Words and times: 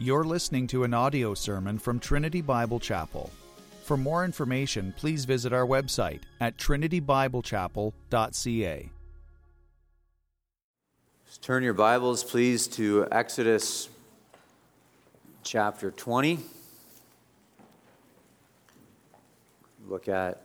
You're 0.00 0.22
listening 0.22 0.68
to 0.68 0.84
an 0.84 0.94
audio 0.94 1.34
sermon 1.34 1.76
from 1.76 1.98
Trinity 1.98 2.40
Bible 2.40 2.78
Chapel. 2.78 3.32
For 3.82 3.96
more 3.96 4.24
information, 4.24 4.94
please 4.96 5.24
visit 5.24 5.52
our 5.52 5.66
website 5.66 6.20
at 6.40 6.56
trinitybiblechapel.ca. 6.56 8.90
Turn 11.42 11.64
your 11.64 11.74
Bibles, 11.74 12.22
please, 12.22 12.68
to 12.68 13.08
Exodus 13.10 13.88
chapter 15.42 15.90
20. 15.90 16.38
Look 19.88 20.06
at 20.06 20.42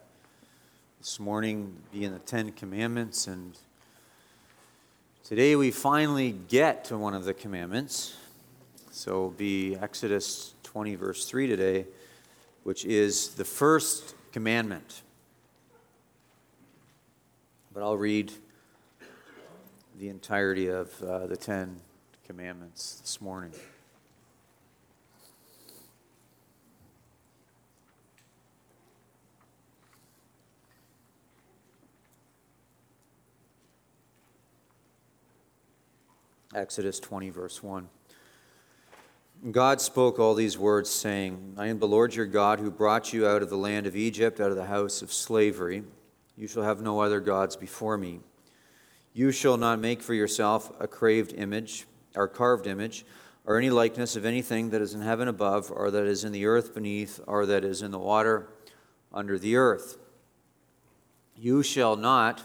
this 1.00 1.20
morning 1.20 1.76
being 1.92 2.12
the 2.12 2.18
Ten 2.18 2.54
Commandments, 2.54 3.28
and 3.28 3.56
today 5.24 5.56
we 5.56 5.70
finally 5.70 6.32
get 6.32 6.86
to 6.86 6.98
one 6.98 7.14
of 7.14 7.26
the 7.26 7.36
commandments. 7.36 8.16
So 8.96 9.10
it'll 9.10 9.30
be 9.32 9.76
Exodus 9.76 10.54
20, 10.62 10.94
verse 10.94 11.26
3 11.26 11.48
today, 11.48 11.88
which 12.62 12.86
is 12.86 13.30
the 13.30 13.44
first 13.44 14.14
commandment. 14.32 15.02
But 17.74 17.82
I'll 17.82 17.98
read 17.98 18.32
the 20.00 20.10
entirety 20.10 20.68
of 20.68 20.94
uh, 21.02 21.26
the 21.26 21.36
Ten 21.36 21.82
Commandments 22.28 23.00
this 23.02 23.20
morning. 23.20 23.52
Exodus 36.54 37.00
20, 37.00 37.32
verse 37.32 37.64
1. 37.64 37.90
God 39.52 39.82
spoke 39.82 40.20
all 40.20 40.36
these 40.36 40.58
words, 40.58 40.90
saying, 40.90 41.56
I 41.58 41.68
am 41.68 41.80
the 41.80 41.88
Lord 41.88 42.16
your 42.16 42.26
God 42.26 42.60
who 42.60 42.72
brought 42.72 43.12
you 43.12 43.28
out 43.28 43.42
of 43.42 43.50
the 43.50 43.58
land 43.58 43.86
of 43.86 43.96
Egypt, 43.96 44.40
out 44.40 44.52
of 44.52 44.56
the 44.56 44.68
house 44.68 45.02
of 45.02 45.12
slavery. 45.12 45.84
You 46.38 46.48
shall 46.48 46.64
have 46.64 46.82
no 46.82 47.02
other 47.02 47.20
gods 47.20 47.58
before 47.58 47.98
me. 47.98 48.22
You 49.12 49.34
shall 49.34 49.58
not 49.58 49.80
make 49.80 50.02
for 50.02 50.14
yourself 50.14 50.72
a 50.80 50.88
craved 50.88 51.34
image, 51.34 51.86
or 52.16 52.30
carved 52.30 52.68
image, 52.68 53.06
or 53.46 53.58
any 53.58 53.70
likeness 53.70 54.16
of 54.16 54.24
anything 54.24 54.70
that 54.70 54.82
is 54.82 54.94
in 54.94 55.02
heaven 55.02 55.28
above, 55.28 55.70
or 55.70 55.92
that 55.92 56.06
is 56.06 56.24
in 56.24 56.32
the 56.32 56.46
earth 56.46 56.74
beneath, 56.74 57.20
or 57.28 57.46
that 57.46 57.66
is 57.66 57.82
in 57.82 57.92
the 57.92 58.00
water 58.00 58.48
under 59.14 59.38
the 59.38 59.58
earth. 59.58 59.98
You 61.36 61.64
shall 61.64 61.98
not 61.98 62.44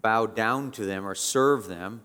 bow 0.00 0.24
down 0.24 0.70
to 0.72 0.86
them 0.86 1.06
or 1.06 1.14
serve 1.14 1.68
them. 1.68 2.04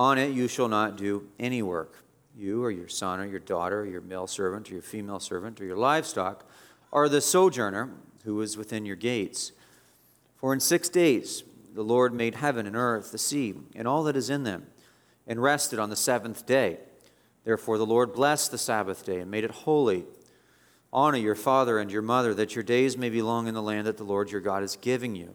On 0.00 0.16
it 0.16 0.32
you 0.32 0.48
shall 0.48 0.68
not 0.68 0.96
do 0.96 1.28
any 1.38 1.60
work. 1.60 2.02
You 2.34 2.64
or 2.64 2.70
your 2.70 2.88
son 2.88 3.20
or 3.20 3.26
your 3.26 3.38
daughter 3.38 3.80
or 3.80 3.86
your 3.86 4.00
male 4.00 4.26
servant 4.26 4.70
or 4.70 4.72
your 4.72 4.82
female 4.82 5.20
servant 5.20 5.60
or 5.60 5.66
your 5.66 5.76
livestock 5.76 6.48
are 6.90 7.06
the 7.06 7.20
sojourner 7.20 7.90
who 8.24 8.40
is 8.40 8.56
within 8.56 8.86
your 8.86 8.96
gates. 8.96 9.52
For 10.38 10.54
in 10.54 10.60
six 10.60 10.88
days 10.88 11.44
the 11.74 11.84
Lord 11.84 12.14
made 12.14 12.36
heaven 12.36 12.66
and 12.66 12.76
earth, 12.76 13.12
the 13.12 13.18
sea, 13.18 13.52
and 13.76 13.86
all 13.86 14.02
that 14.04 14.16
is 14.16 14.30
in 14.30 14.44
them, 14.44 14.68
and 15.26 15.42
rested 15.42 15.78
on 15.78 15.90
the 15.90 15.96
seventh 15.96 16.46
day. 16.46 16.78
Therefore 17.44 17.76
the 17.76 17.84
Lord 17.84 18.14
blessed 18.14 18.52
the 18.52 18.56
Sabbath 18.56 19.04
day 19.04 19.20
and 19.20 19.30
made 19.30 19.44
it 19.44 19.50
holy. 19.50 20.06
Honor 20.94 21.18
your 21.18 21.34
father 21.34 21.78
and 21.78 21.92
your 21.92 22.00
mother, 22.00 22.32
that 22.32 22.54
your 22.54 22.64
days 22.64 22.96
may 22.96 23.10
be 23.10 23.20
long 23.20 23.48
in 23.48 23.54
the 23.54 23.60
land 23.60 23.86
that 23.86 23.98
the 23.98 24.04
Lord 24.04 24.30
your 24.30 24.40
God 24.40 24.62
is 24.62 24.76
giving 24.76 25.14
you. 25.14 25.34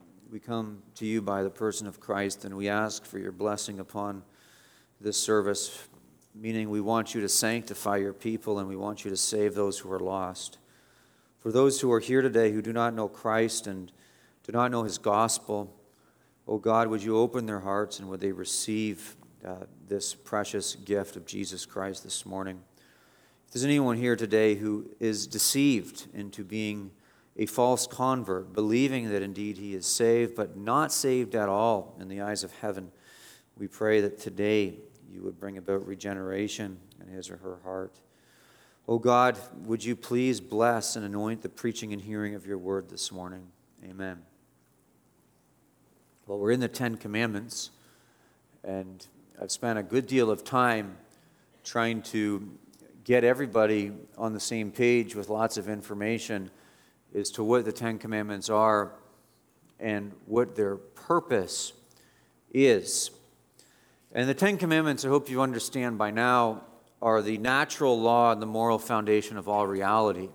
we 0.31 0.39
come 0.39 0.81
to 0.95 1.05
you 1.05 1.21
by 1.21 1.43
the 1.43 1.49
person 1.49 1.85
of 1.87 1.99
Christ 1.99 2.45
and 2.45 2.55
we 2.55 2.69
ask 2.69 3.03
for 3.03 3.19
your 3.19 3.33
blessing 3.33 3.81
upon 3.81 4.23
this 5.01 5.21
service, 5.21 5.89
meaning 6.33 6.69
we 6.69 6.79
want 6.79 7.13
you 7.13 7.19
to 7.19 7.27
sanctify 7.27 7.97
your 7.97 8.13
people 8.13 8.57
and 8.57 8.69
we 8.69 8.77
want 8.77 9.03
you 9.03 9.11
to 9.11 9.17
save 9.17 9.55
those 9.55 9.79
who 9.79 9.91
are 9.91 9.99
lost. 9.99 10.57
For 11.39 11.51
those 11.51 11.81
who 11.81 11.91
are 11.91 11.99
here 11.99 12.21
today 12.21 12.53
who 12.53 12.61
do 12.61 12.71
not 12.71 12.93
know 12.93 13.09
Christ 13.09 13.67
and 13.67 13.91
do 14.43 14.53
not 14.53 14.71
know 14.71 14.83
his 14.83 14.97
gospel, 14.97 15.75
oh 16.47 16.59
God, 16.59 16.87
would 16.87 17.03
you 17.03 17.17
open 17.17 17.45
their 17.45 17.59
hearts 17.59 17.99
and 17.99 18.07
would 18.07 18.21
they 18.21 18.31
receive 18.31 19.17
uh, 19.45 19.65
this 19.89 20.15
precious 20.15 20.75
gift 20.75 21.17
of 21.17 21.25
Jesus 21.25 21.65
Christ 21.65 22.05
this 22.05 22.25
morning? 22.25 22.61
If 23.47 23.51
there's 23.51 23.65
anyone 23.65 23.97
here 23.97 24.15
today 24.15 24.55
who 24.55 24.91
is 24.97 25.27
deceived 25.27 26.07
into 26.13 26.45
being 26.45 26.91
a 27.41 27.47
false 27.47 27.87
convert, 27.87 28.53
believing 28.53 29.09
that 29.09 29.23
indeed 29.23 29.57
he 29.57 29.73
is 29.73 29.87
saved, 29.87 30.35
but 30.35 30.55
not 30.55 30.91
saved 30.91 31.33
at 31.33 31.49
all 31.49 31.95
in 31.99 32.07
the 32.07 32.21
eyes 32.21 32.43
of 32.43 32.51
heaven. 32.57 32.91
We 33.57 33.67
pray 33.67 33.99
that 34.01 34.19
today 34.19 34.75
you 35.11 35.23
would 35.23 35.39
bring 35.39 35.57
about 35.57 35.87
regeneration 35.87 36.77
in 37.01 37.11
his 37.11 37.31
or 37.31 37.37
her 37.37 37.57
heart. 37.63 37.99
Oh 38.87 38.99
God, 38.99 39.39
would 39.65 39.83
you 39.83 39.95
please 39.95 40.39
bless 40.39 40.95
and 40.95 41.03
anoint 41.03 41.41
the 41.41 41.49
preaching 41.49 41.93
and 41.93 42.01
hearing 42.03 42.35
of 42.35 42.45
your 42.45 42.59
word 42.59 42.89
this 42.89 43.11
morning? 43.11 43.47
Amen. 43.89 44.21
Well, 46.27 46.37
we're 46.37 46.51
in 46.51 46.59
the 46.59 46.67
Ten 46.67 46.95
Commandments, 46.95 47.71
and 48.63 49.03
I've 49.41 49.51
spent 49.51 49.79
a 49.79 49.83
good 49.83 50.05
deal 50.05 50.29
of 50.29 50.43
time 50.43 50.95
trying 51.63 52.03
to 52.03 52.51
get 53.03 53.23
everybody 53.23 53.93
on 54.15 54.33
the 54.33 54.39
same 54.39 54.69
page 54.69 55.15
with 55.15 55.27
lots 55.29 55.57
of 55.57 55.67
information 55.67 56.51
as 57.15 57.29
to 57.31 57.43
what 57.43 57.65
the 57.65 57.71
Ten 57.71 57.97
Commandments 57.97 58.49
are 58.49 58.93
and 59.79 60.13
what 60.25 60.55
their 60.55 60.75
purpose 60.77 61.73
is. 62.53 63.11
And 64.11 64.29
the 64.29 64.33
Ten 64.33 64.57
Commandments, 64.57 65.05
I 65.05 65.09
hope 65.09 65.29
you 65.29 65.41
understand 65.41 65.97
by 65.97 66.11
now, 66.11 66.63
are 67.01 67.21
the 67.21 67.37
natural 67.37 67.99
law 67.99 68.31
and 68.31 68.41
the 68.41 68.45
moral 68.45 68.77
foundation 68.77 69.37
of 69.37 69.47
all 69.47 69.65
reality. 69.65 70.29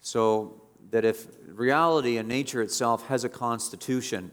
So 0.00 0.62
that 0.90 1.04
if 1.04 1.26
reality 1.46 2.16
and 2.16 2.28
nature 2.28 2.62
itself 2.62 3.06
has 3.08 3.24
a 3.24 3.28
constitution, 3.28 4.30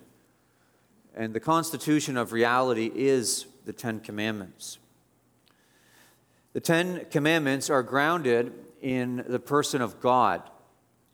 and 1.15 1.33
the 1.33 1.39
constitution 1.39 2.17
of 2.17 2.33
reality 2.33 2.91
is 2.93 3.45
the 3.65 3.73
Ten 3.73 3.99
Commandments. 3.99 4.77
The 6.53 6.59
Ten 6.59 7.05
Commandments 7.09 7.69
are 7.69 7.83
grounded 7.83 8.53
in 8.81 9.23
the 9.27 9.39
person 9.39 9.81
of 9.81 9.99
God. 9.99 10.41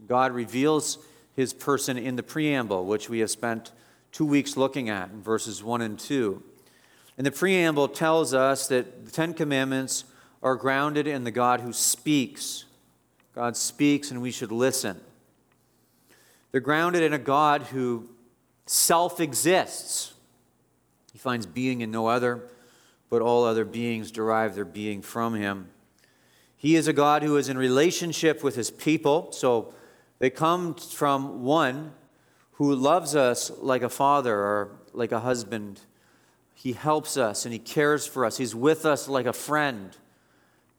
God 0.08 0.32
reveals 0.32 0.98
his 1.36 1.54
person 1.54 1.98
in 1.98 2.16
the 2.16 2.24
preamble, 2.24 2.86
which 2.86 3.10
we 3.10 3.20
have 3.20 3.30
spent 3.30 3.72
two 4.12 4.26
weeks 4.26 4.58
looking 4.58 4.90
at 4.90 5.10
in 5.10 5.22
verses 5.22 5.64
1 5.64 5.82
and 5.82 5.98
2. 5.98 6.44
And 7.18 7.26
the 7.26 7.32
preamble 7.32 7.88
tells 7.88 8.34
us 8.34 8.68
that 8.68 9.06
the 9.06 9.12
Ten 9.12 9.34
Commandments 9.34 10.06
are 10.44 10.56
grounded 10.56 11.08
in 11.08 11.24
the 11.24 11.32
God 11.32 11.62
who 11.62 11.74
speaks, 11.74 12.66
God 13.36 13.56
speaks 13.56 14.12
and 14.12 14.22
we 14.22 14.32
should 14.32 14.52
listen. 14.52 15.00
They're 16.52 16.60
grounded 16.60 17.04
in 17.04 17.14
a 17.14 17.20
God 17.20 17.64
who 17.64 18.10
self 18.66 19.20
exists. 19.20 20.14
He 21.14 21.20
finds 21.20 21.46
being 21.46 21.82
in 21.82 21.92
no 21.92 22.08
other, 22.08 22.42
but 23.10 23.22
all 23.22 23.44
other 23.44 23.66
beings 23.66 24.12
derive 24.12 24.56
their 24.56 24.66
being 24.66 25.02
from 25.02 25.36
him. 25.36 25.70
He 26.58 26.76
is 26.76 26.88
a 26.88 26.94
God 26.94 27.24
who 27.24 27.38
is 27.38 27.50
in 27.50 27.58
relationship 27.58 28.44
with 28.44 28.56
his 28.56 28.70
people. 28.70 29.32
So 29.32 29.74
they 30.22 30.30
come 30.30 30.76
from 30.76 31.42
one 31.42 31.94
who 32.52 32.76
loves 32.76 33.16
us 33.16 33.50
like 33.58 33.82
a 33.82 33.90
father 33.90 34.36
or 34.36 34.78
like 34.94 35.12
a 35.12 35.22
husband. 35.22 35.82
He 36.54 36.74
helps 36.74 37.18
us 37.18 37.44
and 37.44 37.52
he 37.52 37.58
cares 37.58 38.06
for 38.06 38.24
us. 38.24 38.38
He's 38.38 38.54
with 38.54 38.86
us 38.86 39.08
like 39.08 39.26
a 39.26 39.34
friend. 39.34 39.98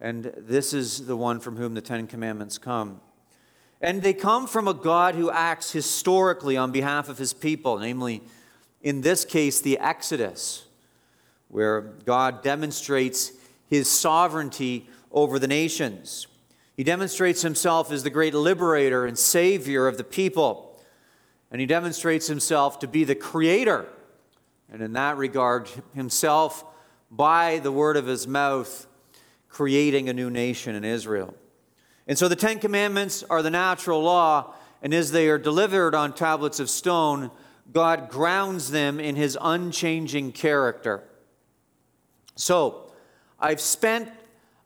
And 0.00 0.33
this 0.37 0.73
is 0.73 1.06
the 1.06 1.17
one 1.17 1.41
from 1.41 1.56
whom 1.56 1.75
the 1.75 1.81
Ten 1.81 2.06
Commandments 2.06 2.56
come. 2.56 3.00
And 3.81 4.00
they 4.00 4.12
come 4.12 4.47
from 4.47 4.69
a 4.69 4.75
God 4.75 5.17
who 5.17 5.29
acts 5.29 5.73
historically 5.73 6.56
on 6.56 6.71
behalf 6.71 7.09
of 7.09 7.19
his 7.19 7.33
people, 7.33 7.81
namely, 7.81 8.23
in 8.81 9.00
this 9.00 9.25
case, 9.25 9.61
the 9.61 9.77
Exodus, 9.81 10.67
where 11.49 11.81
God 11.81 12.44
demonstrates 12.44 13.33
his 13.67 13.91
sovereignty 13.91 14.89
over 15.11 15.41
the 15.41 15.49
nations. 15.49 16.29
He 16.76 16.84
demonstrates 16.84 17.42
himself 17.42 17.92
as 17.92 18.02
the 18.02 18.10
great 18.10 18.34
liberator 18.34 19.06
and 19.06 19.19
savior 19.19 19.86
of 19.86 19.98
the 19.98 20.04
people. 20.04 20.80
And 21.50 21.60
he 21.60 21.66
demonstrates 21.66 22.26
himself 22.26 22.78
to 22.78 22.88
be 22.88 23.04
the 23.04 23.14
creator. 23.14 23.86
And 24.72 24.80
in 24.80 24.94
that 24.94 25.19
regard, 25.19 25.69
himself, 25.94 26.64
by 27.10 27.58
the 27.58 27.72
word 27.72 27.98
of 27.98 28.06
his 28.06 28.26
mouth, 28.26 28.86
creating 29.50 30.08
a 30.08 30.14
new 30.14 30.30
nation 30.30 30.74
in 30.74 30.82
Israel. 30.82 31.34
And 32.06 32.19
so 32.19 32.26
the 32.26 32.36
Ten 32.36 32.58
Commandments 32.58 33.22
are 33.28 33.42
the 33.42 33.50
natural 33.50 34.02
law, 34.02 34.54
and 34.80 34.94
as 34.94 35.12
they 35.12 35.28
are 35.28 35.38
delivered 35.38 35.94
on 35.94 36.14
tablets 36.14 36.58
of 36.58 36.70
stone, 36.70 37.30
God 37.70 38.08
grounds 38.08 38.70
them 38.70 38.98
in 38.98 39.14
his 39.14 39.36
unchanging 39.40 40.32
character. 40.32 41.04
So, 42.34 42.90
I've 43.38 43.60
spent 43.60 44.10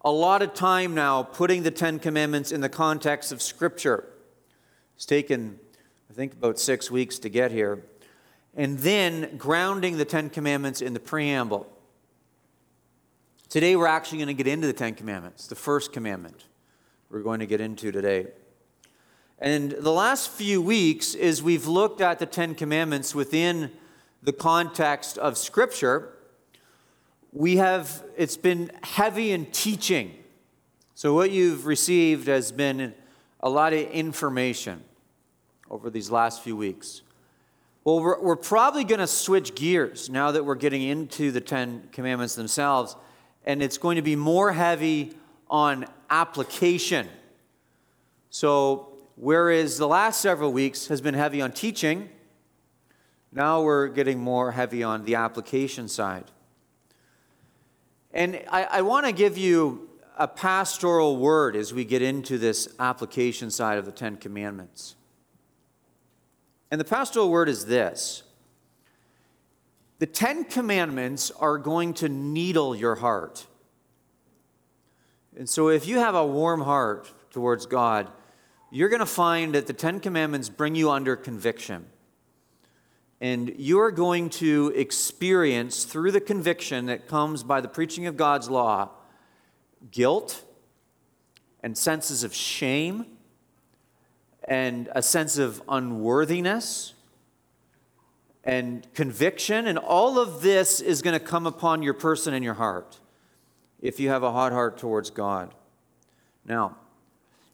a 0.06 0.10
lot 0.10 0.40
of 0.40 0.54
time 0.54 0.94
now 0.94 1.24
putting 1.24 1.64
the 1.64 1.70
Ten 1.72 1.98
Commandments 1.98 2.52
in 2.52 2.60
the 2.60 2.68
context 2.68 3.32
of 3.32 3.42
Scripture. 3.42 4.04
It's 4.94 5.04
taken, 5.04 5.58
I 6.08 6.12
think, 6.12 6.32
about 6.32 6.60
six 6.60 6.92
weeks 6.92 7.18
to 7.18 7.28
get 7.28 7.50
here. 7.50 7.82
And 8.54 8.78
then 8.78 9.36
grounding 9.36 9.98
the 9.98 10.04
Ten 10.04 10.30
Commandments 10.30 10.80
in 10.80 10.94
the 10.94 11.00
preamble. 11.00 11.66
Today, 13.48 13.74
we're 13.74 13.88
actually 13.88 14.18
going 14.18 14.28
to 14.28 14.34
get 14.34 14.46
into 14.46 14.68
the 14.68 14.72
Ten 14.72 14.94
Commandments, 14.94 15.48
the 15.48 15.56
first 15.56 15.92
commandment 15.92 16.44
we're 17.10 17.22
going 17.22 17.40
to 17.40 17.46
get 17.46 17.60
into 17.60 17.90
today. 17.90 18.28
And 19.40 19.72
the 19.72 19.92
last 19.92 20.30
few 20.30 20.62
weeks, 20.62 21.16
as 21.16 21.42
we've 21.42 21.66
looked 21.66 22.00
at 22.00 22.20
the 22.20 22.26
Ten 22.26 22.54
Commandments 22.54 23.12
within 23.12 23.72
the 24.22 24.32
context 24.32 25.18
of 25.18 25.36
Scripture, 25.36 26.12
we 27.36 27.58
have, 27.58 28.02
it's 28.16 28.38
been 28.38 28.70
heavy 28.82 29.30
in 29.30 29.44
teaching. 29.46 30.14
So, 30.94 31.12
what 31.12 31.30
you've 31.30 31.66
received 31.66 32.28
has 32.28 32.50
been 32.50 32.94
a 33.40 33.50
lot 33.50 33.74
of 33.74 33.80
information 33.90 34.82
over 35.70 35.90
these 35.90 36.10
last 36.10 36.42
few 36.42 36.56
weeks. 36.56 37.02
Well, 37.84 38.00
we're, 38.00 38.18
we're 38.22 38.36
probably 38.36 38.84
going 38.84 39.00
to 39.00 39.06
switch 39.06 39.54
gears 39.54 40.08
now 40.08 40.30
that 40.30 40.46
we're 40.46 40.54
getting 40.54 40.82
into 40.82 41.30
the 41.30 41.42
Ten 41.42 41.88
Commandments 41.92 42.34
themselves 42.36 42.96
and 43.44 43.62
it's 43.62 43.76
going 43.76 43.96
to 43.96 44.02
be 44.02 44.16
more 44.16 44.52
heavy 44.52 45.12
on 45.48 45.84
application. 46.08 47.06
So, 48.30 48.94
whereas 49.14 49.76
the 49.76 49.86
last 49.86 50.22
several 50.22 50.54
weeks 50.54 50.86
has 50.86 51.02
been 51.02 51.14
heavy 51.14 51.42
on 51.42 51.52
teaching, 51.52 52.08
now 53.30 53.60
we're 53.60 53.88
getting 53.88 54.18
more 54.18 54.52
heavy 54.52 54.82
on 54.82 55.04
the 55.04 55.16
application 55.16 55.86
side. 55.86 56.24
And 58.16 58.42
I, 58.50 58.64
I 58.64 58.80
want 58.80 59.04
to 59.04 59.12
give 59.12 59.36
you 59.36 59.90
a 60.16 60.26
pastoral 60.26 61.18
word 61.18 61.54
as 61.54 61.74
we 61.74 61.84
get 61.84 62.00
into 62.00 62.38
this 62.38 62.66
application 62.78 63.50
side 63.50 63.76
of 63.76 63.84
the 63.84 63.92
Ten 63.92 64.16
Commandments. 64.16 64.96
And 66.70 66.80
the 66.80 66.84
pastoral 66.86 67.28
word 67.30 67.50
is 67.50 67.66
this 67.66 68.22
the 69.98 70.06
Ten 70.06 70.44
Commandments 70.44 71.30
are 71.30 71.58
going 71.58 71.92
to 71.94 72.08
needle 72.08 72.74
your 72.74 72.94
heart. 72.94 73.46
And 75.36 75.46
so, 75.46 75.68
if 75.68 75.86
you 75.86 75.98
have 75.98 76.14
a 76.14 76.26
warm 76.26 76.62
heart 76.62 77.12
towards 77.30 77.66
God, 77.66 78.10
you're 78.70 78.88
going 78.88 79.00
to 79.00 79.04
find 79.04 79.54
that 79.54 79.66
the 79.66 79.74
Ten 79.74 80.00
Commandments 80.00 80.48
bring 80.48 80.74
you 80.74 80.90
under 80.90 81.16
conviction. 81.16 81.84
And 83.20 83.54
you're 83.56 83.90
going 83.90 84.28
to 84.30 84.72
experience, 84.76 85.84
through 85.84 86.12
the 86.12 86.20
conviction 86.20 86.86
that 86.86 87.08
comes 87.08 87.42
by 87.42 87.60
the 87.60 87.68
preaching 87.68 88.06
of 88.06 88.16
God's 88.16 88.50
law, 88.50 88.90
guilt 89.90 90.44
and 91.62 91.78
senses 91.78 92.24
of 92.24 92.34
shame 92.34 93.06
and 94.44 94.88
a 94.92 95.02
sense 95.02 95.38
of 95.38 95.62
unworthiness 95.68 96.92
and 98.44 98.86
conviction, 98.94 99.66
and 99.66 99.78
all 99.78 100.18
of 100.18 100.42
this 100.42 100.80
is 100.80 101.02
going 101.02 101.18
to 101.18 101.24
come 101.24 101.46
upon 101.46 101.82
your 101.82 101.94
person 101.94 102.34
and 102.34 102.44
your 102.44 102.54
heart 102.54 103.00
if 103.80 103.98
you 103.98 104.08
have 104.08 104.22
a 104.22 104.32
hot 104.32 104.52
heart 104.52 104.78
towards 104.78 105.10
God. 105.10 105.54
Now, 106.44 106.76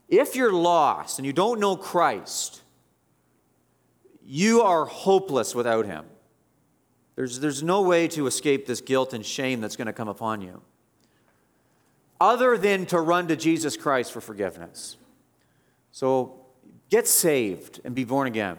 if 0.09 0.35
you're 0.35 0.53
lost 0.53 1.17
and 1.17 1.25
you 1.25 1.33
don't 1.33 1.59
know 1.59 1.75
Christ, 1.75 2.62
you 4.25 4.61
are 4.61 4.85
hopeless 4.85 5.53
without 5.53 5.85
Him. 5.85 6.05
There's, 7.15 7.39
there's 7.39 7.61
no 7.61 7.81
way 7.81 8.07
to 8.09 8.27
escape 8.27 8.65
this 8.65 8.81
guilt 8.81 9.13
and 9.13 9.25
shame 9.25 9.61
that's 9.61 9.75
going 9.75 9.87
to 9.87 9.93
come 9.93 10.07
upon 10.07 10.41
you 10.41 10.61
other 12.23 12.57
than 12.57 12.85
to 12.85 12.99
run 12.99 13.27
to 13.27 13.35
Jesus 13.35 13.75
Christ 13.75 14.13
for 14.13 14.21
forgiveness. 14.21 14.95
So 15.91 16.39
get 16.89 17.05
saved 17.05 17.81
and 17.83 17.93
be 17.93 18.05
born 18.05 18.27
again 18.27 18.57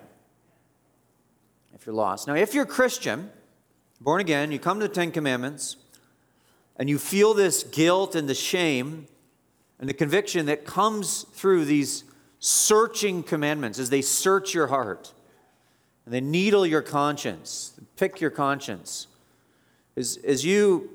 if 1.74 1.86
you're 1.86 1.94
lost. 1.94 2.28
Now, 2.28 2.34
if 2.34 2.52
you're 2.52 2.64
a 2.64 2.66
Christian, 2.66 3.30
born 4.02 4.20
again, 4.20 4.52
you 4.52 4.58
come 4.58 4.80
to 4.80 4.88
the 4.88 4.94
Ten 4.94 5.10
Commandments, 5.10 5.76
and 6.76 6.90
you 6.90 6.98
feel 6.98 7.32
this 7.32 7.62
guilt 7.62 8.14
and 8.14 8.28
the 8.28 8.34
shame 8.34 9.06
and 9.78 9.88
the 9.88 9.94
conviction 9.94 10.44
that 10.46 10.66
comes 10.66 11.22
through 11.32 11.64
these 11.64 12.04
searching 12.40 13.22
commandments 13.22 13.78
as 13.78 13.88
they 13.88 14.02
search 14.02 14.52
your 14.52 14.66
heart 14.66 15.14
and 16.04 16.14
they 16.14 16.20
needle 16.20 16.66
your 16.66 16.82
conscience, 16.82 17.72
pick 17.96 18.20
your 18.20 18.30
conscience. 18.30 19.06
As, 19.96 20.18
as, 20.24 20.44
you, 20.44 20.90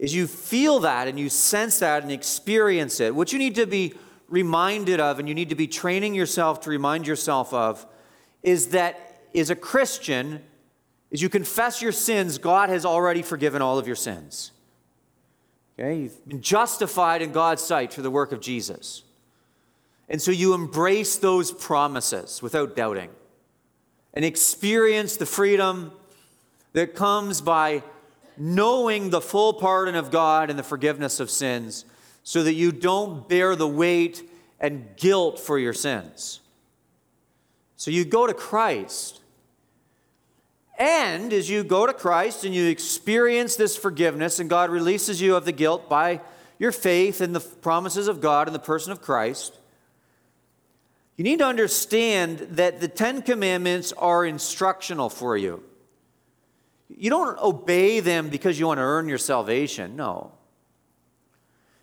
as 0.00 0.14
you 0.14 0.26
feel 0.26 0.80
that 0.80 1.08
and 1.08 1.18
you 1.18 1.28
sense 1.28 1.78
that 1.80 2.02
and 2.02 2.10
experience 2.10 3.00
it, 3.00 3.14
what 3.14 3.32
you 3.32 3.38
need 3.38 3.54
to 3.56 3.66
be 3.66 3.94
reminded 4.28 5.00
of 5.00 5.18
and 5.18 5.28
you 5.28 5.34
need 5.34 5.50
to 5.50 5.54
be 5.54 5.66
training 5.66 6.14
yourself 6.14 6.60
to 6.62 6.70
remind 6.70 7.06
yourself 7.06 7.52
of 7.52 7.86
is 8.42 8.68
that 8.68 9.20
as 9.34 9.50
a 9.50 9.56
Christian 9.56 10.42
as 11.12 11.22
you 11.22 11.28
confess 11.28 11.80
your 11.80 11.92
sins, 11.92 12.38
God 12.38 12.68
has 12.68 12.84
already 12.84 13.22
forgiven 13.22 13.62
all 13.62 13.78
of 13.78 13.86
your 13.86 13.96
sins. 13.96 14.52
Okay? 15.78 16.00
You've 16.00 16.28
been 16.28 16.42
justified 16.42 17.22
in 17.22 17.32
God's 17.32 17.62
sight 17.62 17.92
through 17.92 18.02
the 18.02 18.10
work 18.10 18.32
of 18.32 18.40
Jesus. 18.40 19.02
And 20.08 20.20
so 20.20 20.30
you 20.30 20.54
embrace 20.54 21.16
those 21.16 21.52
promises 21.52 22.42
without 22.42 22.76
doubting 22.76 23.10
and 24.16 24.24
experience 24.24 25.16
the 25.16 25.26
freedom 25.26 25.92
that 26.72 26.96
comes 26.96 27.40
by 27.40 27.84
knowing 28.36 29.10
the 29.10 29.20
full 29.20 29.52
pardon 29.52 29.94
of 29.94 30.10
God 30.10 30.50
and 30.50 30.58
the 30.58 30.64
forgiveness 30.64 31.20
of 31.20 31.30
sins 31.30 31.84
so 32.24 32.42
that 32.42 32.54
you 32.54 32.72
don't 32.72 33.28
bear 33.28 33.54
the 33.54 33.68
weight 33.68 34.28
and 34.58 34.84
guilt 34.96 35.38
for 35.38 35.58
your 35.58 35.72
sins. 35.72 36.40
So 37.76 37.92
you 37.92 38.04
go 38.04 38.26
to 38.26 38.34
Christ 38.34 39.20
and 40.78 41.32
as 41.32 41.48
you 41.48 41.64
go 41.64 41.86
to 41.86 41.92
Christ 41.92 42.44
and 42.44 42.54
you 42.54 42.68
experience 42.68 43.56
this 43.56 43.76
forgiveness, 43.76 44.38
and 44.38 44.50
God 44.50 44.70
releases 44.70 45.22
you 45.22 45.34
of 45.36 45.44
the 45.44 45.52
guilt 45.52 45.88
by 45.88 46.20
your 46.58 46.72
faith 46.72 47.20
in 47.20 47.32
the 47.32 47.40
promises 47.40 48.08
of 48.08 48.20
God 48.20 48.46
in 48.46 48.52
the 48.52 48.58
person 48.58 48.92
of 48.92 49.00
Christ, 49.00 49.58
you 51.16 51.24
need 51.24 51.38
to 51.38 51.46
understand 51.46 52.38
that 52.52 52.80
the 52.80 52.88
Ten 52.88 53.22
Commandments 53.22 53.92
are 53.92 54.24
instructional 54.24 55.08
for 55.08 55.36
you. 55.36 55.62
You 56.88 57.10
don't 57.10 57.38
obey 57.38 58.00
them 58.00 58.28
because 58.28 58.58
you 58.58 58.66
want 58.66 58.78
to 58.78 58.82
earn 58.82 59.08
your 59.08 59.18
salvation, 59.18 59.96
no. 59.96 60.32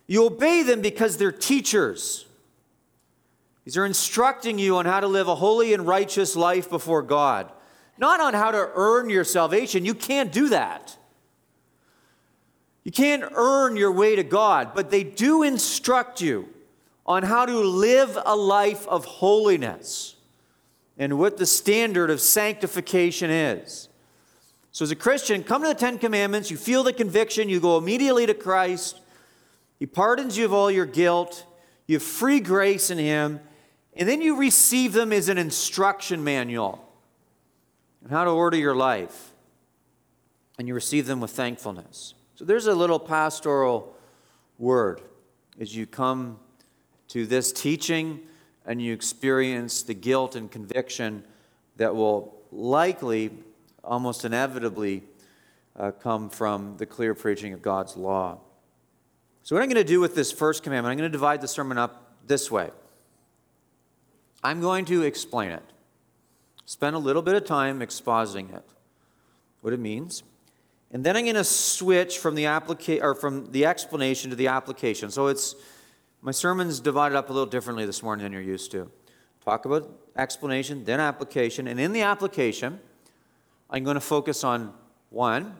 You 0.06 0.26
obey 0.26 0.62
them 0.62 0.80
because 0.80 1.16
they're 1.16 1.32
teachers. 1.32 2.26
These 3.64 3.76
are 3.76 3.86
instructing 3.86 4.58
you 4.58 4.76
on 4.76 4.86
how 4.86 5.00
to 5.00 5.08
live 5.08 5.28
a 5.28 5.34
holy 5.34 5.74
and 5.74 5.86
righteous 5.86 6.36
life 6.36 6.68
before 6.68 7.02
God 7.02 7.50
not 7.96 8.20
on 8.20 8.34
how 8.34 8.50
to 8.50 8.70
earn 8.74 9.08
your 9.08 9.24
salvation. 9.24 9.84
You 9.84 9.94
can't 9.94 10.32
do 10.32 10.48
that. 10.48 10.96
You 12.82 12.92
can't 12.92 13.24
earn 13.34 13.76
your 13.76 13.92
way 13.92 14.16
to 14.16 14.22
God, 14.22 14.72
but 14.74 14.90
they 14.90 15.04
do 15.04 15.42
instruct 15.42 16.20
you 16.20 16.48
on 17.06 17.22
how 17.22 17.44
to 17.44 17.58
live 17.58 18.18
a 18.24 18.34
life 18.34 18.86
of 18.88 19.04
holiness 19.04 20.16
and 20.96 21.18
what 21.18 21.36
the 21.36 21.46
standard 21.46 22.10
of 22.10 22.20
sanctification 22.20 23.30
is. 23.30 23.88
So, 24.72 24.84
as 24.84 24.90
a 24.90 24.96
Christian, 24.96 25.44
come 25.44 25.62
to 25.62 25.68
the 25.68 25.74
Ten 25.74 25.98
Commandments, 25.98 26.50
you 26.50 26.56
feel 26.56 26.82
the 26.82 26.92
conviction, 26.92 27.48
you 27.48 27.60
go 27.60 27.78
immediately 27.78 28.26
to 28.26 28.34
Christ, 28.34 29.00
He 29.78 29.86
pardons 29.86 30.36
you 30.36 30.44
of 30.44 30.52
all 30.52 30.70
your 30.70 30.86
guilt, 30.86 31.46
you 31.86 31.96
have 31.96 32.02
free 32.02 32.40
grace 32.40 32.90
in 32.90 32.98
Him, 32.98 33.40
and 33.94 34.08
then 34.08 34.20
you 34.20 34.36
receive 34.36 34.92
them 34.92 35.12
as 35.12 35.28
an 35.28 35.38
instruction 35.38 36.24
manual 36.24 36.88
on 38.02 38.10
how 38.10 38.24
to 38.24 38.30
order 38.30 38.56
your 38.56 38.74
life. 38.74 39.30
And 40.58 40.68
you 40.68 40.74
receive 40.74 41.06
them 41.06 41.20
with 41.20 41.32
thankfulness. 41.32 42.14
So, 42.34 42.44
there's 42.44 42.66
a 42.66 42.74
little 42.74 42.98
pastoral 42.98 43.94
word 44.58 45.02
as 45.60 45.76
you 45.76 45.86
come 45.86 46.38
to 47.08 47.26
this 47.26 47.52
teaching 47.52 48.20
and 48.66 48.80
you 48.80 48.92
experience 48.92 49.82
the 49.82 49.94
guilt 49.94 50.36
and 50.36 50.50
conviction 50.50 51.24
that 51.76 51.94
will 51.94 52.34
likely, 52.50 53.30
almost 53.82 54.24
inevitably, 54.24 55.02
uh, 55.76 55.90
come 55.90 56.30
from 56.30 56.76
the 56.78 56.86
clear 56.86 57.14
preaching 57.14 57.52
of 57.52 57.60
God's 57.60 57.96
law. 57.96 58.38
So, 59.42 59.54
what 59.54 59.62
I'm 59.62 59.68
going 59.68 59.76
to 59.76 59.84
do 59.84 60.00
with 60.00 60.14
this 60.14 60.32
first 60.32 60.62
commandment, 60.62 60.92
I'm 60.92 60.98
going 60.98 61.10
to 61.10 61.12
divide 61.12 61.40
the 61.40 61.48
sermon 61.48 61.76
up 61.76 62.14
this 62.26 62.50
way. 62.50 62.70
I'm 64.42 64.60
going 64.60 64.84
to 64.86 65.02
explain 65.02 65.50
it, 65.50 65.62
spend 66.64 66.96
a 66.96 66.98
little 66.98 67.22
bit 67.22 67.34
of 67.34 67.44
time 67.44 67.80
expositing 67.80 68.54
it, 68.54 68.64
what 69.60 69.72
it 69.72 69.80
means, 69.80 70.22
and 70.90 71.04
then 71.04 71.16
I'm 71.16 71.24
going 71.24 71.34
to 71.34 71.44
switch 71.44 72.18
from 72.18 72.36
the 72.36 72.44
applica- 72.44 73.02
or 73.02 73.14
from 73.14 73.50
the 73.50 73.66
explanation 73.66 74.30
to 74.30 74.36
the 74.36 74.48
application. 74.48 75.10
So 75.10 75.26
it's 75.26 75.56
my 76.24 76.32
sermon's 76.32 76.80
divided 76.80 77.16
up 77.16 77.28
a 77.28 77.32
little 77.34 77.46
differently 77.46 77.84
this 77.84 78.02
morning 78.02 78.24
than 78.24 78.32
you're 78.32 78.40
used 78.40 78.70
to. 78.70 78.90
Talk 79.44 79.66
about 79.66 79.90
explanation, 80.16 80.82
then 80.86 80.98
application. 80.98 81.68
And 81.68 81.78
in 81.78 81.92
the 81.92 82.00
application, 82.00 82.80
I'm 83.68 83.84
going 83.84 83.96
to 83.96 84.00
focus 84.00 84.42
on 84.42 84.72
one, 85.10 85.56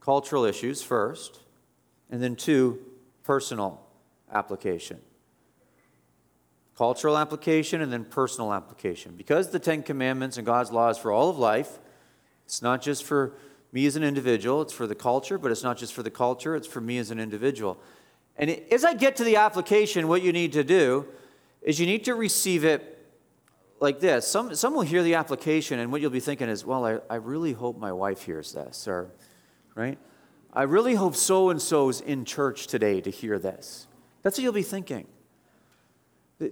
cultural 0.00 0.44
issues 0.44 0.82
first, 0.82 1.38
and 2.10 2.20
then 2.20 2.34
two, 2.34 2.80
personal 3.22 3.86
application. 4.32 4.98
Cultural 6.76 7.16
application 7.16 7.80
and 7.80 7.92
then 7.92 8.04
personal 8.04 8.52
application. 8.52 9.14
Because 9.16 9.50
the 9.50 9.60
Ten 9.60 9.84
Commandments 9.84 10.38
and 10.38 10.44
God's 10.44 10.72
law 10.72 10.88
is 10.88 10.98
for 10.98 11.12
all 11.12 11.30
of 11.30 11.38
life, 11.38 11.78
it's 12.46 12.60
not 12.60 12.82
just 12.82 13.04
for 13.04 13.34
me 13.70 13.86
as 13.86 13.94
an 13.94 14.02
individual, 14.02 14.60
it's 14.60 14.72
for 14.72 14.88
the 14.88 14.96
culture, 14.96 15.38
but 15.38 15.52
it's 15.52 15.62
not 15.62 15.78
just 15.78 15.92
for 15.94 16.02
the 16.02 16.10
culture, 16.10 16.56
it's 16.56 16.66
for 16.66 16.80
me 16.80 16.98
as 16.98 17.12
an 17.12 17.20
individual. 17.20 17.78
And 18.36 18.50
as 18.72 18.84
I 18.84 18.94
get 18.94 19.16
to 19.16 19.24
the 19.24 19.36
application, 19.36 20.08
what 20.08 20.22
you 20.22 20.32
need 20.32 20.52
to 20.54 20.64
do 20.64 21.06
is 21.62 21.78
you 21.78 21.86
need 21.86 22.04
to 22.04 22.14
receive 22.14 22.64
it 22.64 22.90
like 23.80 24.00
this. 24.00 24.26
Some, 24.26 24.54
some 24.54 24.74
will 24.74 24.82
hear 24.82 25.02
the 25.02 25.14
application, 25.14 25.78
and 25.78 25.92
what 25.92 26.00
you'll 26.00 26.10
be 26.10 26.20
thinking 26.20 26.48
is, 26.48 26.64
well, 26.64 26.84
I, 26.84 26.98
I 27.08 27.16
really 27.16 27.52
hope 27.52 27.78
my 27.78 27.92
wife 27.92 28.22
hears 28.22 28.52
this, 28.52 28.88
or, 28.88 29.10
right? 29.74 29.98
I 30.52 30.62
really 30.62 30.94
hope 30.94 31.16
so 31.16 31.50
and 31.50 31.60
so's 31.60 32.00
in 32.00 32.24
church 32.24 32.66
today 32.66 33.00
to 33.00 33.10
hear 33.10 33.38
this. 33.38 33.86
That's 34.22 34.38
what 34.38 34.42
you'll 34.42 34.52
be 34.52 34.62
thinking. 34.62 35.06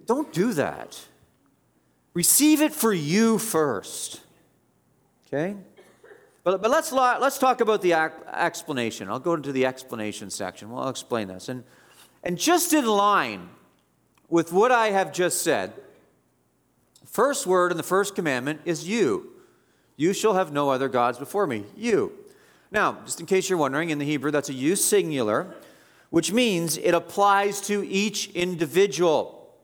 Don't 0.07 0.33
do 0.33 0.53
that. 0.55 1.01
Receive 2.15 2.61
it 2.61 2.73
for 2.73 2.93
you 2.93 3.39
first. 3.39 4.21
Okay? 5.27 5.57
But, 6.44 6.61
but 6.61 6.70
let's, 6.70 6.90
let's 6.92 7.38
talk 7.38 7.61
about 7.61 7.82
the 7.82 7.92
explanation. 7.94 9.08
I'll 9.08 9.20
go 9.20 9.34
into 9.34 9.52
the 9.52 9.66
explanation 9.66 10.30
section. 10.30 10.70
Well, 10.70 10.82
I'll 10.82 10.90
explain 10.90 11.28
this. 11.28 11.49
And, 11.49 11.62
and 12.25 12.37
just 12.37 12.72
in 12.72 12.87
line 12.87 13.49
with 14.28 14.52
what 14.52 14.72
I 14.72 14.88
have 14.88 15.12
just 15.12 15.42
said, 15.42 15.72
first 17.06 17.46
word 17.46 17.70
in 17.70 17.76
the 17.76 17.82
first 17.82 18.14
commandment 18.14 18.61
is 18.64 18.88
you. 18.88 19.32
You 19.96 20.12
shall 20.12 20.34
have 20.34 20.52
no 20.52 20.70
other 20.70 20.88
gods 20.88 21.18
before 21.18 21.46
me. 21.46 21.64
You. 21.76 22.12
Now, 22.72 22.99
just 23.04 23.20
in 23.20 23.26
case 23.26 23.49
you're 23.49 23.58
wondering, 23.58 23.90
in 23.90 23.99
the 23.99 24.04
Hebrew, 24.04 24.30
that's 24.30 24.49
a 24.49 24.54
you 24.54 24.75
singular, 24.75 25.54
which 26.11 26.32
means 26.32 26.76
it 26.78 26.94
applies 26.94 27.61
to 27.62 27.87
each 27.87 28.30
individual. 28.30 29.54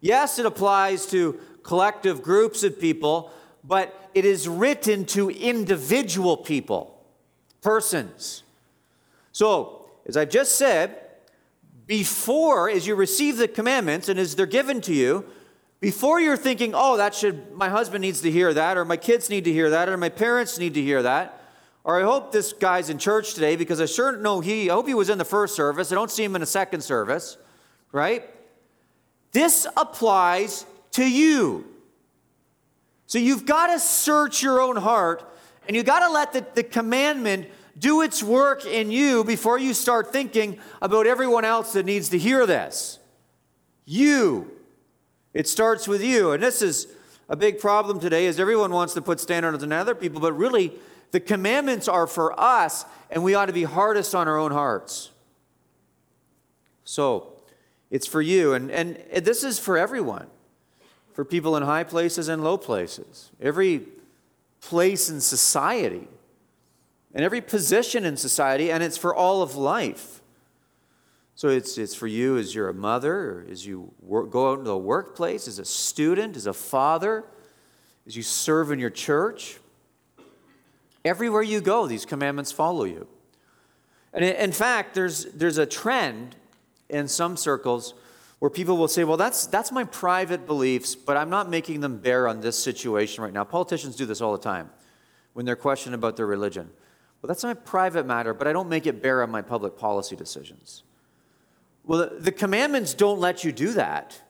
Yes, 0.00 0.38
it 0.38 0.46
applies 0.46 1.06
to 1.06 1.38
collective 1.62 2.22
groups 2.22 2.62
of 2.62 2.80
people, 2.80 3.30
but 3.64 4.10
it 4.14 4.24
is 4.24 4.48
written 4.48 5.04
to 5.06 5.30
individual 5.30 6.36
people, 6.36 7.02
persons. 7.60 8.42
So, 9.32 9.86
as 10.06 10.16
I've 10.16 10.30
just 10.30 10.56
said, 10.56 10.96
before, 11.86 12.70
as 12.70 12.86
you 12.86 12.94
receive 12.94 13.36
the 13.36 13.48
commandments 13.48 14.08
and 14.08 14.18
as 14.18 14.34
they're 14.36 14.46
given 14.46 14.80
to 14.82 14.94
you, 14.94 15.24
before 15.80 16.20
you're 16.20 16.36
thinking, 16.36 16.72
oh, 16.74 16.98
that 16.98 17.14
should, 17.14 17.52
my 17.52 17.68
husband 17.68 18.02
needs 18.02 18.20
to 18.20 18.30
hear 18.30 18.52
that, 18.52 18.76
or 18.76 18.84
my 18.84 18.96
kids 18.96 19.30
need 19.30 19.44
to 19.44 19.52
hear 19.52 19.70
that, 19.70 19.88
or 19.88 19.96
my 19.96 20.10
parents 20.10 20.58
need 20.58 20.74
to 20.74 20.82
hear 20.82 21.02
that, 21.02 21.40
or 21.84 21.98
I 21.98 22.04
hope 22.04 22.32
this 22.32 22.52
guy's 22.52 22.90
in 22.90 22.98
church 22.98 23.34
today 23.34 23.56
because 23.56 23.80
I 23.80 23.86
sure 23.86 24.16
know 24.16 24.40
he, 24.40 24.68
I 24.68 24.74
hope 24.74 24.86
he 24.86 24.94
was 24.94 25.08
in 25.08 25.16
the 25.16 25.24
first 25.24 25.54
service. 25.54 25.90
I 25.90 25.94
don't 25.94 26.10
see 26.10 26.22
him 26.22 26.34
in 26.34 26.40
the 26.40 26.46
second 26.46 26.82
service, 26.82 27.38
right? 27.92 28.28
This 29.32 29.66
applies 29.76 30.66
to 30.92 31.08
you. 31.08 31.69
So 33.10 33.18
you've 33.18 33.44
got 33.44 33.66
to 33.72 33.80
search 33.80 34.40
your 34.40 34.60
own 34.60 34.76
heart 34.76 35.28
and 35.66 35.76
you've 35.76 35.84
got 35.84 36.06
to 36.06 36.12
let 36.12 36.32
the, 36.32 36.46
the 36.54 36.62
commandment 36.62 37.48
do 37.76 38.02
its 38.02 38.22
work 38.22 38.64
in 38.64 38.92
you 38.92 39.24
before 39.24 39.58
you 39.58 39.74
start 39.74 40.12
thinking 40.12 40.60
about 40.80 41.08
everyone 41.08 41.44
else 41.44 41.72
that 41.72 41.84
needs 41.84 42.10
to 42.10 42.18
hear 42.18 42.46
this. 42.46 43.00
You. 43.84 44.52
It 45.34 45.48
starts 45.48 45.88
with 45.88 46.04
you. 46.04 46.30
And 46.30 46.40
this 46.40 46.62
is 46.62 46.86
a 47.28 47.34
big 47.34 47.58
problem 47.58 47.98
today 47.98 48.26
is 48.26 48.38
everyone 48.38 48.70
wants 48.70 48.94
to 48.94 49.02
put 49.02 49.18
standards 49.18 49.64
on 49.64 49.72
other 49.72 49.96
people, 49.96 50.20
but 50.20 50.34
really 50.34 50.74
the 51.10 51.18
commandments 51.18 51.88
are 51.88 52.06
for 52.06 52.38
us 52.38 52.84
and 53.10 53.24
we 53.24 53.34
ought 53.34 53.46
to 53.46 53.52
be 53.52 53.64
hardest 53.64 54.14
on 54.14 54.28
our 54.28 54.38
own 54.38 54.52
hearts. 54.52 55.10
So, 56.84 57.32
it's 57.90 58.06
for 58.06 58.22
you 58.22 58.54
and 58.54 58.70
and 58.70 58.94
this 59.24 59.42
is 59.42 59.58
for 59.58 59.76
everyone 59.76 60.28
for 61.12 61.24
people 61.24 61.56
in 61.56 61.62
high 61.62 61.84
places 61.84 62.28
and 62.28 62.42
low 62.42 62.56
places, 62.56 63.30
every 63.40 63.82
place 64.60 65.10
in 65.10 65.20
society, 65.20 66.08
and 67.14 67.24
every 67.24 67.40
position 67.40 68.04
in 68.04 68.16
society, 68.16 68.70
and 68.70 68.82
it's 68.82 68.96
for 68.96 69.14
all 69.14 69.42
of 69.42 69.56
life. 69.56 70.20
So 71.34 71.48
it's, 71.48 71.78
it's 71.78 71.94
for 71.94 72.06
you 72.06 72.36
as 72.36 72.54
you're 72.54 72.68
a 72.68 72.74
mother, 72.74 73.46
as 73.50 73.66
you 73.66 73.92
work, 74.02 74.30
go 74.30 74.50
out 74.50 74.58
into 74.58 74.70
the 74.70 74.76
workplace, 74.76 75.48
as 75.48 75.58
a 75.58 75.64
student, 75.64 76.36
as 76.36 76.46
a 76.46 76.52
father, 76.52 77.24
as 78.06 78.16
you 78.16 78.22
serve 78.22 78.70
in 78.70 78.78
your 78.78 78.90
church. 78.90 79.58
Everywhere 81.04 81.42
you 81.42 81.60
go, 81.60 81.86
these 81.86 82.04
commandments 82.04 82.52
follow 82.52 82.84
you. 82.84 83.06
And 84.12 84.24
in 84.24 84.52
fact, 84.52 84.94
there's, 84.94 85.24
there's 85.26 85.56
a 85.56 85.66
trend 85.66 86.36
in 86.88 87.08
some 87.08 87.36
circles 87.36 87.94
where 88.40 88.50
people 88.50 88.76
will 88.78 88.88
say, 88.88 89.04
well, 89.04 89.18
that's, 89.18 89.46
that's 89.46 89.70
my 89.70 89.84
private 89.84 90.46
beliefs, 90.46 90.94
but 90.96 91.16
I'm 91.16 91.30
not 91.30 91.48
making 91.48 91.80
them 91.80 91.98
bear 91.98 92.26
on 92.26 92.40
this 92.40 92.58
situation 92.58 93.22
right 93.22 93.32
now. 93.32 93.44
Politicians 93.44 93.96
do 93.96 94.06
this 94.06 94.20
all 94.20 94.32
the 94.32 94.42
time 94.42 94.70
when 95.34 95.46
they're 95.46 95.56
questioned 95.56 95.94
about 95.94 96.16
their 96.16 96.26
religion. 96.26 96.70
Well, 97.20 97.28
that's 97.28 97.44
my 97.44 97.52
private 97.52 98.06
matter, 98.06 98.32
but 98.32 98.48
I 98.48 98.52
don't 98.54 98.70
make 98.70 98.86
it 98.86 99.02
bear 99.02 99.22
on 99.22 99.30
my 99.30 99.42
public 99.42 99.76
policy 99.76 100.16
decisions. 100.16 100.84
Well, 101.84 102.10
the 102.18 102.32
commandments 102.32 102.94
don't 102.94 103.20
let 103.20 103.44
you 103.44 103.52
do 103.52 103.74
that 103.74 104.20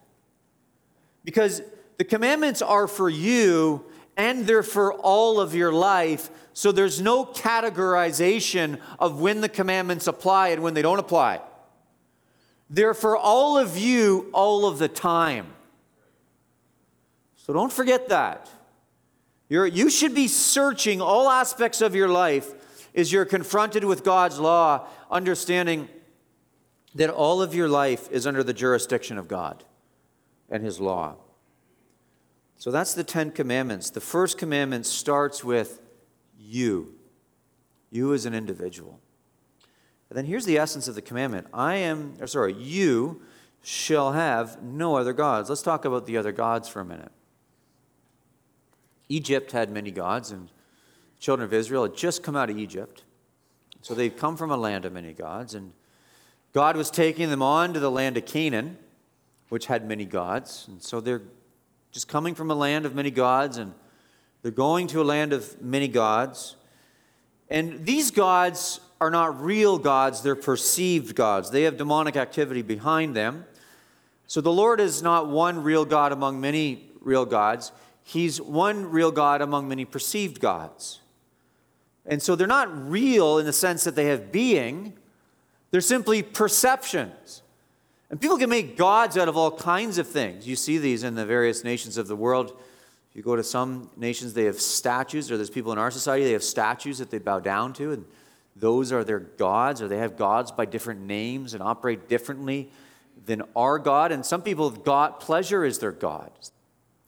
because 1.25 1.63
the 1.99 2.05
commandments 2.05 2.63
are 2.63 2.89
for 2.89 3.09
you 3.09 3.85
and 4.17 4.45
they're 4.45 4.65
for 4.65 4.93
all 4.93 5.41
of 5.41 5.55
your 5.55 5.73
life. 5.73 6.31
So 6.53 6.73
there's 6.73 7.01
no 7.01 7.25
categorization 7.25 8.81
of 8.99 9.21
when 9.21 9.41
the 9.41 9.49
commandments 9.49 10.09
apply 10.09 10.49
and 10.49 10.65
when 10.65 10.75
they 10.75 10.83
don't 10.83 10.99
apply. 10.99 11.41
They're 12.71 12.95
for 12.95 13.17
all 13.17 13.59
of 13.59 13.77
you 13.77 14.31
all 14.33 14.65
of 14.65 14.79
the 14.79 14.89
time. 14.89 15.49
So 17.37 17.53
don't 17.53 17.73
forget 17.73 18.09
that. 18.11 18.49
You're, 19.49 19.67
you 19.67 19.91
should 19.91 20.15
be 20.15 20.29
searching 20.29 21.01
all 21.01 21.29
aspects 21.29 21.81
of 21.81 21.97
your 21.97 22.09
life 22.09 22.49
as 22.95 23.13
you're 23.13 23.25
confronted 23.25 23.85
with 23.85 24.05
God's 24.05 24.39
law, 24.39 24.87
understanding 25.11 25.89
that 26.95 27.11
all 27.11 27.43
of 27.43 27.55
your 27.55 27.69
life 27.69 28.09
is 28.13 28.27
under 28.27 28.45
the 28.45 28.53
jurisdiction 28.53 29.19
of 29.19 29.27
God 29.27 29.65
and 30.49 30.63
His 30.63 30.81
law. 30.81 31.17
So 32.57 32.71
that's 32.71 32.95
the 32.95 33.03
Ten 33.03 33.33
Commandments. 33.33 33.91
The 33.91 34.01
first 34.01 34.39
commandment 34.39 34.87
starts 34.87 35.43
with 35.43 35.81
you, 36.39 36.95
you 37.91 38.15
as 38.15 38.27
an 38.27 38.35
individual. 38.35 39.01
And 40.11 40.19
then 40.19 40.27
here's 40.27 40.45
the 40.45 40.59
essence 40.59 40.89
of 40.89 40.95
the 40.95 41.03
commandment 41.03 41.47
I 41.55 41.77
am, 41.77 42.15
or 42.21 42.27
sorry, 42.27 42.53
you 42.53 43.23
shall 43.63 44.13
have 44.13 44.63
no 44.63 44.97
other 44.97 45.13
gods. 45.13 45.49
Let's 45.49 45.63
talk 45.63 45.85
about 45.85 46.07
the 46.07 46.17
other 46.19 46.33
gods 46.33 46.69
for 46.69 46.81
a 46.81 46.85
minute. 46.85 47.13
Egypt 49.09 49.53
had 49.53 49.71
many 49.71 49.91
gods, 49.91 50.31
and 50.31 50.51
children 51.19 51.47
of 51.47 51.55
Israel 51.55 51.85
had 51.85 51.97
just 51.97 52.23
come 52.23 52.37
out 52.37 52.51
of 52.51 52.59
Egypt. 52.59 53.05
So 53.83 53.95
they'd 53.95 54.17
come 54.17 54.37
from 54.37 54.51
a 54.51 54.57
land 54.57 54.85
of 54.85 54.93
many 54.93 55.15
gods, 55.15 55.55
and 55.55 55.73
God 56.53 56.77
was 56.77 56.91
taking 56.91 57.31
them 57.31 57.43
on 57.43 57.73
to 57.73 57.81
the 57.81 57.91
land 57.91 58.17
of 58.19 58.27
Canaan 58.27 58.77
which 59.51 59.67
had 59.67 59.87
many 59.87 60.07
gods. 60.07 60.65
And 60.69 60.83
so 60.83 61.01
they're 61.01 61.23
just 61.93 62.09
coming 62.09 62.35
from 62.35 62.51
a 62.51 62.55
land 62.55 62.87
of 62.87 62.95
many 62.95 63.11
gods, 63.11 63.59
and 63.59 63.75
they're 64.43 64.51
going 64.51 64.87
to 64.89 65.03
a 65.03 65.05
land 65.05 65.35
of 65.35 65.61
many 65.61 65.89
gods. 65.89 66.57
And 67.51 67.85
these 67.85 68.11
gods 68.11 68.81
are 69.01 69.11
not 69.11 69.41
real 69.43 69.79
gods, 69.79 70.23
they're 70.23 70.37
perceived 70.37 71.15
gods. 71.15 71.51
They 71.51 71.63
have 71.63 71.77
demonic 71.77 72.17
activity 72.17 72.63
behind 72.63 73.17
them. 73.17 73.47
So 74.27 74.41
the 74.41 74.53
Lord 74.53 74.79
is 74.79 75.03
not 75.03 75.29
one 75.29 75.63
real 75.63 75.85
God 75.85 76.13
among 76.13 76.41
many 76.41 76.85
real 77.01 77.25
gods, 77.25 77.73
He's 78.03 78.41
one 78.41 78.91
real 78.91 79.13
God 79.13 79.41
among 79.41 79.69
many 79.69 79.85
perceived 79.85 80.41
gods. 80.41 81.01
And 82.07 82.21
so 82.21 82.35
they're 82.35 82.47
not 82.47 82.91
real 82.91 83.39
in 83.39 83.47
the 83.47 83.53
sense 83.53 83.85
that 83.85 83.95
they 83.95 84.07
have 84.07 84.33
being, 84.33 84.95
they're 85.71 85.81
simply 85.81 86.23
perceptions. 86.23 87.43
And 88.11 88.21
people 88.21 88.37
can 88.37 88.51
make 88.51 88.77
gods 88.77 89.17
out 89.17 89.29
of 89.29 89.37
all 89.37 89.53
kinds 89.53 89.97
of 89.97 90.09
things. 90.09 90.47
You 90.47 90.57
see 90.57 90.79
these 90.79 91.05
in 91.05 91.15
the 91.15 91.25
various 91.25 91.63
nations 91.63 91.97
of 91.97 92.09
the 92.09 92.17
world. 92.17 92.51
If 93.11 93.17
you 93.17 93.23
go 93.23 93.37
to 93.37 93.45
some 93.45 93.89
nations, 93.97 94.35
they 94.35 94.45
have 94.45 94.61
statues, 94.61 95.31
or 95.31 95.37
there's 95.37 95.51
people 95.51 95.71
in 95.71 95.79
our 95.79 95.93
society, 95.93 96.25
they 96.25 96.33
have 96.33 96.43
statues 96.43 96.99
that 96.99 97.11
they 97.11 97.19
bow 97.19 97.39
down 97.39 97.73
to, 97.75 97.93
and 97.93 98.05
those 98.61 98.93
are 98.93 99.03
their 99.03 99.19
gods, 99.19 99.83
or 99.83 99.89
they 99.89 99.99
have 99.99 100.17
gods 100.17 100.53
by 100.53 100.67
different 100.67 101.01
names 101.01 101.55
and 101.55 101.63
operate 101.63 102.09
differently 102.09 102.71
than 103.27 103.43
our 103.57 103.79
God. 103.79 104.13
And 104.13 104.25
some 104.25 104.43
people 104.43 104.69
have 104.71 104.85
got 104.85 105.21
pleasure 105.21 105.65
as 105.65 105.79
their 105.79 105.93
God. 105.93 106.31
The 106.41 106.51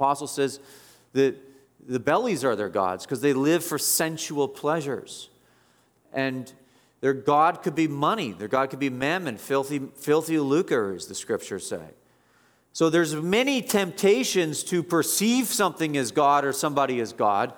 apostle 0.05 0.27
says 0.27 0.61
that 1.13 1.37
the 1.87 2.01
bellies 2.01 2.45
are 2.45 2.57
their 2.57 2.69
gods 2.69 3.05
because 3.05 3.21
they 3.21 3.33
live 3.33 3.65
for 3.65 3.79
sensual 3.79 4.49
pleasures. 4.49 5.29
And 6.13 6.53
their 7.01 7.15
God 7.15 7.63
could 7.63 7.75
be 7.75 7.89
money. 7.89 8.33
Their 8.33 8.49
God 8.49 8.71
could 8.71 8.79
be 8.79 8.91
mammon, 8.91 9.37
filthy, 9.37 9.81
filthy 9.97 10.39
lucre, 10.39 10.95
as 10.95 11.07
the 11.07 11.15
scriptures 11.15 11.67
say. 11.67 11.85
So 12.73 12.89
there's 12.89 13.15
many 13.15 13.61
temptations 13.61 14.63
to 14.65 14.83
perceive 14.83 15.47
something 15.47 15.97
as 15.97 16.11
God 16.11 16.45
or 16.45 16.53
somebody 16.53 17.01
as 17.01 17.13
God, 17.13 17.53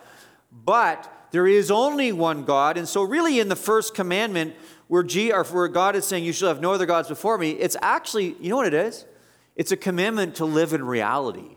but 0.50 1.10
there 1.34 1.48
is 1.48 1.68
only 1.68 2.12
one 2.12 2.44
God. 2.44 2.78
And 2.78 2.88
so, 2.88 3.02
really, 3.02 3.40
in 3.40 3.48
the 3.48 3.56
first 3.56 3.92
commandment, 3.92 4.54
where, 4.86 5.02
G, 5.02 5.32
or 5.32 5.42
where 5.42 5.66
God 5.66 5.96
is 5.96 6.04
saying, 6.04 6.22
You 6.22 6.32
shall 6.32 6.46
have 6.46 6.60
no 6.60 6.72
other 6.72 6.86
gods 6.86 7.08
before 7.08 7.36
me, 7.38 7.50
it's 7.50 7.76
actually, 7.82 8.36
you 8.40 8.50
know 8.50 8.56
what 8.56 8.68
it 8.68 8.74
is? 8.74 9.04
It's 9.56 9.72
a 9.72 9.76
commandment 9.76 10.36
to 10.36 10.44
live 10.44 10.72
in 10.72 10.84
reality, 10.84 11.56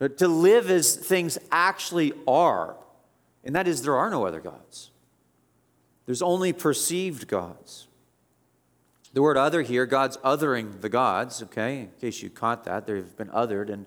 uh, 0.00 0.08
to 0.08 0.26
live 0.26 0.70
as 0.70 0.96
things 0.96 1.36
actually 1.52 2.14
are. 2.26 2.76
And 3.44 3.54
that 3.54 3.68
is, 3.68 3.82
there 3.82 3.94
are 3.94 4.08
no 4.08 4.24
other 4.24 4.40
gods. 4.40 4.90
There's 6.06 6.22
only 6.22 6.54
perceived 6.54 7.28
gods. 7.28 7.88
The 9.12 9.20
word 9.20 9.36
other 9.36 9.60
here, 9.60 9.84
God's 9.84 10.16
othering 10.18 10.80
the 10.80 10.88
gods, 10.88 11.42
okay, 11.42 11.80
in 11.80 11.90
case 12.00 12.22
you 12.22 12.30
caught 12.30 12.64
that, 12.64 12.86
they've 12.86 13.16
been 13.18 13.28
othered. 13.28 13.70
And 13.70 13.84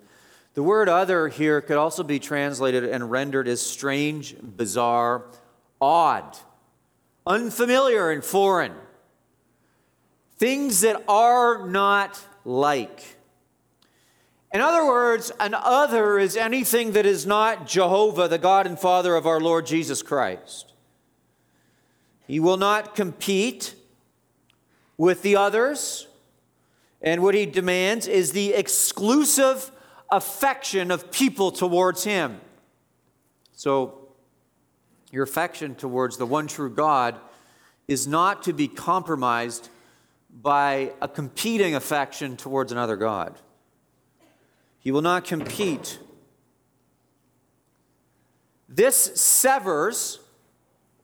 the 0.58 0.64
word 0.64 0.90
other 0.90 1.28
here 1.28 1.62
could 1.62 1.78
also 1.78 2.02
be 2.02 2.18
translated 2.18 2.84
and 2.84 3.12
rendered 3.12 3.48
as 3.48 3.62
strange, 3.62 4.36
bizarre, 4.42 5.24
odd, 5.80 6.36
unfamiliar, 7.28 8.10
and 8.10 8.24
foreign. 8.24 8.74
Things 10.40 10.82
that 10.82 11.04
are 11.08 11.68
not 11.68 12.20
like. 12.44 13.04
In 14.52 14.60
other 14.60 14.84
words, 14.84 15.32
an 15.40 15.54
other 15.54 16.18
is 16.18 16.36
anything 16.36 16.94
that 16.94 17.06
is 17.06 17.28
not 17.28 17.68
Jehovah, 17.68 18.28
the 18.28 18.40
God 18.40 18.66
and 18.66 18.80
Father 18.80 19.16
of 19.16 19.28
our 19.28 19.40
Lord 19.40 19.68
Jesus 19.68 20.02
Christ. 20.02 20.74
He 22.26 22.40
will 22.40 22.58
not 22.58 22.96
compete 22.96 23.76
with 24.98 25.22
the 25.22 25.36
others. 25.36 26.08
And 27.00 27.22
what 27.22 27.36
he 27.36 27.46
demands 27.46 28.08
is 28.08 28.32
the 28.32 28.56
exclusive 28.56 29.72
affection 30.12 30.92
of 30.92 31.12
people 31.12 31.52
towards 31.52 32.04
him. 32.04 32.40
So, 33.54 34.10
your 35.12 35.24
affection 35.24 35.76
towards 35.76 36.18
the 36.18 36.26
one 36.26 36.48
true 36.48 36.70
God 36.70 37.16
is 37.88 38.08
not 38.08 38.44
to 38.44 38.54
be 38.54 38.68
compromised 38.68 39.70
by 40.30 40.92
a 41.02 41.08
competing 41.08 41.76
affection 41.76 42.38
towards 42.38 42.72
another 42.72 42.96
God. 42.96 43.40
He 44.80 44.92
will 44.92 45.02
not 45.02 45.26
compete. 45.26 46.00
This 48.70 48.96
severs 49.20 50.20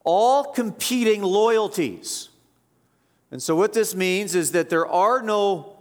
all 0.04 0.44
competing 0.46 1.22
loyalties. 1.22 2.30
And 3.32 3.42
so, 3.42 3.56
what 3.56 3.74
this 3.74 3.96
means 3.96 4.36
is 4.36 4.52
that 4.52 4.70
there 4.70 4.88
are 4.88 5.22
no 5.22 5.78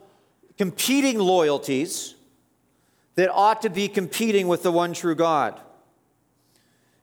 competing 0.57 1.19
loyalties 1.19 2.15
that 3.15 3.31
ought 3.31 3.63
to 3.63 3.71
be 3.71 3.89
competing 3.89 4.49
with 4.49 4.63
the 4.63 4.73
one 4.73 4.93
true 4.93 5.15
God. 5.15 5.61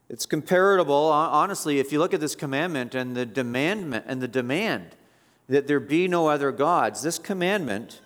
It's 0.08 0.26
comparable, 0.26 1.06
honestly, 1.06 1.78
if 1.78 1.92
you 1.92 2.00
look 2.00 2.12
at 2.12 2.20
this 2.20 2.34
commandment 2.34 2.96
and 2.96 3.16
the 3.16 3.24
demand 3.24 4.02
and 4.06 4.20
the 4.20 4.26
demand 4.26 4.96
that 5.48 5.68
there 5.68 5.78
be 5.78 6.08
no 6.08 6.26
other 6.26 6.50
gods, 6.50 7.02
this 7.02 7.18
commandment 7.18 8.00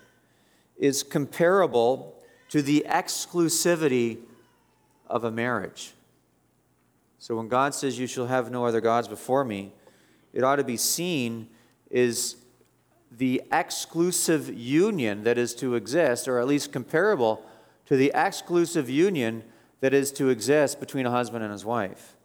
is 0.77 1.03
comparable 1.03 2.23
to 2.51 2.61
the 2.61 2.85
exclusivity 2.88 4.19
of 5.09 5.25
a 5.25 5.31
marriage. 5.31 5.93
So 7.19 7.37
when 7.37 7.49
God 7.49 7.75
says, 7.75 7.99
You 7.99 8.07
shall 8.07 8.27
have 8.27 8.51
no 8.51 8.67
other 8.67 8.83
gods 8.83 9.09
before 9.09 9.45
me, 9.45 9.73
it 10.35 10.45
ought 10.45 10.57
to 10.57 10.64
be 10.64 10.77
seen 10.77 11.49
as 11.90 12.37
the 13.11 13.43
exclusive 13.51 14.53
union 14.53 15.23
that 15.25 15.38
is 15.38 15.55
to 15.55 15.75
exist, 15.75 16.29
or 16.29 16.38
at 16.38 16.47
least 16.47 16.73
comparable 16.73 17.43
to 17.87 17.97
the 17.97 18.12
exclusive 18.14 18.88
union 18.88 19.44
that 19.81 19.92
is 19.92 20.11
to 20.12 20.31
exist 20.31 20.81
between 20.81 21.07
a 21.07 21.11
husband 21.11 21.42
and 21.42 21.53
his 21.53 21.64
wife. 21.64 22.16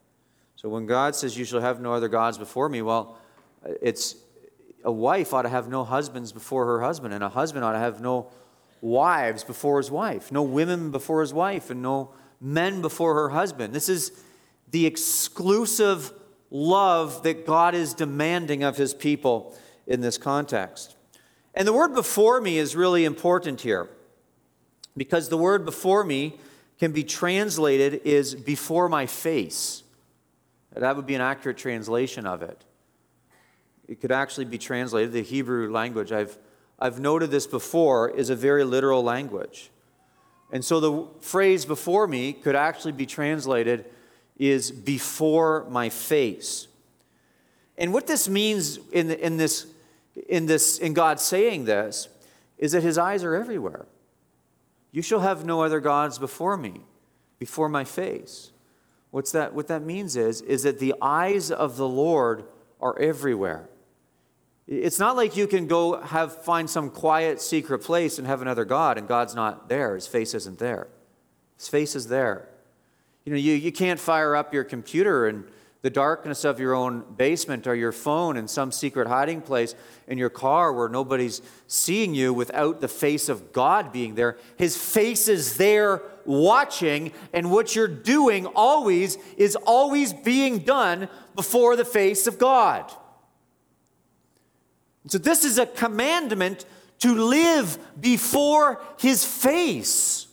So 0.55 0.69
when 0.69 0.85
God 0.85 1.15
says, 1.15 1.37
You 1.37 1.45
shall 1.45 1.61
have 1.61 1.81
no 1.81 1.93
other 1.93 2.07
gods 2.07 2.37
before 2.37 2.69
me, 2.69 2.81
well, 2.81 3.17
it's 3.81 4.15
a 4.83 4.91
wife 4.91 5.33
ought 5.33 5.41
to 5.43 5.49
have 5.49 5.67
no 5.67 5.83
husbands 5.83 6.31
before 6.31 6.65
her 6.65 6.81
husband, 6.81 7.13
and 7.13 7.23
a 7.23 7.29
husband 7.29 7.65
ought 7.65 7.73
to 7.73 7.79
have 7.79 8.01
no 8.01 8.31
wives 8.81 9.43
before 9.43 9.77
his 9.77 9.91
wife, 9.91 10.31
no 10.31 10.41
women 10.41 10.91
before 10.91 11.21
his 11.21 11.33
wife, 11.33 11.69
and 11.69 11.81
no 11.81 12.11
men 12.39 12.81
before 12.81 13.13
her 13.13 13.29
husband. 13.29 13.73
This 13.73 13.89
is 13.89 14.11
the 14.71 14.85
exclusive 14.85 16.13
love 16.51 17.23
that 17.23 17.45
God 17.45 17.75
is 17.75 17.93
demanding 17.93 18.63
of 18.63 18.77
his 18.77 18.93
people 18.93 19.57
in 19.85 20.01
this 20.01 20.17
context. 20.17 20.95
And 21.53 21.67
the 21.67 21.73
word 21.73 21.93
before 21.93 22.39
me 22.39 22.57
is 22.57 22.75
really 22.75 23.05
important 23.05 23.61
here 23.61 23.89
because 24.99 25.29
the 25.29 25.37
word 25.37 25.65
before 25.65 26.03
me 26.03 26.37
can 26.77 26.91
be 26.91 27.03
translated 27.03 28.01
is 28.05 28.35
before 28.35 28.89
my 28.89 29.05
face. 29.05 29.83
That 30.75 30.95
would 30.95 31.05
be 31.05 31.15
an 31.15 31.21
accurate 31.21 31.57
translation 31.57 32.25
of 32.25 32.41
it. 32.41 32.63
It 33.87 34.01
could 34.01 34.11
actually 34.11 34.45
be 34.45 34.57
translated, 34.57 35.13
the 35.13 35.23
Hebrew 35.23 35.71
language, 35.71 36.11
I've, 36.11 36.37
I've 36.77 36.99
noted 36.99 37.31
this 37.31 37.47
before, 37.47 38.09
is 38.09 38.29
a 38.29 38.35
very 38.35 38.63
literal 38.63 39.01
language. 39.03 39.71
And 40.51 40.63
so 40.63 40.79
the 40.79 41.07
phrase 41.21 41.65
before 41.65 42.07
me 42.07 42.33
could 42.33 42.55
actually 42.55 42.91
be 42.91 43.05
translated 43.05 43.85
is 44.37 44.71
before 44.71 45.65
my 45.69 45.89
face. 45.89 46.67
And 47.77 47.93
what 47.93 48.05
this 48.05 48.27
means 48.27 48.79
in, 48.91 49.11
in, 49.11 49.37
this, 49.37 49.65
in, 50.27 50.45
this, 50.45 50.77
in 50.77 50.93
God 50.93 51.19
saying 51.19 51.65
this 51.65 52.09
is 52.57 52.73
that 52.73 52.83
his 52.83 52.97
eyes 52.97 53.23
are 53.23 53.35
everywhere. 53.35 53.85
You 54.91 55.01
shall 55.01 55.19
have 55.19 55.45
no 55.45 55.61
other 55.61 55.79
gods 55.79 56.17
before 56.17 56.57
me, 56.57 56.81
before 57.37 57.69
my 57.69 57.83
face. 57.83 58.51
What's 59.11 59.31
that, 59.31 59.53
what 59.53 59.67
that 59.67 59.83
means 59.83 60.15
is, 60.15 60.41
is 60.41 60.63
that 60.63 60.79
the 60.79 60.95
eyes 61.01 61.51
of 61.51 61.77
the 61.77 61.87
Lord 61.87 62.45
are 62.79 62.97
everywhere. 62.99 63.69
It's 64.67 64.99
not 64.99 65.15
like 65.15 65.35
you 65.35 65.47
can 65.47 65.65
go 65.65 65.99
have 65.99 66.43
find 66.43 66.69
some 66.69 66.91
quiet 66.91 67.41
secret 67.41 67.79
place 67.79 68.19
and 68.19 68.27
have 68.27 68.41
another 68.41 68.65
God 68.65 68.99
and 68.99 69.07
God's 69.07 69.33
not 69.33 69.67
there. 69.67 69.95
His 69.95 70.05
face 70.05 70.35
isn't 70.35 70.59
there. 70.59 70.87
His 71.57 71.67
face 71.67 71.95
is 71.95 72.07
there. 72.07 72.47
You 73.25 73.33
know, 73.33 73.39
you, 73.39 73.53
you 73.53 73.71
can't 73.71 73.99
fire 73.99 74.35
up 74.35 74.53
your 74.53 74.63
computer 74.63 75.27
in 75.27 75.45
the 75.81 75.89
darkness 75.89 76.43
of 76.43 76.59
your 76.59 76.73
own 76.75 77.05
basement 77.15 77.65
or 77.65 77.73
your 77.73 77.93
phone 77.93 78.35
in 78.35 78.47
some 78.47 78.71
secret 78.71 79.07
hiding 79.07 79.41
place 79.41 79.75
in 80.07 80.17
your 80.17 80.29
car 80.29 80.73
where 80.73 80.89
nobody's 80.89 81.41
seeing 81.67 82.13
you 82.13 82.33
without 82.33 82.81
the 82.81 82.87
face 82.87 83.29
of 83.29 83.53
God 83.53 83.93
being 83.93 84.15
there. 84.15 84.37
His 84.57 84.75
face 84.75 85.29
is 85.29 85.55
there 85.55 86.01
watching, 86.25 87.13
and 87.31 87.49
what 87.49 87.75
you're 87.75 87.87
doing 87.87 88.45
always 88.45 89.17
is 89.37 89.55
always 89.55 90.11
being 90.11 90.59
done 90.59 91.07
before 91.33 91.77
the 91.77 91.85
face 91.85 92.27
of 92.27 92.37
God. 92.37 92.91
So, 95.07 95.17
this 95.17 95.45
is 95.45 95.57
a 95.57 95.65
commandment 95.65 96.65
to 96.99 97.15
live 97.15 97.77
before 97.99 98.81
His 98.99 99.23
face. 99.23 100.27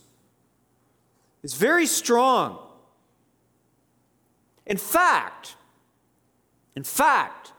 It's 1.41 1.55
very 1.55 1.85
strong. 1.85 2.59
In 4.67 4.77
fact, 4.77 5.55
in 6.75 6.83
fact, 6.83 7.53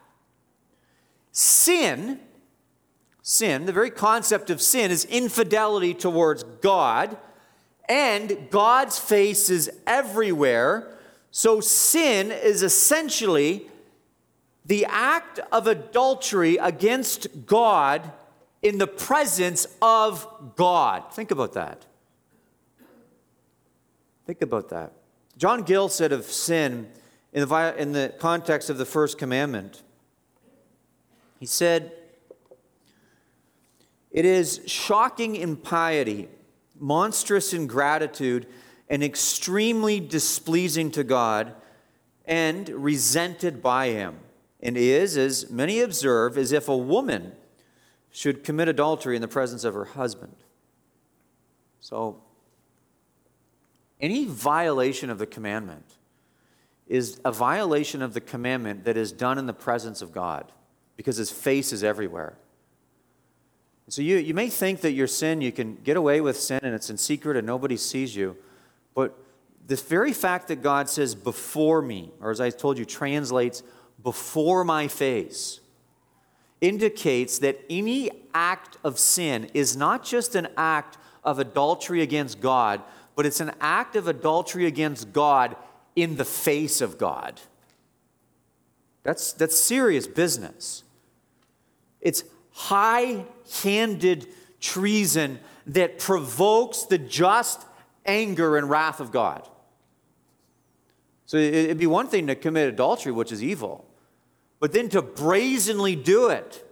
sin, 1.33 2.21
sin, 3.23 3.65
the 3.65 3.73
very 3.73 3.91
concept 3.91 4.51
of 4.51 4.61
sin, 4.61 4.91
is 4.91 5.07
infidelity 5.07 5.95
towards 5.95 6.45
God, 6.61 7.17
and 7.89 8.49
God's 8.51 8.99
face 8.99 9.49
is 9.49 9.71
everywhere. 9.87 10.95
So 11.31 11.61
sin 11.61 12.31
is 12.31 12.63
essentially 12.63 13.67
the 14.67 14.85
act 14.85 15.41
of 15.51 15.67
adultery 15.67 16.59
against 16.59 17.47
God 17.47 18.13
in 18.61 18.77
the 18.77 18.87
presence 18.87 19.67
of 19.81 20.53
God. 20.57 21.11
Think 21.15 21.31
about 21.31 21.55
that. 21.55 21.87
Think 24.27 24.43
about 24.43 24.69
that. 24.69 24.93
John 25.39 25.63
Gill 25.63 25.89
said 25.89 26.13
of 26.13 26.27
sin 26.27 26.91
in 27.33 27.47
the, 27.47 27.75
in 27.77 27.93
the 27.93 28.15
context 28.19 28.71
of 28.71 28.79
the 28.79 28.85
first 28.85 29.19
commandment, 29.19 29.83
he 31.39 31.47
said, 31.47 31.93
It 34.11 34.25
is 34.25 34.61
shocking 34.67 35.37
impiety, 35.37 36.29
monstrous 36.79 37.53
ingratitude, 37.53 38.47
and 38.89 39.05
extremely 39.05 40.01
displeasing 40.01 40.91
to 40.93 41.05
God 41.05 41.55
and 42.25 42.69
resented 42.69 43.63
by 43.63 43.89
Him, 43.89 44.19
and 44.61 44.77
is, 44.77 45.17
as 45.17 45.51
many 45.51 45.81
observe, 45.81 46.37
as 46.37 46.53
if 46.53 46.69
a 46.69 46.77
woman 46.77 47.33
should 48.11 48.43
commit 48.43 48.69
adultery 48.69 49.17
in 49.17 49.23
the 49.23 49.29
presence 49.29 49.65
of 49.65 49.75
her 49.75 49.85
husband. 49.85 50.35
So, 51.81 52.23
any 54.01 54.27
violation 54.27 55.11
of 55.11 55.19
the 55.19 55.27
commandment 55.27 55.98
is 56.89 57.21
a 57.25 57.33
violation 57.33 58.03
of 58.03 58.15
the 58.15 58.21
commandment 58.21 58.85
that 58.85 58.97
is 58.97 59.13
done 59.13 59.39
in 59.39 59.47
the 59.47 59.53
presence 59.53 60.03
of 60.03 60.13
God 60.13 60.51
because 60.97 61.17
his 61.17 61.31
face 61.31 61.73
is 61.73 61.85
everywhere. 61.85 62.37
So 63.89 64.03
you, 64.03 64.17
you 64.17 64.35
may 64.35 64.49
think 64.51 64.81
that 64.83 64.93
your 64.93 65.07
sin, 65.07 65.41
you 65.41 65.53
can 65.53 65.77
get 65.77 65.97
away 65.97 66.21
with 66.21 66.39
sin 66.39 66.61
and 66.63 66.75
it's 66.75 66.91
in 66.91 66.99
secret 66.99 67.37
and 67.37 67.47
nobody 67.47 67.77
sees 67.77 68.15
you. 68.15 68.37
But 68.95 69.17
the 69.67 69.77
very 69.77 70.13
fact 70.13 70.49
that 70.49 70.63
God 70.63 70.89
says, 70.89 71.15
before 71.15 71.81
me, 71.81 72.11
or 72.21 72.31
as 72.31 72.41
I 72.41 72.51
told 72.51 72.79
you, 72.79 72.85
translates 72.85 73.63
before 74.03 74.65
my 74.65 74.89
face, 74.89 75.61
indicates 76.61 77.39
that 77.39 77.61
any 77.71 78.11
act 78.35 78.77
of 78.83 78.99
sin 78.99 79.51
is 79.55 79.77
not 79.77 80.05
just 80.05 80.35
an 80.35 80.49
act 80.57 80.99
of 81.23 81.39
adultery 81.39 82.03
against 82.03 82.41
God, 82.41 82.83
but 83.15 83.27
it's 83.27 83.41
an 83.41 83.53
act 83.61 83.97
of 83.97 84.09
adultery 84.09 84.67
against 84.67 85.13
God 85.13 85.57
in 86.03 86.17
the 86.17 86.25
face 86.25 86.81
of 86.81 86.99
God. 86.99 87.41
That's, 89.03 89.33
that's 89.33 89.59
serious 89.59 90.07
business. 90.07 90.85
It's 92.01 92.25
high 92.53 93.25
handed 93.63 94.27
treason 94.61 95.39
that 95.67 95.99
provokes 95.99 96.85
the 96.85 96.99
just 96.99 97.65
anger 98.05 98.57
and 98.57 98.69
wrath 98.69 99.01
of 99.01 99.11
God. 99.11 99.49
So 101.27 101.37
it'd 101.37 101.79
be 101.79 101.87
one 101.87 102.09
thing 102.09 102.27
to 102.29 102.35
commit 102.35 102.69
adultery, 102.69 103.13
which 103.13 103.33
is 103.33 103.43
evil, 103.43 103.85
but 104.61 104.73
then 104.73 104.89
to 104.91 105.03
brazenly 105.03 105.95
do 105.95 106.29
it 106.29 106.65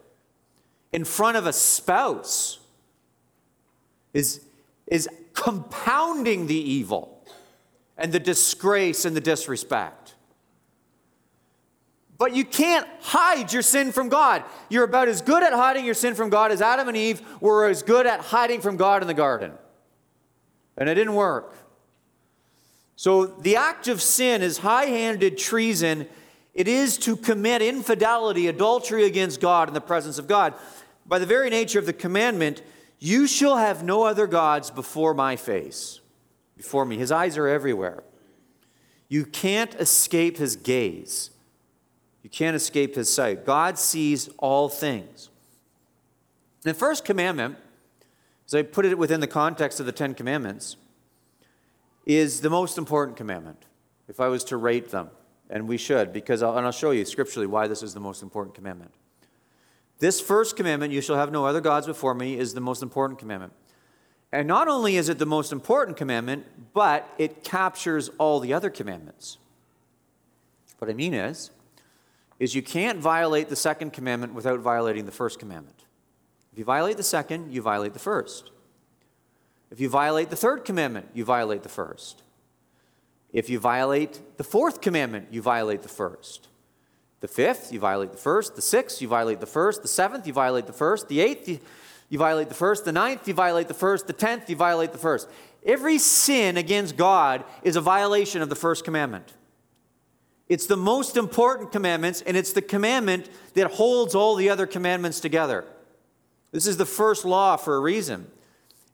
in 0.92 1.04
front 1.04 1.36
of 1.36 1.46
a 1.46 1.52
spouse 1.52 2.58
is, 4.14 4.40
is 4.86 5.08
compounding 5.34 6.46
the 6.46 6.56
evil 6.56 7.15
and 7.96 8.12
the 8.12 8.20
disgrace 8.20 9.04
and 9.04 9.16
the 9.16 9.20
disrespect. 9.20 10.14
But 12.18 12.34
you 12.34 12.44
can't 12.44 12.86
hide 13.00 13.52
your 13.52 13.62
sin 13.62 13.92
from 13.92 14.08
God. 14.08 14.42
You're 14.70 14.84
about 14.84 15.08
as 15.08 15.20
good 15.20 15.42
at 15.42 15.52
hiding 15.52 15.84
your 15.84 15.94
sin 15.94 16.14
from 16.14 16.30
God 16.30 16.50
as 16.50 16.62
Adam 16.62 16.88
and 16.88 16.96
Eve 16.96 17.20
were 17.40 17.66
as 17.68 17.82
good 17.82 18.06
at 18.06 18.20
hiding 18.20 18.60
from 18.60 18.76
God 18.76 19.02
in 19.02 19.08
the 19.08 19.14
garden. 19.14 19.52
And 20.78 20.88
it 20.88 20.94
didn't 20.94 21.14
work. 21.14 21.54
So 22.96 23.26
the 23.26 23.56
act 23.56 23.88
of 23.88 24.00
sin 24.00 24.42
is 24.42 24.58
high 24.58 24.86
handed 24.86 25.36
treason. 25.36 26.06
It 26.54 26.68
is 26.68 26.96
to 26.98 27.16
commit 27.16 27.60
infidelity, 27.60 28.46
adultery 28.46 29.04
against 29.04 29.40
God 29.40 29.68
in 29.68 29.74
the 29.74 29.80
presence 29.82 30.18
of 30.18 30.26
God. 30.26 30.54
By 31.04 31.18
the 31.18 31.26
very 31.26 31.50
nature 31.50 31.78
of 31.78 31.86
the 31.86 31.92
commandment, 31.92 32.62
you 32.98 33.26
shall 33.26 33.58
have 33.58 33.84
no 33.84 34.04
other 34.04 34.26
gods 34.26 34.70
before 34.70 35.12
my 35.12 35.36
face, 35.36 36.00
before 36.56 36.84
me. 36.84 36.96
His 36.96 37.12
eyes 37.12 37.36
are 37.36 37.46
everywhere. 37.46 38.02
You 39.08 39.24
can't 39.24 39.74
escape 39.74 40.36
his 40.36 40.56
gaze. 40.56 41.30
You 42.22 42.30
can't 42.30 42.56
escape 42.56 42.96
his 42.96 43.12
sight. 43.12 43.46
God 43.46 43.78
sees 43.78 44.28
all 44.38 44.68
things. 44.68 45.30
The 46.62 46.74
first 46.74 47.04
commandment, 47.04 47.56
as 48.46 48.54
I 48.54 48.62
put 48.62 48.84
it 48.84 48.98
within 48.98 49.20
the 49.20 49.28
context 49.28 49.78
of 49.78 49.86
the 49.86 49.92
Ten 49.92 50.14
Commandments, 50.14 50.76
is 52.04 52.40
the 52.40 52.50
most 52.50 52.78
important 52.78 53.16
commandment, 53.16 53.64
if 54.08 54.18
I 54.18 54.28
was 54.28 54.42
to 54.44 54.56
rate 54.56 54.90
them. 54.90 55.10
And 55.48 55.68
we 55.68 55.76
should, 55.76 56.12
because 56.12 56.42
I'll, 56.42 56.56
and 56.56 56.66
I'll 56.66 56.72
show 56.72 56.90
you 56.90 57.04
scripturally 57.04 57.46
why 57.46 57.68
this 57.68 57.82
is 57.84 57.94
the 57.94 58.00
most 58.00 58.22
important 58.22 58.56
commandment. 58.56 58.92
This 60.00 60.20
first 60.20 60.56
commandment, 60.56 60.92
you 60.92 61.00
shall 61.00 61.16
have 61.16 61.30
no 61.30 61.46
other 61.46 61.60
gods 61.60 61.86
before 61.86 62.14
me, 62.14 62.36
is 62.36 62.54
the 62.54 62.60
most 62.60 62.82
important 62.82 63.20
commandment. 63.20 63.52
And 64.32 64.48
not 64.48 64.68
only 64.68 64.96
is 64.96 65.08
it 65.08 65.18
the 65.18 65.26
most 65.26 65.52
important 65.52 65.96
commandment, 65.96 66.46
but 66.72 67.08
it 67.18 67.44
captures 67.44 68.10
all 68.18 68.40
the 68.40 68.52
other 68.52 68.70
commandments. 68.70 69.38
What 70.78 70.90
I 70.90 70.94
mean 70.94 71.14
is, 71.14 71.50
is 72.38 72.54
you 72.54 72.62
can't 72.62 72.98
violate 72.98 73.48
the 73.48 73.56
second 73.56 73.92
commandment 73.92 74.34
without 74.34 74.60
violating 74.60 75.06
the 75.06 75.12
first 75.12 75.38
commandment. 75.38 75.84
If 76.52 76.58
you 76.58 76.64
violate 76.64 76.96
the 76.96 77.02
second, 77.02 77.52
you 77.52 77.62
violate 77.62 77.92
the 77.92 77.98
first. 77.98 78.50
If 79.70 79.80
you 79.80 79.88
violate 79.88 80.30
the 80.30 80.36
third 80.36 80.64
commandment, 80.64 81.08
you 81.14 81.24
violate 81.24 81.62
the 81.62 81.68
first. 81.68 82.22
If 83.32 83.50
you 83.50 83.58
violate 83.58 84.20
the 84.36 84.44
fourth 84.44 84.80
commandment, 84.80 85.28
you 85.30 85.42
violate 85.42 85.82
the 85.82 85.88
first. 85.88 86.48
The 87.20 87.28
fifth, 87.28 87.72
you 87.72 87.80
violate 87.80 88.12
the 88.12 88.18
first. 88.18 88.54
The 88.54 88.62
sixth, 88.62 89.00
you 89.00 89.08
violate 89.08 89.40
the 89.40 89.46
first. 89.46 89.82
The 89.82 89.88
seventh, 89.88 90.26
you 90.26 90.32
violate 90.32 90.66
the 90.66 90.72
first. 90.72 91.08
The 91.08 91.20
eighth, 91.20 91.48
you, 91.48 91.58
you 92.08 92.18
violate 92.18 92.48
the 92.48 92.54
first. 92.54 92.84
The 92.84 92.92
ninth, 92.92 93.26
you 93.26 93.34
violate 93.34 93.68
the 93.68 93.74
first. 93.74 94.06
The 94.06 94.12
tenth, 94.12 94.48
you 94.48 94.56
violate 94.56 94.92
the 94.92 94.98
first. 94.98 95.28
Every 95.64 95.98
sin 95.98 96.56
against 96.56 96.96
God 96.96 97.44
is 97.62 97.76
a 97.76 97.80
violation 97.80 98.42
of 98.42 98.48
the 98.48 98.54
first 98.54 98.84
commandment. 98.84 99.32
It's 100.48 100.66
the 100.66 100.76
most 100.76 101.16
important 101.16 101.72
commandments, 101.72 102.22
and 102.22 102.36
it's 102.36 102.52
the 102.52 102.62
commandment 102.62 103.28
that 103.54 103.72
holds 103.72 104.14
all 104.14 104.36
the 104.36 104.48
other 104.48 104.66
commandments 104.66 105.18
together. 105.18 105.64
This 106.52 106.68
is 106.68 106.76
the 106.76 106.86
first 106.86 107.24
law 107.24 107.56
for 107.56 107.74
a 107.74 107.80
reason. 107.80 108.30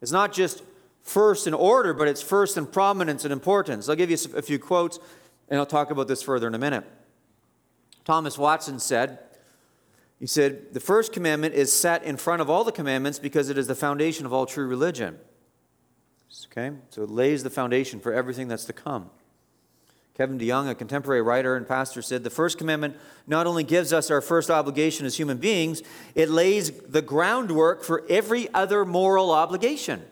It's 0.00 0.12
not 0.12 0.32
just 0.32 0.62
first 1.02 1.46
in 1.46 1.52
order, 1.52 1.92
but 1.92 2.08
it's 2.08 2.22
first 2.22 2.56
in 2.56 2.66
prominence 2.66 3.24
and 3.24 3.32
importance. 3.32 3.88
I'll 3.88 3.96
give 3.96 4.10
you 4.10 4.16
a 4.34 4.40
few 4.40 4.58
quotes, 4.58 4.98
and 5.50 5.60
I'll 5.60 5.66
talk 5.66 5.90
about 5.90 6.08
this 6.08 6.22
further 6.22 6.48
in 6.48 6.54
a 6.54 6.58
minute. 6.58 6.84
Thomas 8.06 8.38
Watson 8.38 8.78
said, 8.78 9.18
he 10.22 10.28
said, 10.28 10.72
the 10.72 10.78
first 10.78 11.12
commandment 11.12 11.52
is 11.52 11.72
set 11.72 12.04
in 12.04 12.16
front 12.16 12.40
of 12.40 12.48
all 12.48 12.62
the 12.62 12.70
commandments 12.70 13.18
because 13.18 13.48
it 13.48 13.58
is 13.58 13.66
the 13.66 13.74
foundation 13.74 14.24
of 14.24 14.32
all 14.32 14.46
true 14.46 14.68
religion. 14.68 15.18
Okay? 16.46 16.76
So 16.90 17.02
it 17.02 17.10
lays 17.10 17.42
the 17.42 17.50
foundation 17.50 17.98
for 17.98 18.12
everything 18.12 18.46
that's 18.46 18.64
to 18.66 18.72
come. 18.72 19.10
Kevin 20.16 20.38
DeYoung, 20.38 20.70
a 20.70 20.76
contemporary 20.76 21.22
writer 21.22 21.56
and 21.56 21.66
pastor, 21.66 22.02
said 22.02 22.22
the 22.22 22.30
first 22.30 22.56
commandment 22.56 22.96
not 23.26 23.48
only 23.48 23.64
gives 23.64 23.92
us 23.92 24.12
our 24.12 24.20
first 24.20 24.48
obligation 24.48 25.06
as 25.06 25.16
human 25.16 25.38
beings, 25.38 25.82
it 26.14 26.30
lays 26.30 26.70
the 26.70 27.02
groundwork 27.02 27.82
for 27.82 28.04
every 28.08 28.48
other 28.54 28.84
moral 28.84 29.32
obligation. 29.32 30.04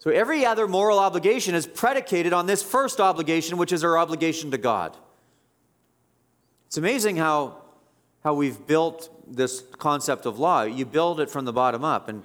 So 0.00 0.10
every 0.10 0.44
other 0.44 0.66
moral 0.66 0.98
obligation 0.98 1.54
is 1.54 1.64
predicated 1.64 2.32
on 2.32 2.46
this 2.46 2.60
first 2.60 3.00
obligation, 3.00 3.56
which 3.56 3.70
is 3.70 3.84
our 3.84 3.96
obligation 3.96 4.50
to 4.50 4.58
God. 4.58 4.96
It's 6.66 6.76
amazing 6.76 7.18
how, 7.18 7.62
how 8.24 8.32
we've 8.32 8.66
built 8.66 9.10
this 9.26 9.62
concept 9.78 10.24
of 10.24 10.38
law. 10.38 10.62
You 10.62 10.86
build 10.86 11.20
it 11.20 11.30
from 11.30 11.44
the 11.44 11.52
bottom 11.52 11.84
up. 11.84 12.08
And, 12.08 12.22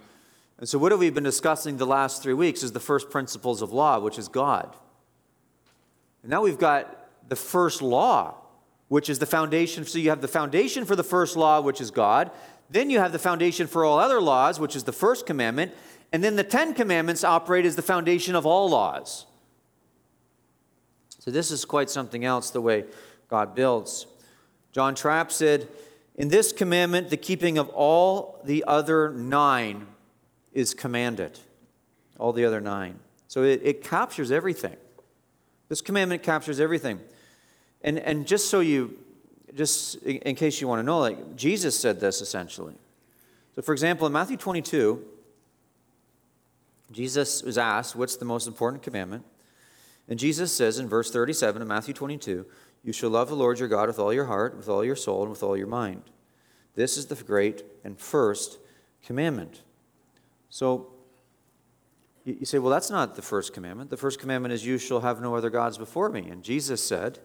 and 0.58 0.68
so, 0.68 0.80
what 0.80 0.92
have 0.92 1.00
we 1.00 1.10
been 1.10 1.24
discussing 1.24 1.78
the 1.78 1.86
last 1.86 2.24
three 2.24 2.34
weeks 2.34 2.64
is 2.64 2.72
the 2.72 2.80
first 2.80 3.10
principles 3.10 3.62
of 3.62 3.74
law, 3.74 4.00
which 4.00 4.18
is 4.18 4.28
God. 4.30 4.76
And 6.24 6.32
now 6.32 6.42
we've 6.42 6.58
got 6.58 7.08
the 7.28 7.36
first 7.36 7.82
law, 7.82 8.36
which 8.88 9.10
is 9.10 9.20
the 9.20 9.26
foundation. 9.26 9.86
So 9.86 10.00
you 10.00 10.10
have 10.10 10.22
the 10.22 10.28
foundation 10.28 10.86
for 10.86 10.96
the 10.96 11.04
first 11.04 11.36
law, 11.38 11.62
which 11.62 11.82
is 11.82 11.92
God. 11.92 12.32
Then 12.70 12.90
you 12.90 13.00
have 13.00 13.12
the 13.12 13.20
foundation 13.20 13.68
for 13.68 13.84
all 13.84 14.00
other 14.00 14.22
laws, 14.22 14.60
which 14.60 14.76
is 14.76 14.84
the 14.84 14.92
first 14.94 15.26
commandment. 15.26 15.74
And 16.12 16.24
then 16.24 16.36
the 16.36 16.44
Ten 16.44 16.74
Commandments 16.74 17.24
operate 17.24 17.66
as 17.66 17.76
the 17.76 17.82
foundation 17.82 18.36
of 18.36 18.46
all 18.46 18.70
laws. 18.70 19.26
So 21.20 21.30
this 21.30 21.52
is 21.52 21.66
quite 21.66 21.90
something 21.90 22.26
else, 22.26 22.50
the 22.50 22.62
way 22.62 22.86
God 23.28 23.54
builds. 23.54 24.08
John 24.72 24.96
Trapp 24.96 25.32
said, 25.32 25.68
In 26.20 26.28
this 26.28 26.52
commandment, 26.52 27.10
the 27.10 27.18
keeping 27.18 27.58
of 27.58 27.70
all 27.70 28.42
the 28.44 28.66
other 28.68 29.10
nine 29.10 29.88
is 30.52 30.74
commanded. 30.74 31.40
All 32.20 32.34
the 32.34 32.44
other 32.44 32.60
nine. 32.60 33.00
So 33.30 33.44
it, 33.44 33.62
it 33.64 33.84
captures 33.84 34.30
everything. 34.30 34.76
This 35.70 35.80
commandment 35.80 36.22
captures 36.22 36.60
everything. 36.60 37.00
And, 37.84 37.98
and 38.00 38.28
just 38.28 38.50
so 38.50 38.60
you, 38.60 38.98
just 39.56 39.96
in 40.04 40.36
case 40.36 40.60
you 40.60 40.68
want 40.68 40.80
to 40.80 40.84
know, 40.84 41.00
like 41.00 41.38
Jesus 41.38 41.80
said 41.80 42.02
this 42.02 42.20
essentially. 42.20 42.76
So, 43.56 43.62
for 43.62 43.72
example, 43.72 44.06
in 44.06 44.12
Matthew 44.12 44.36
22, 44.36 45.02
Jesus 46.92 47.44
was 47.44 47.58
asked, 47.58 47.96
What's 47.96 48.18
the 48.18 48.26
most 48.26 48.46
important 48.46 48.84
commandment? 48.84 49.24
And 50.10 50.20
Jesus 50.20 50.52
says 50.52 50.80
in 50.80 50.90
verse 50.90 51.12
37 51.12 51.62
of 51.62 51.68
Matthew 51.68 51.94
22, 51.94 52.46
You 52.84 52.94
shall 52.94 53.10
love 53.10 53.30
the 53.30 53.36
Lord 53.36 53.60
your 53.60 53.68
God 53.68 53.88
with 53.88 54.00
all 54.00 54.14
your 54.14 54.26
heart, 54.26 54.56
with 54.56 54.70
all 54.70 54.84
your 54.84 54.96
soul, 54.96 55.22
and 55.22 55.30
with 55.30 55.44
all 55.44 55.58
your 55.58 55.68
mind. 55.68 56.04
This 56.76 56.98
is 56.98 57.08
the 57.08 57.16
great 57.16 57.64
and 57.84 58.00
first 58.00 58.58
commandment. 59.04 59.64
So, 60.50 60.88
you 62.26 62.46
say, 62.46 62.60
Well, 62.60 62.72
that's 62.72 62.90
not 62.90 63.16
the 63.16 63.22
first 63.22 63.54
commandment. 63.54 63.90
The 63.90 63.98
first 63.98 64.20
commandment 64.20 64.54
is, 64.54 64.66
You 64.66 64.78
shall 64.78 65.02
have 65.02 65.22
no 65.22 65.36
other 65.36 65.50
gods 65.50 65.78
before 65.78 66.10
me. 66.10 66.30
And 66.30 66.44
Jesus 66.44 66.82
said, 66.82 67.20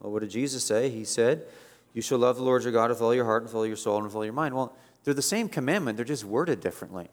Well, 0.00 0.12
what 0.12 0.20
did 0.20 0.30
Jesus 0.30 0.64
say? 0.64 0.88
He 0.88 1.04
said, 1.04 1.46
You 1.94 2.02
shall 2.02 2.18
love 2.18 2.36
the 2.36 2.44
Lord 2.44 2.62
your 2.62 2.72
God 2.72 2.90
with 2.90 3.02
all 3.02 3.14
your 3.14 3.24
heart, 3.24 3.42
with 3.42 3.54
all 3.54 3.66
your 3.66 3.76
soul, 3.76 3.96
and 3.96 4.04
with 4.04 4.14
all 4.14 4.24
your 4.24 4.34
mind. 4.34 4.54
Well, 4.54 4.76
they're 5.04 5.14
the 5.14 5.22
same 5.22 5.48
commandment, 5.48 5.96
they're 5.96 6.04
just 6.04 6.24
worded 6.24 6.60
differently. 6.60 7.08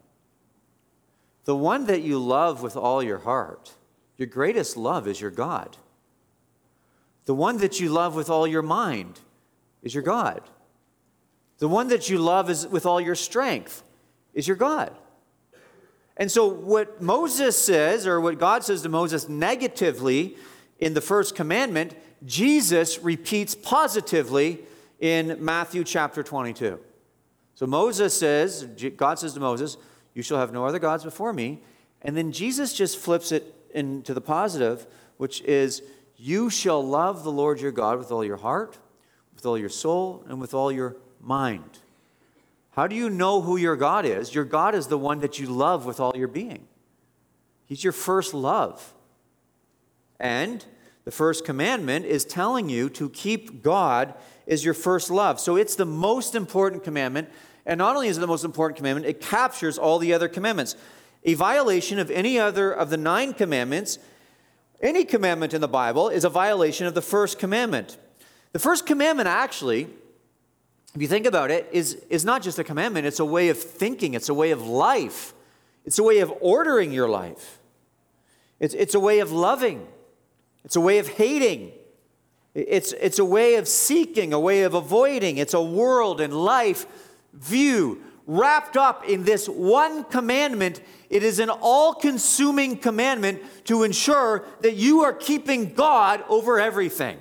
The 1.45 1.56
one 1.56 1.86
that 1.88 2.04
you 2.04 2.19
love 2.19 2.62
with 2.62 2.75
all 2.75 3.02
your 3.02 3.19
heart, 3.19 3.73
your 4.17 4.28
greatest 4.28 4.78
love 4.78 5.08
is 5.08 5.19
your 5.19 5.32
God. 5.32 5.78
The 7.30 7.36
one 7.36 7.58
that 7.58 7.80
you 7.80 7.89
love 7.89 8.15
with 8.15 8.32
all 8.32 8.48
your 8.48 8.63
mind 8.63 9.20
is 9.84 9.94
your 9.94 10.02
God. 10.02 10.42
The 11.60 11.68
one 11.68 11.89
that 11.89 12.10
you 12.10 12.18
love 12.18 12.50
is 12.50 12.65
with 12.65 12.88
all 12.88 13.00
your 13.00 13.13
strength 13.13 13.84
is 14.34 14.48
your 14.48 14.58
God. 14.58 14.92
And 16.18 16.32
so, 16.32 16.48
what 16.48 17.04
Moses 17.04 17.56
says, 17.56 18.08
or 18.08 18.20
what 18.20 18.39
God 18.39 18.63
says 18.63 18.82
to 18.82 18.89
Moses 18.89 19.30
negatively 19.30 20.38
in 20.80 20.96
the 20.96 21.02
first 21.02 21.36
commandment, 21.36 21.94
Jesus 22.26 22.98
repeats 22.98 23.54
positively 23.54 24.62
in 25.00 25.38
Matthew 25.39 25.84
chapter 25.84 26.24
22. 26.24 26.80
So, 27.54 27.68
Moses 27.68 28.18
says, 28.18 28.63
God 28.98 29.20
says 29.20 29.36
to 29.36 29.39
Moses, 29.39 29.78
You 30.15 30.24
shall 30.24 30.39
have 30.39 30.52
no 30.52 30.65
other 30.65 30.80
gods 30.80 31.04
before 31.04 31.32
me. 31.32 31.62
And 32.02 32.18
then 32.18 32.32
Jesus 32.32 32.74
just 32.74 32.98
flips 32.98 33.32
it 33.32 33.54
into 33.72 34.15
the 34.15 34.22
positive, 34.22 34.88
which 35.18 35.42
is, 35.42 35.84
You 36.21 36.49
shall 36.49 36.86
love 36.86 37.23
the 37.23 37.32
Lord 37.32 37.62
your 37.62 37.71
God 37.71 37.97
with 37.97 38.12
all 38.12 38.25
your 38.25 38.38
heart, 38.38 38.77
with 39.34 39.45
all 39.45 39.58
your 39.58 39.69
soul, 39.69 40.25
and 40.27 40.41
with 40.41 40.53
all 40.53 40.69
your 40.69 40.97
mind. 41.21 41.79
How 42.71 42.88
do 42.88 42.95
you 42.95 43.10
know 43.10 43.41
who 43.41 43.55
your 43.55 43.77
God 43.77 44.05
is? 44.05 44.36
Your 44.36 44.43
God 44.43 44.75
is 44.75 44.88
the 44.88 44.97
one 44.97 45.21
that 45.21 45.39
you 45.39 45.47
love 45.47 45.86
with 45.86 46.01
all 46.01 46.15
your 46.15 46.27
being. 46.27 46.67
He's 47.65 47.86
your 47.86 47.93
first 47.93 48.34
love. 48.34 48.93
And 50.19 50.65
the 51.05 51.12
first 51.12 51.45
commandment 51.45 52.05
is 52.05 52.25
telling 52.25 52.67
you 52.67 52.89
to 52.89 53.10
keep 53.10 53.63
God 53.63 54.13
as 54.45 54.65
your 54.65 54.73
first 54.73 55.10
love. 55.10 55.39
So 55.39 55.55
it's 55.55 55.75
the 55.75 55.86
most 55.86 56.36
important 56.36 56.84
commandment. 56.84 57.29
And 57.65 57.77
not 57.77 57.95
only 57.95 58.10
is 58.10 58.17
it 58.17 58.21
the 58.21 58.27
most 58.27 58.43
important 58.43 58.75
commandment, 58.75 59.05
it 59.05 59.21
captures 59.21 59.77
all 59.77 59.99
the 59.99 60.13
other 60.13 60.27
commandments. 60.27 60.75
A 61.23 61.36
violation 61.36 61.97
of 61.97 62.12
any 62.12 62.38
other 62.38 62.71
of 62.71 62.89
the 62.89 62.97
nine 62.97 63.34
commandments, 63.34 63.99
any 64.82 65.06
commandment 65.06 65.54
in 65.54 65.62
the 65.62 65.68
Bible, 65.68 66.10
is 66.10 66.24
a 66.24 66.30
violation 66.30 66.88
of 66.88 66.94
the 66.94 67.02
first 67.02 67.39
commandment. 67.39 67.98
The 68.52 68.60
first 68.60 68.86
commandment 68.86 69.28
actually 69.28 69.89
if 70.96 71.02
you 71.02 71.08
think 71.08 71.26
about 71.26 71.52
it, 71.52 71.68
is, 71.72 71.96
is 72.10 72.26
not 72.26 72.42
just 72.42 72.58
a 72.58 72.63
commandment, 72.63 73.06
it's 73.06 73.20
a 73.20 73.26
way 73.26 73.50
of 73.50 73.58
thinking, 73.58 74.15
it's 74.15 74.30
a 74.30 74.34
way 74.34 74.52
of 74.52 74.65
life, 74.65 75.34
it's 75.86 76.00
a 76.00 76.04
way 76.04 76.20
of 76.20 76.34
ordering 76.42 76.92
your 76.92 77.08
life, 77.08 77.60
it's, 78.60 78.74
it's 78.74 78.96
a 78.96 79.00
way 79.00 79.20
of 79.20 79.32
loving, 79.32 79.88
it's 80.65 80.76
a 80.76 80.82
way 80.82 80.98
of 80.98 81.08
hating, 81.08 81.72
it's, 82.56 82.94
it's 82.94 83.20
a 83.20 83.26
way 83.26 83.56
of 83.56 83.68
seeking, 83.68 84.34
a 84.34 84.39
way 84.39 84.63
of 84.63 84.74
avoiding, 84.74 85.38
it's 85.38 85.54
a 85.54 85.62
world 85.62 86.20
and 86.20 86.34
life 86.34 86.88
view 87.34 88.02
wrapped 88.26 88.76
up 88.76 89.08
in 89.08 89.24
this 89.24 89.48
one 89.48 90.04
commandment. 90.06 90.82
It 91.10 91.24
is 91.24 91.39
an 91.39 91.50
all 91.50 91.93
consuming 91.93 92.78
commandment 92.78 93.41
to 93.65 93.84
ensure 93.84 94.45
that 94.62 94.76
you 94.76 95.02
are 95.02 95.13
keeping 95.13 95.74
God 95.74 96.24
over 96.30 96.60
everything. 96.60 97.17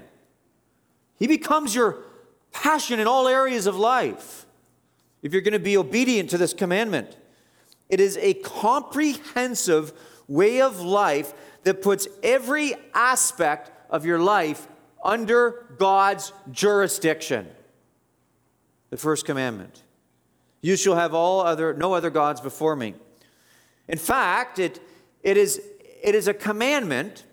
He 1.19 1.27
becomes 1.27 1.75
your 1.75 1.99
passion 2.53 3.01
in 3.01 3.07
all 3.07 3.27
areas 3.27 3.67
of 3.67 3.77
life 3.77 4.47
if 5.23 5.33
you're 5.33 5.43
going 5.43 5.53
to 5.53 5.59
be 5.59 5.77
obedient 5.77 6.31
to 6.31 6.39
this 6.39 6.53
commandment. 6.53 7.17
It 7.89 8.01
is 8.01 8.19
a 8.19 8.35
comprehensive 8.35 9.93
way 10.29 10.61
of 10.61 10.81
life 10.81 11.33
that 11.65 11.83
puts 11.83 12.07
every 12.23 12.75
aspect 12.95 13.71
of 13.91 14.05
your 14.05 14.19
life 14.19 14.69
under 15.03 15.67
God's 15.79 16.33
jurisdiction. 16.51 17.49
The 18.91 18.97
first 18.97 19.25
commandment. 19.25 19.83
You 20.61 20.77
shall 20.77 20.97
have 20.97 21.15
all 21.15 21.41
other 21.41 21.73
no 21.73 21.95
other 21.95 22.11
gods 22.11 22.41
before 22.41 22.77
me. 22.77 22.95
In 23.89 23.99
fact, 23.99 24.59
it, 24.59 24.81
it, 25.23 25.37
is, 25.37 25.61
it 26.03 26.15
is 26.15 26.29
a 26.29 26.35
commandment 26.35 27.25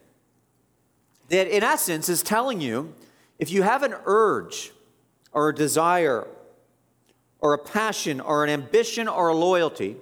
that 1.29 1.47
in 1.47 1.63
essence 1.63 2.07
is 2.09 2.21
telling 2.21 2.61
you 2.61 2.93
if 3.39 3.51
you 3.51 3.63
have 3.63 3.83
an 3.83 3.95
urge 4.05 4.71
or 5.31 5.49
a 5.49 5.55
desire 5.55 6.27
or 7.39 7.53
a 7.53 7.57
passion 7.57 8.21
or 8.21 8.43
an 8.43 8.49
ambition 8.49 9.07
or 9.07 9.27
a 9.27 9.35
loyalty 9.35 9.97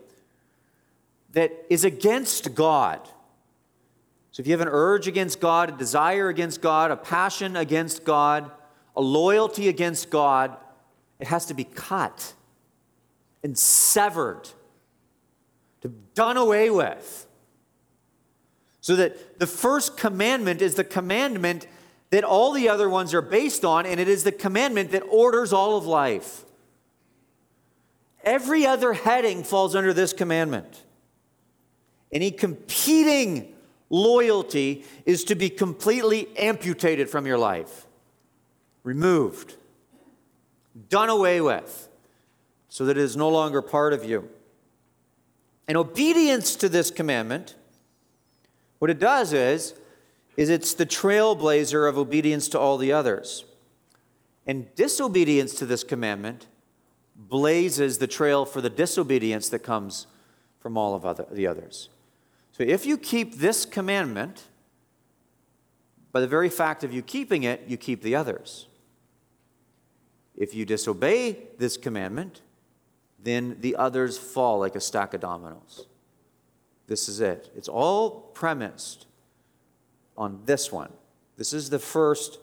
that 1.31 1.51
is 1.69 1.83
against 1.83 2.53
God. 2.53 2.99
So 4.31 4.41
if 4.41 4.47
you 4.47 4.53
have 4.53 4.61
an 4.61 4.69
urge 4.69 5.07
against 5.07 5.39
God, 5.39 5.69
a 5.69 5.77
desire 5.77 6.29
against 6.29 6.61
God, 6.61 6.91
a 6.91 6.95
passion 6.95 7.55
against 7.55 8.03
God, 8.03 8.51
a 8.95 9.01
loyalty 9.01 9.67
against 9.67 10.09
God, 10.09 10.55
it 11.19 11.27
has 11.27 11.45
to 11.47 11.53
be 11.53 11.63
cut 11.63 12.33
and 13.43 13.57
severed, 13.57 14.49
done 16.13 16.37
away 16.37 16.69
with. 16.69 17.27
So 18.81 18.95
that 18.97 19.39
the 19.39 19.47
first 19.47 19.97
commandment 19.97 20.61
is 20.61 20.75
the 20.75 20.83
commandment 20.83 21.67
that 22.09 22.23
all 22.23 22.51
the 22.51 22.69
other 22.69 22.89
ones 22.89 23.13
are 23.13 23.21
based 23.21 23.65
on, 23.65 23.85
and 23.85 23.99
it 23.99 24.07
is 24.07 24.23
the 24.23 24.31
commandment 24.31 24.91
that 24.91 25.03
orders 25.09 25.51
all 25.51 25.77
of 25.77 25.85
life. 25.85 26.45
Every 28.23 28.65
other 28.65 28.93
heading 28.93 29.43
falls 29.43 29.75
under 29.75 29.93
this 29.93 30.13
commandment. 30.13 30.83
Any 32.11 32.29
competing 32.29 33.53
loyalty 33.89 34.85
is 35.05 35.23
to 35.25 35.35
be 35.35 35.49
completely 35.49 36.27
amputated 36.37 37.09
from 37.09 37.25
your 37.25 37.37
life, 37.37 37.87
removed, 38.83 39.55
done 40.89 41.09
away 41.09 41.41
with, 41.41 41.89
so 42.69 42.85
that 42.85 42.97
it 42.97 43.01
is 43.03 43.17
no 43.17 43.29
longer 43.29 43.61
part 43.61 43.93
of 43.93 44.05
you. 44.05 44.29
And 45.67 45.77
obedience 45.77 46.55
to 46.57 46.69
this 46.69 46.91
commandment, 46.91 47.55
what 48.79 48.89
it 48.89 48.99
does 48.99 49.33
is, 49.33 49.75
is 50.35 50.49
it's 50.49 50.73
the 50.73 50.85
trailblazer 50.85 51.87
of 51.87 51.97
obedience 51.97 52.49
to 52.49 52.59
all 52.59 52.77
the 52.77 52.91
others. 52.91 53.45
And 54.45 54.73
disobedience 54.75 55.53
to 55.55 55.65
this 55.65 55.83
commandment 55.83 56.47
blazes 57.15 57.99
the 57.99 58.07
trail 58.07 58.45
for 58.45 58.59
the 58.59 58.69
disobedience 58.69 59.49
that 59.49 59.59
comes 59.59 60.07
from 60.59 60.77
all 60.77 60.95
of 60.95 61.05
other, 61.05 61.25
the 61.31 61.47
others. 61.47 61.89
So 62.51 62.63
if 62.63 62.85
you 62.85 62.97
keep 62.97 63.35
this 63.35 63.65
commandment, 63.65 64.43
by 66.11 66.19
the 66.19 66.27
very 66.27 66.49
fact 66.49 66.83
of 66.83 66.93
you 66.93 67.01
keeping 67.01 67.43
it, 67.43 67.63
you 67.67 67.77
keep 67.77 68.01
the 68.01 68.15
others. 68.15 68.67
If 70.35 70.53
you 70.53 70.65
disobey 70.65 71.37
this 71.57 71.77
commandment, 71.77 72.41
then 73.23 73.57
the 73.61 73.75
others 73.77 74.17
fall 74.17 74.59
like 74.59 74.75
a 74.75 74.81
stack 74.81 75.13
of 75.13 75.21
dominoes. 75.21 75.87
This 76.87 77.07
is 77.07 77.21
it. 77.21 77.49
It's 77.55 77.69
all 77.69 78.11
premised 78.33 79.07
on 80.17 80.41
this 80.45 80.71
one. 80.71 80.91
This 81.37 81.53
is 81.53 81.69
the 81.69 81.79
first 81.79 82.39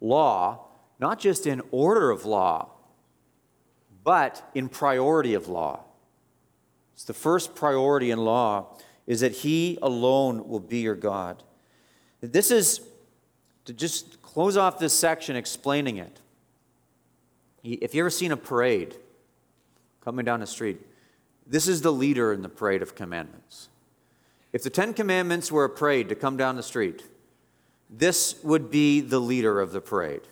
law, 0.00 0.66
not 0.98 1.20
just 1.20 1.46
in 1.46 1.62
order 1.70 2.10
of 2.10 2.24
law, 2.24 2.70
but 4.02 4.50
in 4.54 4.68
priority 4.68 5.34
of 5.34 5.48
law. 5.48 5.80
It's 6.94 7.04
the 7.04 7.14
first 7.14 7.54
priority 7.54 8.10
in 8.10 8.18
law 8.18 8.76
is 9.06 9.20
that 9.20 9.32
He 9.32 9.78
alone 9.80 10.48
will 10.48 10.60
be 10.60 10.78
your 10.78 10.94
God. 10.94 11.42
This 12.20 12.50
is 12.50 12.80
to 13.66 13.72
just 13.72 14.20
close 14.22 14.56
off 14.56 14.78
this 14.78 14.92
section 14.92 15.36
explaining 15.36 15.98
it. 15.98 16.20
If 17.62 17.94
you 17.94 18.02
ever 18.02 18.10
seen 18.10 18.32
a 18.32 18.36
parade 18.36 18.96
coming 20.06 20.24
down 20.24 20.38
the 20.38 20.46
street, 20.46 20.80
this 21.48 21.66
is 21.66 21.82
the 21.82 21.92
leader 21.92 22.32
in 22.32 22.42
the 22.42 22.48
parade 22.48 22.80
of 22.80 22.94
commandments. 22.94 23.68
If 24.52 24.62
the 24.62 24.70
Ten 24.70 24.94
Commandments 24.94 25.50
were 25.50 25.64
a 25.64 25.68
parade 25.68 26.08
to 26.10 26.14
come 26.14 26.36
down 26.36 26.54
the 26.54 26.62
street, 26.62 27.02
this 27.90 28.40
would 28.44 28.70
be 28.70 29.00
the 29.00 29.18
leader 29.18 29.60
of 29.60 29.72
the 29.72 29.80
parade. 29.80 30.22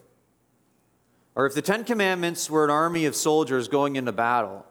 Or 1.35 1.45
if 1.45 1.55
the 1.55 1.61
Ten 1.61 1.83
Commandments 1.83 2.49
were 2.49 2.65
an 2.65 2.71
army 2.71 3.05
of 3.05 3.17
soldiers 3.17 3.67
going 3.67 3.97
into 3.97 4.13
battle, 4.13 4.65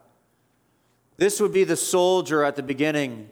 this 1.17 1.41
would 1.41 1.51
be 1.51 1.65
the 1.65 1.75
soldier 1.75 2.41
at 2.45 2.55
the 2.55 2.63
beginning 2.63 3.29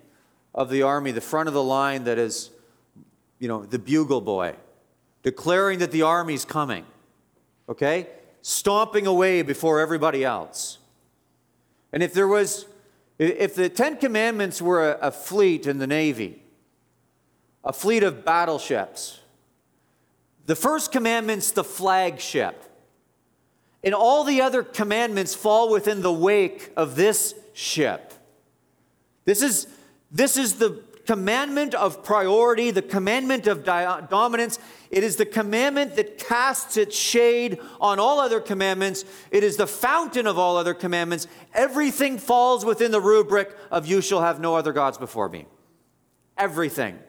of 0.54 0.70
the 0.70 0.82
army, 0.82 1.12
the 1.12 1.22
front 1.22 1.48
of 1.48 1.54
the 1.54 1.64
line 1.64 2.04
that 2.04 2.18
is, 2.18 2.50
you 3.40 3.48
know, 3.48 3.64
the 3.64 3.80
bugle 3.80 4.20
boy, 4.20 4.56
declaring 5.24 5.80
that 5.80 5.92
the 5.92 6.02
army's 6.02 6.44
coming, 6.44 6.86
okay? 7.70 8.08
Stomping 8.42 9.08
away 9.08 9.42
before 9.42 9.80
everybody 9.80 10.26
else. 10.26 10.80
And 11.94 12.02
if 12.02 12.14
there 12.14 12.28
was, 12.28 12.66
if 13.20 13.56
the 13.56 13.70
Ten 13.70 13.98
Commandments 13.98 14.62
were 14.62 14.92
a, 14.92 15.08
a 15.08 15.12
fleet 15.12 15.68
in 15.68 15.78
the 15.78 15.88
Navy, 15.88 16.42
a 17.64 17.74
fleet 17.74 18.04
of 18.04 18.26
battleships, 18.26 19.20
the 20.46 20.56
first 20.56 20.92
commandment's 20.92 21.52
the 21.52 21.64
flagship. 21.64 22.64
And 23.84 23.94
all 23.94 24.24
the 24.24 24.42
other 24.42 24.64
commandments 24.64 25.34
fall 25.34 25.72
within 25.72 26.02
the 26.02 26.14
wake 26.14 26.72
of 26.76 26.96
this 26.96 27.34
ship. 27.54 28.14
This 29.26 29.42
is, 29.42 29.68
this 30.12 30.38
is 30.38 30.56
the 30.56 30.84
commandment 31.06 31.74
of 31.74 32.04
priority, 32.04 32.72
the 32.72 32.82
commandment 32.82 33.48
of 33.48 33.64
di- 33.64 34.02
dominance. 34.10 34.60
It 34.92 35.06
is 35.06 35.16
the 35.16 35.26
commandment 35.26 35.96
that 35.96 36.18
casts 36.18 36.76
its 36.76 36.98
shade 36.98 37.60
on 37.80 37.98
all 37.98 38.20
other 38.20 38.42
commandments. 38.42 39.06
It 39.32 39.42
is 39.44 39.56
the 39.56 39.66
fountain 39.66 40.28
of 40.28 40.38
all 40.38 40.58
other 40.58 40.74
commandments. 40.74 41.28
Everything 41.54 42.18
falls 42.18 42.66
within 42.66 42.92
the 42.92 43.00
rubric 43.00 43.56
of 43.72 43.88
you 43.88 44.02
shall 44.02 44.22
have 44.22 44.42
no 44.42 44.56
other 44.56 44.74
gods 44.74 44.98
before 44.98 45.30
me. 45.30 45.46
Everything. 46.38 47.00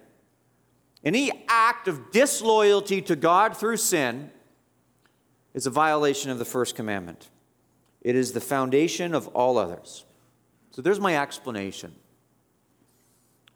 Any 1.05 1.45
act 1.49 1.89
of 1.89 2.13
disloyalty 2.13 3.03
to 3.03 3.17
God 3.17 3.57
through 3.57 3.79
sin 3.79 4.31
is 5.53 5.67
a 5.67 5.71
violation 5.71 6.31
of 6.31 6.39
the 6.39 6.45
first 6.45 6.77
commandment. 6.77 7.31
It 8.01 8.15
is 8.15 8.33
the 8.33 8.41
foundation 8.41 9.13
of 9.13 9.27
all 9.29 9.59
others. 9.59 10.05
So 10.71 10.83
there's 10.83 11.01
my 11.01 11.17
explanation. 11.17 11.97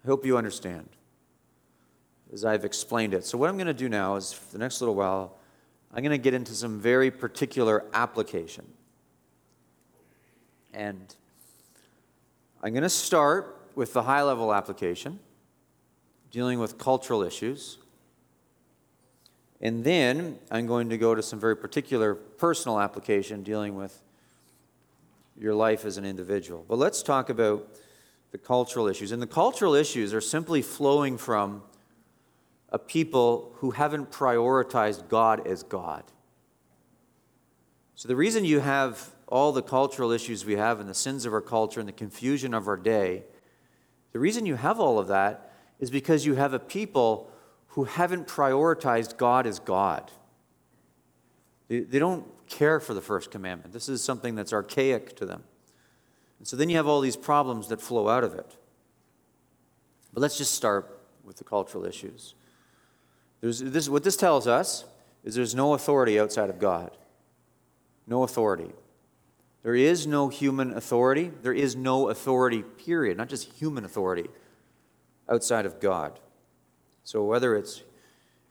I 0.05 0.09
hope 0.09 0.27
you 0.27 0.37
understand 0.37 0.96
as 2.33 2.45
I've 2.45 2.65
explained 2.65 3.15
it. 3.15 3.25
So, 3.25 3.39
what 3.39 3.49
I'm 3.49 3.57
going 3.57 3.67
to 3.67 3.75
do 3.75 3.89
now 3.89 4.17
is, 4.17 4.33
for 4.33 4.53
the 4.53 4.59
next 4.59 4.81
little 4.81 4.95
while, 4.95 5.39
I'm 5.93 6.03
going 6.03 6.11
to 6.11 6.23
get 6.23 6.35
into 6.35 6.53
some 6.53 6.81
very 6.81 7.11
particular 7.11 7.85
application. 7.93 8.67
And 10.75 11.15
I'm 12.63 12.73
going 12.73 12.83
to 12.83 12.91
start 12.91 13.71
with 13.75 13.93
the 13.93 14.03
high 14.03 14.23
level 14.23 14.53
application, 14.53 15.21
dealing 16.31 16.59
with 16.59 16.79
cultural 16.79 17.23
issues. 17.23 17.79
And 19.61 19.85
then 19.85 20.39
I'm 20.51 20.67
going 20.67 20.91
to 20.91 20.99
go 20.99 21.15
to 21.15 21.23
some 21.23 21.41
very 21.41 21.57
particular 21.57 22.15
personal 22.15 22.79
application, 22.79 23.43
dealing 23.43 23.75
with 23.75 24.03
your 25.39 25.55
life 25.55 25.85
as 25.85 25.97
an 25.97 26.05
individual. 26.05 26.65
But 26.69 26.79
let's 26.79 27.03
talk 27.03 27.31
about 27.31 27.69
the 28.33 28.39
cultural 28.39 28.87
issues. 28.87 29.13
And 29.13 29.23
the 29.23 29.27
cultural 29.27 29.75
issues 29.75 30.13
are 30.13 30.21
simply 30.21 30.61
flowing 30.61 31.17
from 31.17 31.63
a 32.77 32.79
people 32.79 33.55
who 33.55 33.71
haven't 33.71 34.11
prioritized 34.11 35.09
God 35.09 35.47
as 35.47 35.63
God. 35.63 36.05
So, 37.95 38.07
the 38.07 38.15
reason 38.15 38.45
you 38.45 38.61
have 38.61 39.15
all 39.27 39.51
the 39.51 39.63
cultural 39.63 40.11
issues 40.11 40.45
we 40.45 40.57
have 40.57 40.79
and 40.79 40.87
the 40.87 40.95
sins 40.95 41.25
of 41.25 41.33
our 41.33 41.41
culture 41.41 41.81
and 41.81 41.89
the 41.89 41.95
confusion 41.95 42.53
of 42.53 42.69
our 42.69 42.77
day, 42.77 43.25
the 44.13 44.19
reason 44.19 44.45
you 44.45 44.57
have 44.57 44.79
all 44.79 44.99
of 44.99 45.07
that 45.09 45.55
is 45.81 45.91
because 45.91 46.27
you 46.27 46.35
have 46.35 46.53
a 46.53 46.59
people 46.59 47.31
who 47.69 47.85
haven't 47.85 48.27
prioritized 48.27 49.17
God 49.17 49.47
as 49.47 49.59
God. 49.59 50.11
They, 51.69 51.81
they 51.81 51.99
don't 51.99 52.27
care 52.47 52.79
for 52.79 52.93
the 52.93 53.01
first 53.01 53.31
commandment. 53.31 53.73
This 53.73 53.89
is 53.89 54.05
something 54.05 54.35
that's 54.35 54.53
archaic 54.53 55.17
to 55.17 55.25
them. 55.25 55.45
And 56.39 56.47
so 56.47 56.59
then 56.59 56.69
you 56.69 56.77
have 56.77 56.87
all 56.87 57.01
these 57.01 57.17
problems 57.17 57.69
that 57.69 57.81
flow 57.81 58.11
out 58.11 58.23
of 58.23 58.35
it. 58.35 58.55
But 60.13 60.21
let's 60.21 60.37
just 60.37 60.53
start 60.53 61.01
with 61.25 61.39
the 61.39 61.45
cultural 61.45 61.87
issues. 61.87 62.35
There's, 63.41 63.61
this, 63.61 63.89
what 63.89 64.03
this 64.03 64.17
tells 64.17 64.47
us 64.47 64.85
is 65.25 65.35
there's 65.35 65.55
no 65.55 65.75
authority 65.75 66.19
outside 66.19 66.51
of 66.51 66.59
God. 66.59 66.97
No 68.07 68.23
authority. 68.23 68.73
There 69.63 69.75
is 69.75 70.07
no 70.07 70.29
human 70.29 70.73
authority. 70.73 71.33
There 71.43 71.53
is 71.53 71.75
no 71.75 72.09
authority, 72.09 72.63
period. 72.63 73.17
Not 73.17 73.29
just 73.29 73.53
human 73.55 73.85
authority 73.85 74.29
outside 75.29 75.67
of 75.67 75.81
God. 75.81 76.21
So 77.03 77.25
whether 77.25 77.57
it's 77.57 77.83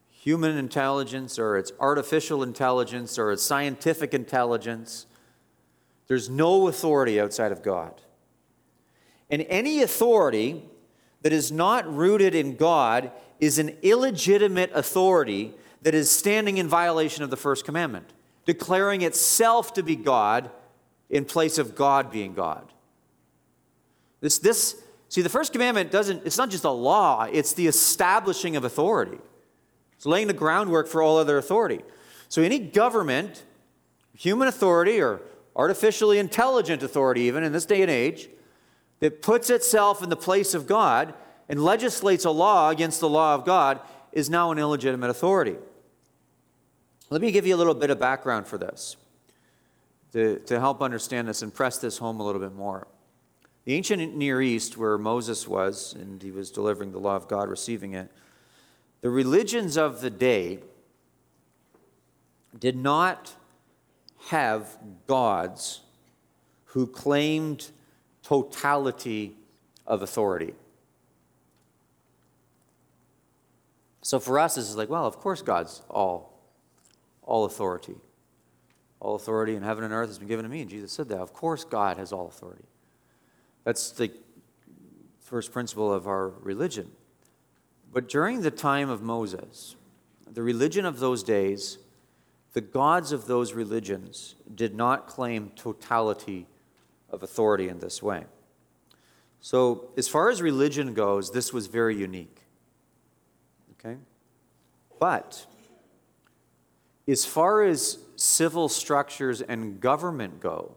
human 0.09 0.57
intelligence 0.57 1.39
or 1.39 1.57
it's 1.57 1.71
artificial 1.79 2.43
intelligence 2.43 3.17
or 3.17 3.31
it's 3.31 3.43
scientific 3.43 4.13
intelligence, 4.13 5.05
there's 6.07 6.29
no 6.29 6.67
authority 6.67 7.19
outside 7.19 7.51
of 7.51 7.63
God. 7.63 8.01
And 9.29 9.45
any 9.49 9.81
authority 9.81 10.63
that 11.21 11.33
is 11.33 11.51
not 11.51 11.91
rooted 11.91 12.35
in 12.35 12.55
God 12.55 13.11
is 13.39 13.59
an 13.59 13.75
illegitimate 13.81 14.71
authority 14.73 15.53
that 15.81 15.93
is 15.93 16.09
standing 16.09 16.57
in 16.57 16.67
violation 16.67 17.23
of 17.23 17.29
the 17.29 17.37
first 17.37 17.65
commandment, 17.65 18.11
declaring 18.45 19.01
itself 19.01 19.73
to 19.73 19.83
be 19.83 19.95
God 19.95 20.49
in 21.09 21.25
place 21.25 21.57
of 21.57 21.75
God 21.75 22.11
being 22.11 22.33
God. 22.33 22.71
This, 24.21 24.39
this, 24.39 24.81
see, 25.09 25.21
the 25.21 25.29
first 25.29 25.51
commandment 25.51 25.91
doesn't, 25.91 26.25
it's 26.25 26.37
not 26.37 26.49
just 26.49 26.63
a 26.63 26.71
law, 26.71 27.23
it's 27.31 27.53
the 27.53 27.67
establishing 27.67 28.55
of 28.55 28.63
authority. 28.63 29.19
It's 29.95 30.05
laying 30.05 30.27
the 30.27 30.33
groundwork 30.33 30.87
for 30.87 31.01
all 31.01 31.17
other 31.17 31.37
authority. 31.37 31.81
So 32.29 32.41
any 32.41 32.59
government, 32.59 33.43
human 34.17 34.47
authority, 34.47 34.99
or 34.99 35.21
artificially 35.55 36.19
intelligent 36.19 36.83
authority, 36.83 37.21
even 37.21 37.43
in 37.43 37.51
this 37.51 37.65
day 37.65 37.81
and 37.81 37.91
age, 37.91 38.29
that 38.99 39.21
puts 39.21 39.49
itself 39.49 40.01
in 40.01 40.09
the 40.09 40.15
place 40.15 40.53
of 40.53 40.67
God 40.67 41.13
and 41.47 41.63
legislates 41.63 42.25
a 42.25 42.31
law 42.31 42.69
against 42.69 42.99
the 42.99 43.09
law 43.09 43.35
of 43.35 43.45
God 43.45 43.79
is 44.11 44.29
now 44.29 44.51
an 44.51 44.57
illegitimate 44.57 45.09
authority. 45.09 45.55
Let 47.09 47.21
me 47.21 47.31
give 47.31 47.45
you 47.45 47.55
a 47.55 47.57
little 47.57 47.73
bit 47.73 47.89
of 47.89 47.99
background 47.99 48.47
for 48.47 48.57
this 48.57 48.97
to, 50.13 50.39
to 50.39 50.59
help 50.59 50.81
understand 50.81 51.27
this 51.27 51.41
and 51.41 51.53
press 51.53 51.77
this 51.77 51.97
home 51.97 52.19
a 52.19 52.23
little 52.23 52.41
bit 52.41 52.53
more. 52.53 52.87
The 53.65 53.73
ancient 53.73 54.15
Near 54.15 54.41
East, 54.41 54.77
where 54.77 54.97
Moses 54.97 55.47
was, 55.47 55.93
and 55.93 56.21
he 56.21 56.31
was 56.31 56.51
delivering 56.51 56.91
the 56.91 56.99
law 56.99 57.15
of 57.15 57.27
God, 57.27 57.49
receiving 57.49 57.93
it, 57.93 58.11
the 59.01 59.09
religions 59.09 59.77
of 59.77 60.01
the 60.01 60.09
day 60.09 60.59
did 62.57 62.75
not 62.75 63.33
have 64.27 64.77
gods 65.07 65.81
who 66.65 66.87
claimed 66.87 67.69
totality 68.23 69.35
of 69.85 70.01
authority. 70.01 70.53
So 74.05 74.19
for 74.19 74.37
us, 74.37 74.53
this 74.53 74.69
is 74.69 74.75
like, 74.75 74.87
well, 74.87 75.07
of 75.07 75.17
course 75.17 75.41
God's 75.41 75.81
all, 75.89 76.39
all 77.23 77.45
authority. 77.45 77.95
All 78.99 79.15
authority 79.15 79.55
in 79.55 79.63
heaven 79.63 79.83
and 79.83 79.91
earth 79.91 80.09
has 80.09 80.19
been 80.19 80.27
given 80.27 80.43
to 80.43 80.49
me. 80.49 80.61
And 80.61 80.69
Jesus 80.69 80.91
said 80.91 81.09
that. 81.09 81.17
Of 81.17 81.33
course 81.33 81.63
God 81.63 81.97
has 81.97 82.13
all 82.13 82.27
authority. 82.27 82.65
That's 83.63 83.89
the 83.89 84.11
first 85.21 85.51
principle 85.51 85.91
of 85.91 86.05
our 86.05 86.29
religion. 86.29 86.91
But 87.91 88.07
during 88.07 88.41
the 88.41 88.51
time 88.51 88.91
of 88.91 89.01
Moses, 89.01 89.75
the 90.31 90.43
religion 90.43 90.85
of 90.85 90.99
those 90.99 91.23
days 91.23 91.79
the 92.53 92.61
gods 92.61 93.11
of 93.11 93.25
those 93.25 93.53
religions 93.53 94.35
did 94.53 94.75
not 94.75 95.07
claim 95.07 95.49
totality 95.55 96.45
of 97.09 97.23
authority 97.23 97.69
in 97.69 97.79
this 97.79 98.03
way. 98.03 98.25
So, 99.41 99.89
as 99.97 100.07
far 100.07 100.29
as 100.29 100.43
religion 100.43 100.93
goes, 100.93 101.31
this 101.31 101.51
was 101.51 101.65
very 101.65 101.97
unique. 101.97 102.44
Okay? 103.85 103.97
But, 104.99 105.45
as 107.07 107.25
far 107.25 107.63
as 107.63 107.99
civil 108.15 108.69
structures 108.69 109.41
and 109.41 109.79
government 109.79 110.39
go, 110.39 110.75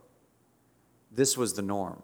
this 1.10 1.36
was 1.36 1.54
the 1.54 1.62
norm. 1.62 2.02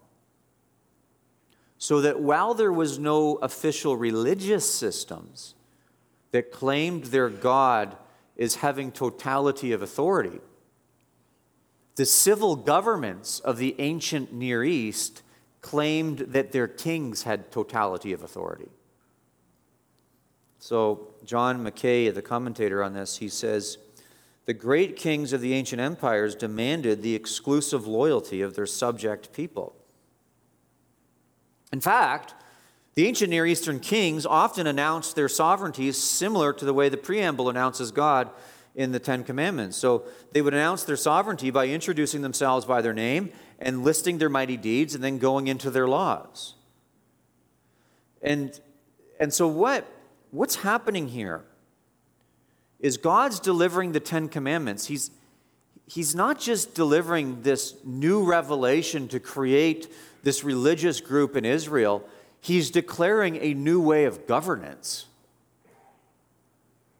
So 1.77 2.01
that 2.01 2.19
while 2.19 2.53
there 2.53 2.73
was 2.73 2.97
no 2.97 3.35
official 3.35 3.95
religious 3.95 4.71
systems 4.73 5.55
that 6.31 6.51
claimed 6.51 7.05
their 7.05 7.29
God 7.29 7.95
is 8.35 8.55
having 8.55 8.91
totality 8.91 9.71
of 9.71 9.81
authority. 9.81 10.41
The 11.95 12.05
civil 12.05 12.57
governments 12.57 13.39
of 13.39 13.57
the 13.57 13.75
ancient 13.79 14.33
Near 14.33 14.63
East 14.63 15.23
claimed 15.61 16.19
that 16.19 16.51
their 16.51 16.67
kings 16.67 17.23
had 17.23 17.51
totality 17.51 18.11
of 18.11 18.21
authority. 18.21 18.67
So, 20.67 21.09
John 21.23 21.61
Mackay, 21.61 22.09
the 22.09 22.23
commentator 22.23 22.83
on 22.83 22.93
this, 22.93 23.17
he 23.17 23.29
says, 23.29 23.77
the 24.47 24.53
great 24.55 24.95
kings 24.95 25.31
of 25.31 25.39
the 25.39 25.53
ancient 25.53 25.79
empires 25.79 26.33
demanded 26.33 27.03
the 27.03 27.13
exclusive 27.13 27.85
loyalty 27.85 28.41
of 28.41 28.55
their 28.55 28.65
subject 28.65 29.31
people. 29.31 29.75
In 31.71 31.81
fact, 31.81 32.33
the 32.95 33.05
ancient 33.05 33.29
Near 33.29 33.45
Eastern 33.45 33.79
kings 33.79 34.25
often 34.25 34.65
announced 34.65 35.15
their 35.15 35.29
sovereignties 35.29 36.01
similar 36.01 36.51
to 36.53 36.65
the 36.65 36.73
way 36.73 36.89
the 36.89 36.97
preamble 36.97 37.47
announces 37.47 37.91
God 37.91 38.31
in 38.73 38.91
the 38.91 38.99
Ten 38.99 39.23
Commandments. 39.23 39.77
So 39.77 40.05
they 40.31 40.41
would 40.41 40.55
announce 40.55 40.81
their 40.81 40.97
sovereignty 40.97 41.51
by 41.51 41.67
introducing 41.67 42.23
themselves 42.23 42.65
by 42.65 42.81
their 42.81 42.91
name 42.91 43.31
and 43.59 43.83
listing 43.83 44.17
their 44.17 44.29
mighty 44.29 44.57
deeds 44.57 44.95
and 44.95 45.03
then 45.03 45.19
going 45.19 45.45
into 45.45 45.69
their 45.69 45.87
laws. 45.87 46.55
And, 48.23 48.59
and 49.19 49.31
so, 49.31 49.47
what, 49.47 49.91
what's 50.35 50.57
happening 50.57 51.07
here 51.07 51.45
is 52.79 52.97
God's 52.97 53.39
delivering 53.39 53.93
the 53.93 53.99
Ten 53.99 54.27
Commandments. 54.27 54.87
He's, 54.87 55.09
he's 55.87 56.13
not 56.13 56.39
just 56.39 56.75
delivering 56.75 57.41
this 57.41 57.75
new 57.85 58.23
revelation 58.23 59.07
to 59.07 59.19
create 59.19 59.91
this 60.23 60.43
religious 60.43 60.99
group 60.99 61.35
in 61.35 61.45
Israel, 61.45 62.03
he's 62.41 62.69
declaring 62.71 63.37
a 63.37 63.53
new 63.53 63.79
way 63.79 64.05
of 64.05 64.27
governance. 64.27 65.05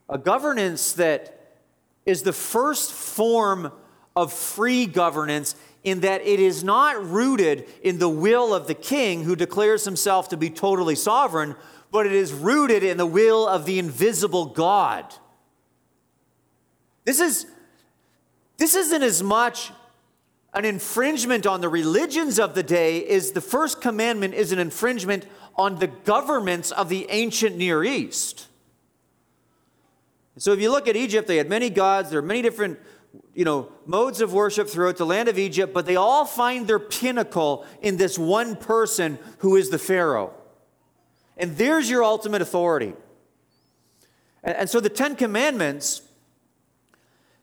A 0.07 0.17
governance 0.17 0.93
that 0.93 1.57
is 2.05 2.21
the 2.21 2.33
first 2.33 2.93
form 2.93 3.71
of 4.15 4.31
free 4.31 4.85
governance 4.85 5.55
in 5.83 6.01
that 6.01 6.21
it 6.21 6.39
is 6.39 6.63
not 6.63 7.03
rooted 7.03 7.67
in 7.83 7.99
the 7.99 8.09
will 8.09 8.53
of 8.53 8.67
the 8.67 8.73
king 8.73 9.23
who 9.23 9.35
declares 9.35 9.85
himself 9.85 10.29
to 10.29 10.37
be 10.37 10.49
totally 10.49 10.95
sovereign, 10.95 11.55
but 11.95 12.05
it 12.05 12.11
is 12.11 12.33
rooted 12.33 12.83
in 12.83 12.97
the 12.97 13.05
will 13.05 13.47
of 13.47 13.63
the 13.63 13.79
invisible 13.79 14.47
God. 14.47 15.05
This 17.05 17.21
is 17.21 17.45
this 18.57 18.75
isn't 18.75 19.01
as 19.01 19.23
much 19.23 19.71
an 20.53 20.65
infringement 20.65 21.47
on 21.47 21.61
the 21.61 21.69
religions 21.69 22.37
of 22.37 22.53
the 22.53 22.63
day 22.63 23.05
as 23.07 23.31
the 23.31 23.39
first 23.39 23.79
commandment 23.79 24.33
is 24.33 24.51
an 24.51 24.59
infringement 24.59 25.25
on 25.55 25.79
the 25.79 25.87
governments 25.87 26.69
of 26.71 26.89
the 26.89 27.07
ancient 27.11 27.55
Near 27.55 27.81
East. 27.81 28.47
So 30.37 30.51
if 30.51 30.59
you 30.59 30.71
look 30.71 30.89
at 30.89 30.97
Egypt, 30.97 31.29
they 31.29 31.37
had 31.37 31.47
many 31.47 31.69
gods, 31.69 32.09
there 32.09 32.19
are 32.19 32.21
many 32.21 32.41
different 32.41 32.77
you 33.33 33.45
know, 33.45 33.71
modes 33.85 34.19
of 34.19 34.33
worship 34.33 34.67
throughout 34.67 34.97
the 34.97 35.05
land 35.05 35.29
of 35.29 35.39
Egypt, 35.39 35.73
but 35.73 35.85
they 35.85 35.95
all 35.95 36.25
find 36.25 36.67
their 36.67 36.77
pinnacle 36.77 37.65
in 37.81 37.95
this 37.95 38.19
one 38.19 38.57
person 38.57 39.17
who 39.37 39.55
is 39.55 39.69
the 39.69 39.79
Pharaoh. 39.79 40.33
And 41.37 41.57
there's 41.57 41.89
your 41.89 42.03
ultimate 42.03 42.41
authority. 42.41 42.93
And, 44.43 44.55
and 44.57 44.69
so 44.69 44.79
the 44.79 44.89
Ten 44.89 45.15
Commandments, 45.15 46.01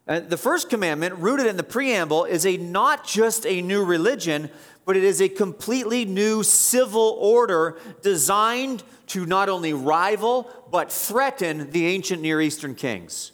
uh, 0.09 0.21
the 0.21 0.37
first 0.37 0.71
commandment, 0.71 1.17
rooted 1.17 1.47
in 1.47 1.57
the 1.57 1.63
preamble, 1.63 2.25
is 2.25 2.47
a 2.47 2.57
not 2.57 3.07
just 3.07 3.47
a 3.47 3.61
new 3.61 3.85
religion, 3.85 4.51
but 4.85 4.97
it 4.97 5.05
is 5.05 5.21
a 5.21 5.29
completely 5.29 6.05
new 6.05 6.43
civil 6.43 7.17
order 7.21 7.79
designed 8.03 8.83
to 9.09 9.27
not 9.27 9.49
only 9.49 9.73
rival, 9.73 10.51
but 10.71 10.91
threaten 10.91 11.71
the 11.71 11.87
ancient 11.87 12.23
Near 12.23 12.41
Eastern 12.41 12.75
kings. 12.75 13.33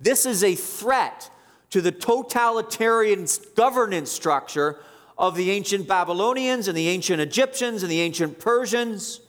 This 0.00 0.26
is 0.26 0.44
a 0.44 0.54
threat 0.54 1.30
to 1.70 1.80
the 1.80 1.92
totalitarian 1.92 3.26
governance 3.56 4.10
structure 4.10 4.80
of 5.22 5.36
the 5.36 5.52
ancient 5.52 5.86
Babylonians 5.86 6.66
and 6.66 6.76
the 6.76 6.88
ancient 6.88 7.20
Egyptians 7.20 7.84
and 7.84 7.92
the 7.92 8.00
ancient 8.00 8.40
Persians. 8.40 9.20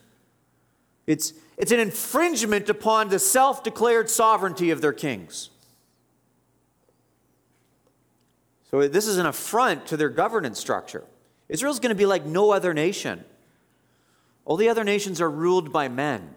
It's, 1.05 1.33
it's 1.55 1.71
an 1.71 1.79
infringement 1.79 2.67
upon 2.67 3.09
the 3.09 3.19
self 3.19 3.63
declared 3.63 4.09
sovereignty 4.09 4.71
of 4.71 4.81
their 4.81 4.91
kings. 4.91 5.51
So, 8.71 8.87
this 8.87 9.05
is 9.05 9.19
an 9.19 9.27
affront 9.27 9.85
to 9.87 9.97
their 9.97 10.09
governance 10.09 10.59
structure. 10.59 11.03
Israel's 11.47 11.79
going 11.79 11.89
to 11.89 11.95
be 11.95 12.07
like 12.07 12.25
no 12.25 12.51
other 12.51 12.73
nation. 12.73 13.23
All 14.45 14.57
the 14.57 14.69
other 14.69 14.83
nations 14.83 15.21
are 15.21 15.29
ruled 15.29 15.71
by 15.71 15.89
men. 15.89 16.33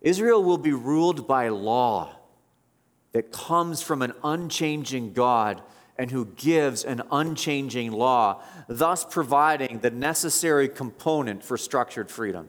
Israel 0.00 0.42
will 0.42 0.58
be 0.58 0.72
ruled 0.72 1.28
by 1.28 1.48
law 1.50 2.16
that 3.12 3.30
comes 3.30 3.80
from 3.80 4.02
an 4.02 4.12
unchanging 4.24 5.12
God 5.12 5.62
and 6.02 6.10
who 6.10 6.24
gives 6.24 6.82
an 6.82 7.00
unchanging 7.12 7.92
law, 7.92 8.42
thus 8.66 9.04
providing 9.04 9.78
the 9.78 9.90
necessary 9.92 10.68
component 10.68 11.44
for 11.44 11.56
structured 11.56 12.10
freedom. 12.10 12.48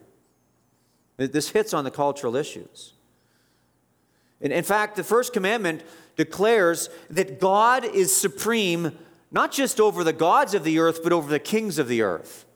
This 1.18 1.50
hits 1.50 1.72
on 1.72 1.84
the 1.84 1.90
cultural 1.92 2.34
issues. 2.34 2.94
In 4.40 4.64
fact, 4.64 4.96
the 4.96 5.04
first 5.04 5.32
commandment 5.32 5.84
declares 6.16 6.90
that 7.10 7.38
God 7.38 7.84
is 7.84 8.12
supreme 8.12 8.98
not 9.30 9.52
just 9.52 9.78
over 9.78 10.02
the 10.02 10.12
gods 10.12 10.54
of 10.54 10.64
the 10.64 10.80
earth, 10.80 11.04
but 11.04 11.12
over 11.12 11.30
the 11.30 11.38
kings 11.38 11.78
of 11.78 11.86
the 11.86 12.02
earth, 12.02 12.46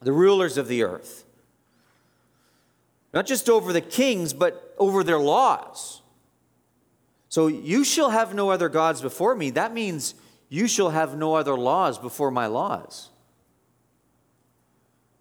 the 0.00 0.12
rulers 0.12 0.58
of 0.58 0.68
the 0.68 0.82
earth. 0.82 1.24
Not 3.14 3.24
just 3.24 3.48
over 3.48 3.72
the 3.72 3.80
kings, 3.80 4.34
but 4.34 4.74
over 4.76 5.02
their 5.02 5.18
laws. 5.18 6.02
So 7.28 7.46
you 7.46 7.84
shall 7.84 8.10
have 8.10 8.34
no 8.34 8.50
other 8.50 8.68
gods 8.68 9.02
before 9.02 9.34
me. 9.34 9.50
That 9.50 9.72
means 9.74 10.14
you 10.48 10.66
shall 10.66 10.90
have 10.90 11.16
no 11.16 11.34
other 11.34 11.56
laws 11.56 11.98
before 11.98 12.30
my 12.30 12.46
laws. 12.46 13.10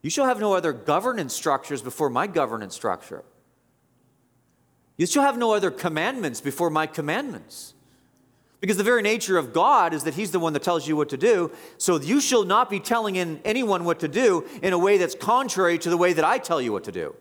You 0.01 0.09
shall 0.09 0.25
have 0.25 0.39
no 0.39 0.53
other 0.53 0.71
governance 0.71 1.33
structures 1.33 1.81
before 1.81 2.09
my 2.09 2.27
governance 2.27 2.75
structure. 2.75 3.23
You 4.95 5.05
shall 5.05 5.23
have 5.23 5.37
no 5.37 5.53
other 5.53 5.69
commandments 5.69 6.39
before 6.39 6.69
my 6.69 6.87
commandments. 6.87 7.73
Because 8.59 8.77
the 8.77 8.83
very 8.83 9.03
nature 9.03 9.37
of 9.37 9.53
God 9.53 9.93
is 9.93 10.03
that 10.05 10.15
He's 10.15 10.31
the 10.31 10.39
one 10.39 10.53
that 10.53 10.63
tells 10.63 10.87
you 10.87 10.95
what 10.95 11.09
to 11.09 11.17
do. 11.17 11.51
So 11.77 11.99
you 11.99 12.19
shall 12.19 12.43
not 12.43 12.69
be 12.69 12.79
telling 12.79 13.17
anyone 13.17 13.83
what 13.83 13.99
to 13.99 14.07
do 14.07 14.45
in 14.63 14.73
a 14.73 14.77
way 14.77 14.97
that's 14.97 15.13
contrary 15.13 15.77
to 15.79 15.89
the 15.89 15.97
way 15.97 16.13
that 16.13 16.25
I 16.25 16.39
tell 16.39 16.59
you 16.61 16.71
what 16.71 16.85
to 16.85 16.91
do. 16.91 17.15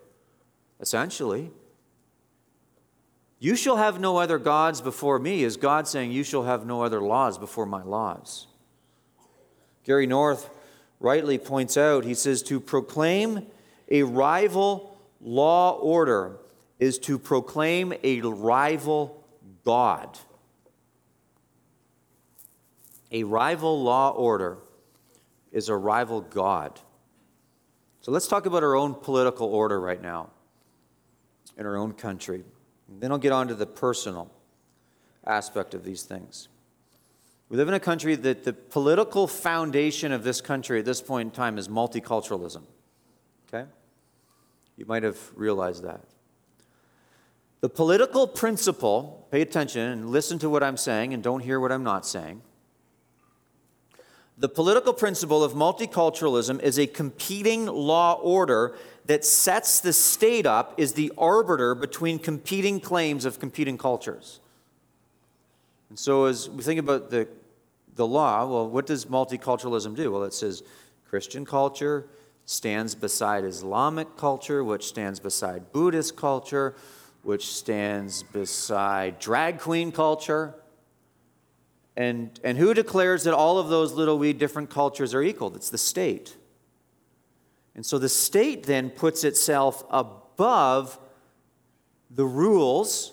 Essentially. 0.80 1.50
You 3.38 3.54
shall 3.54 3.76
have 3.76 4.00
no 4.00 4.16
other 4.16 4.38
gods 4.38 4.80
before 4.80 5.18
me, 5.18 5.44
is 5.44 5.56
God 5.56 5.86
saying, 5.86 6.10
You 6.10 6.24
shall 6.24 6.44
have 6.44 6.64
no 6.64 6.82
other 6.82 7.00
laws 7.00 7.38
before 7.38 7.66
my 7.66 7.82
laws. 7.82 8.46
Gary 9.84 10.06
North 10.06 10.48
rightly 11.00 11.38
points 11.38 11.76
out, 11.76 12.04
he 12.04 12.14
says, 12.14 12.42
To 12.44 12.60
proclaim 12.60 13.46
a 13.90 14.02
rival 14.02 14.98
law 15.20 15.72
order 15.72 16.38
is 16.78 16.98
to 17.00 17.18
proclaim 17.18 17.92
a 18.02 18.20
rival 18.22 19.22
God. 19.64 20.18
A 23.12 23.22
rival 23.24 23.82
law 23.82 24.10
order 24.10 24.58
is 25.52 25.68
a 25.68 25.76
rival 25.76 26.22
God. 26.22 26.80
So 28.00 28.12
let's 28.12 28.28
talk 28.28 28.46
about 28.46 28.62
our 28.62 28.74
own 28.74 28.94
political 28.94 29.48
order 29.48 29.80
right 29.80 30.00
now 30.00 30.30
in 31.56 31.66
our 31.66 31.76
own 31.76 31.92
country. 31.92 32.44
Then 32.88 33.12
I'll 33.12 33.18
get 33.18 33.32
on 33.32 33.48
to 33.48 33.54
the 33.54 33.66
personal 33.66 34.30
aspect 35.26 35.74
of 35.74 35.84
these 35.84 36.02
things. 36.02 36.48
We 37.48 37.56
live 37.56 37.68
in 37.68 37.74
a 37.74 37.80
country 37.80 38.14
that 38.16 38.44
the 38.44 38.52
political 38.52 39.26
foundation 39.26 40.12
of 40.12 40.24
this 40.24 40.40
country 40.40 40.80
at 40.80 40.84
this 40.84 41.00
point 41.00 41.26
in 41.28 41.30
time 41.30 41.58
is 41.58 41.68
multiculturalism. 41.68 42.62
Okay? 43.48 43.68
You 44.76 44.84
might 44.86 45.04
have 45.04 45.18
realized 45.34 45.84
that. 45.84 46.00
The 47.60 47.68
political 47.68 48.26
principle, 48.26 49.26
pay 49.30 49.40
attention 49.40 49.80
and 49.80 50.10
listen 50.10 50.38
to 50.40 50.50
what 50.50 50.62
I'm 50.62 50.76
saying 50.76 51.14
and 51.14 51.22
don't 51.22 51.40
hear 51.40 51.58
what 51.58 51.72
I'm 51.72 51.84
not 51.84 52.06
saying. 52.06 52.42
The 54.38 54.48
political 54.48 54.92
principle 54.92 55.42
of 55.42 55.54
multiculturalism 55.54 56.60
is 56.62 56.78
a 56.78 56.86
competing 56.86 57.66
law 57.66 58.14
order 58.14 58.76
that 59.06 59.24
sets 59.24 59.80
the 59.80 59.92
state 59.92 60.44
up 60.44 60.78
as 60.78 60.92
the 60.92 61.10
arbiter 61.16 61.74
between 61.74 62.18
competing 62.18 62.80
claims 62.80 63.24
of 63.24 63.38
competing 63.38 63.78
cultures. 63.78 64.40
And 65.88 65.98
so, 65.98 66.26
as 66.26 66.50
we 66.50 66.62
think 66.62 66.80
about 66.80 67.10
the, 67.10 67.28
the 67.94 68.06
law, 68.06 68.46
well, 68.46 68.68
what 68.68 68.86
does 68.86 69.06
multiculturalism 69.06 69.94
do? 69.94 70.12
Well, 70.12 70.24
it 70.24 70.34
says 70.34 70.62
Christian 71.08 71.46
culture 71.46 72.06
stands 72.44 72.94
beside 72.94 73.44
Islamic 73.44 74.16
culture, 74.16 74.62
which 74.62 74.86
stands 74.86 75.18
beside 75.18 75.72
Buddhist 75.72 76.16
culture, 76.16 76.74
which 77.22 77.46
stands 77.54 78.22
beside 78.22 79.18
drag 79.18 79.60
queen 79.60 79.92
culture. 79.92 80.54
And, 81.96 82.38
and 82.44 82.58
who 82.58 82.74
declares 82.74 83.24
that 83.24 83.34
all 83.34 83.58
of 83.58 83.68
those 83.68 83.92
little 83.92 84.18
wee 84.18 84.32
different 84.32 84.68
cultures 84.68 85.14
are 85.14 85.22
equal? 85.22 85.54
It's 85.56 85.70
the 85.70 85.78
state. 85.78 86.36
And 87.74 87.84
so 87.84 87.98
the 87.98 88.08
state 88.08 88.64
then 88.64 88.90
puts 88.90 89.24
itself 89.24 89.84
above 89.90 90.98
the 92.10 92.24
rules, 92.24 93.12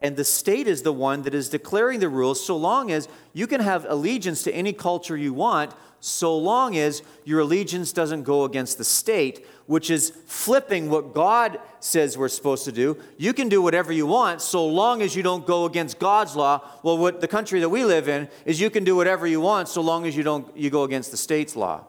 and 0.00 0.16
the 0.16 0.24
state 0.24 0.66
is 0.66 0.82
the 0.82 0.92
one 0.92 1.22
that 1.22 1.34
is 1.34 1.48
declaring 1.48 2.00
the 2.00 2.08
rules 2.08 2.44
so 2.44 2.56
long 2.56 2.90
as 2.90 3.08
you 3.32 3.46
can 3.46 3.60
have 3.60 3.86
allegiance 3.88 4.42
to 4.44 4.52
any 4.52 4.72
culture 4.72 5.16
you 5.16 5.32
want, 5.32 5.72
so 6.00 6.36
long 6.36 6.76
as 6.76 7.02
your 7.24 7.40
allegiance 7.40 7.92
doesn't 7.92 8.22
go 8.22 8.44
against 8.44 8.78
the 8.78 8.84
state, 8.84 9.46
which 9.70 9.88
is 9.88 10.10
flipping 10.26 10.90
what 10.90 11.14
God 11.14 11.60
says 11.78 12.18
we're 12.18 12.26
supposed 12.26 12.64
to 12.64 12.72
do. 12.72 12.98
You 13.18 13.32
can 13.32 13.48
do 13.48 13.62
whatever 13.62 13.92
you 13.92 14.04
want 14.04 14.42
so 14.42 14.66
long 14.66 15.00
as 15.00 15.14
you 15.14 15.22
don't 15.22 15.46
go 15.46 15.64
against 15.64 16.00
God's 16.00 16.34
law. 16.34 16.68
Well, 16.82 16.98
what 16.98 17.20
the 17.20 17.28
country 17.28 17.60
that 17.60 17.68
we 17.68 17.84
live 17.84 18.08
in 18.08 18.28
is 18.44 18.60
you 18.60 18.68
can 18.68 18.82
do 18.82 18.96
whatever 18.96 19.28
you 19.28 19.40
want 19.40 19.68
so 19.68 19.80
long 19.80 20.08
as 20.08 20.16
you 20.16 20.24
don't 20.24 20.56
you 20.56 20.70
go 20.70 20.82
against 20.82 21.12
the 21.12 21.16
state's 21.16 21.54
law. 21.54 21.84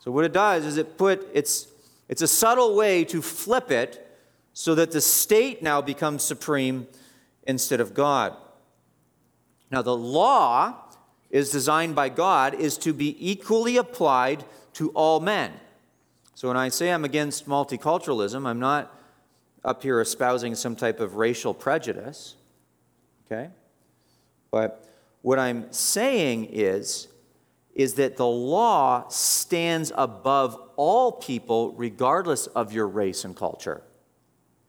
So 0.00 0.10
what 0.10 0.24
it 0.24 0.32
does 0.32 0.64
is 0.64 0.78
it 0.78 0.98
put 0.98 1.28
it's 1.32 1.68
it's 2.08 2.22
a 2.22 2.26
subtle 2.26 2.74
way 2.74 3.04
to 3.04 3.22
flip 3.22 3.70
it 3.70 4.18
so 4.52 4.74
that 4.74 4.90
the 4.90 5.00
state 5.00 5.62
now 5.62 5.80
becomes 5.80 6.24
supreme 6.24 6.88
instead 7.44 7.78
of 7.78 7.94
God. 7.94 8.34
Now 9.70 9.82
the 9.82 9.96
law 9.96 10.74
is 11.30 11.52
designed 11.52 11.94
by 11.94 12.08
God 12.08 12.52
is 12.54 12.76
to 12.78 12.92
be 12.92 13.14
equally 13.30 13.76
applied 13.76 14.44
to 14.72 14.90
all 14.90 15.20
men. 15.20 15.52
So 16.38 16.46
when 16.46 16.56
I 16.56 16.68
say 16.68 16.92
I'm 16.92 17.04
against 17.04 17.48
multiculturalism, 17.48 18.46
I'm 18.46 18.60
not 18.60 18.96
up 19.64 19.82
here 19.82 20.00
espousing 20.00 20.54
some 20.54 20.76
type 20.76 21.00
of 21.00 21.16
racial 21.16 21.52
prejudice. 21.52 22.36
Okay? 23.26 23.50
But 24.52 24.88
what 25.22 25.40
I'm 25.40 25.72
saying 25.72 26.50
is, 26.52 27.08
is 27.74 27.94
that 27.94 28.16
the 28.16 28.24
law 28.24 29.08
stands 29.08 29.90
above 29.96 30.56
all 30.76 31.10
people, 31.10 31.72
regardless 31.72 32.46
of 32.46 32.72
your 32.72 32.86
race 32.86 33.24
and 33.24 33.34
culture. 33.34 33.82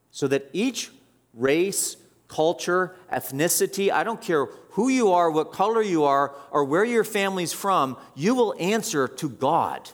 So 0.10 0.28
that 0.28 0.50
each 0.54 0.90
race, 1.36 1.98
culture, 2.28 2.96
ethnicity, 3.14 3.92
I 3.92 4.04
don't 4.04 4.20
care 4.24 4.46
who 4.72 4.90
you 4.90 5.12
are, 5.12 5.30
what 5.30 5.52
color 5.52 5.84
you 5.84 6.06
are, 6.06 6.34
or 6.50 6.66
where 6.66 6.84
your 6.84 7.04
family's 7.04 7.54
from, 7.54 7.96
you 8.16 8.34
will 8.34 8.56
answer 8.60 9.08
to 9.08 9.30
God. 9.30 9.92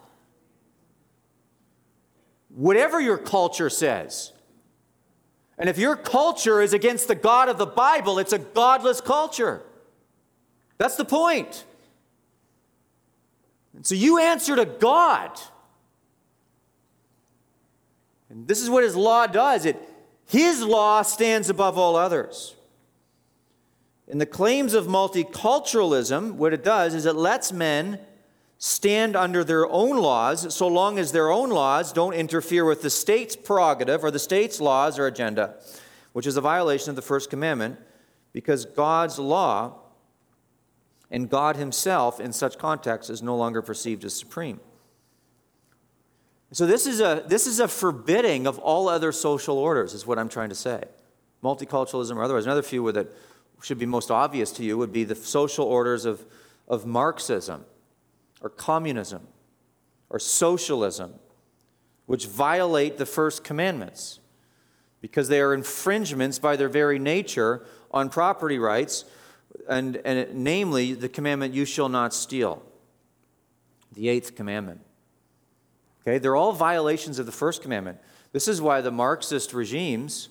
Whatever 2.56 3.02
your 3.02 3.18
culture 3.18 3.70
says. 3.70 4.32
And 5.58 5.70
if 5.70 5.78
your 5.78 5.96
culture 5.96 6.62
is 6.62 6.74
against 6.74 7.08
the 7.08 7.16
God 7.16 7.50
of 7.50 7.58
the 7.58 7.66
Bible, 7.66 8.18
it's 8.18 8.34
a 8.34 8.40
godless 8.40 9.02
culture. 9.02 9.62
That's 10.78 10.96
the 10.96 11.06
point. 11.06 11.66
And 13.76 13.86
so 13.86 13.94
you 13.94 14.20
answer 14.20 14.56
to 14.56 14.66
God. 14.66 15.38
And 18.30 18.48
this 18.48 18.62
is 18.62 18.70
what 18.70 18.84
his 18.84 18.96
law 18.96 19.28
does. 19.28 19.66
It 19.66 19.78
his 20.28 20.64
law 20.64 21.02
stands 21.04 21.50
above 21.50 21.78
all 21.78 21.96
others. 21.96 22.56
In 24.08 24.18
the 24.18 24.26
claims 24.26 24.74
of 24.74 24.86
multiculturalism, 24.86 26.34
what 26.34 26.54
it 26.54 26.64
does 26.64 26.94
is 26.94 27.06
it 27.06 27.16
lets 27.16 27.52
men 27.52 28.00
stand 28.58 29.16
under 29.16 29.44
their 29.44 29.68
own 29.68 29.98
laws 29.98 30.54
so 30.54 30.68
long 30.68 30.98
as 30.98 31.12
their 31.12 31.32
own 31.32 31.50
laws 31.50 31.92
don't 31.92 32.14
interfere 32.14 32.66
with 32.66 32.82
the 32.82 32.90
state's 32.90 33.36
prerogative 33.36 34.04
or 34.04 34.12
the 34.12 34.20
state's 34.20 34.62
laws 34.62 34.98
or 34.98 35.08
agenda, 35.08 35.56
which 36.14 36.26
is 36.26 36.38
a 36.38 36.42
violation 36.42 36.90
of 36.90 36.96
the 36.96 37.02
first 37.02 37.30
commandment 37.30 37.78
because 38.34 38.66
God's 38.66 39.20
law 39.20 39.80
and 41.12 41.30
God 41.30 41.56
Himself 41.58 42.20
in 42.20 42.34
such 42.34 42.58
contexts 42.58 43.10
is 43.10 43.22
no 43.22 43.36
longer 43.36 43.62
perceived 43.62 44.04
as 44.06 44.14
supreme. 44.16 44.60
So 46.52 46.66
this 46.66 46.88
is 46.88 47.02
a 47.02 47.24
this 47.28 47.48
is 47.48 47.60
a 47.60 47.68
forbidding 47.68 48.48
of 48.48 48.60
all 48.60 48.88
other 48.88 49.12
social 49.12 49.58
orders, 49.58 49.94
is 49.94 50.08
what 50.08 50.18
I'm 50.18 50.30
trying 50.30 50.50
to 50.50 50.56
say. 50.56 50.84
Multiculturalism 51.44 52.16
or 52.16 52.24
otherwise. 52.24 52.46
Another 52.46 52.64
few 52.64 52.90
that 52.94 53.08
should 53.62 53.78
be 53.78 53.86
most 53.86 54.10
obvious 54.10 54.52
to 54.54 54.64
you 54.64 54.78
would 54.78 54.94
be 54.94 55.04
the 55.04 55.16
social 55.16 55.66
orders 55.66 56.06
of, 56.06 56.26
of 56.68 56.86
Marxism 56.86 57.66
or 58.46 58.50
communism 58.50 59.28
or 60.12 60.20
socialism, 60.20 61.16
which 62.06 62.28
violate 62.28 62.98
the 62.98 63.06
first 63.06 63.44
commandments 63.44 64.20
because 65.02 65.28
they 65.30 65.42
are 65.42 65.52
infringements 65.52 66.38
by 66.38 66.56
their 66.56 66.70
very 66.70 67.00
nature 67.00 67.66
on 67.90 68.08
property 68.08 68.60
rights, 68.60 69.06
and, 69.68 69.98
and 69.98 70.36
namely 70.36 70.94
the 70.94 71.10
commandment, 71.10 71.56
You 71.56 71.66
shall 71.66 71.90
not 71.90 72.14
steal, 72.14 72.62
the 73.92 74.10
eighth 74.10 74.36
commandment. 74.36 74.82
Okay, 76.02 76.20
they're 76.20 76.36
all 76.36 76.52
violations 76.52 77.18
of 77.18 77.26
the 77.26 77.32
first 77.32 77.64
commandment. 77.64 77.98
This 78.32 78.48
is 78.48 78.62
why 78.62 78.82
the 78.82 78.92
Marxist 78.92 79.54
regimes, 79.54 80.30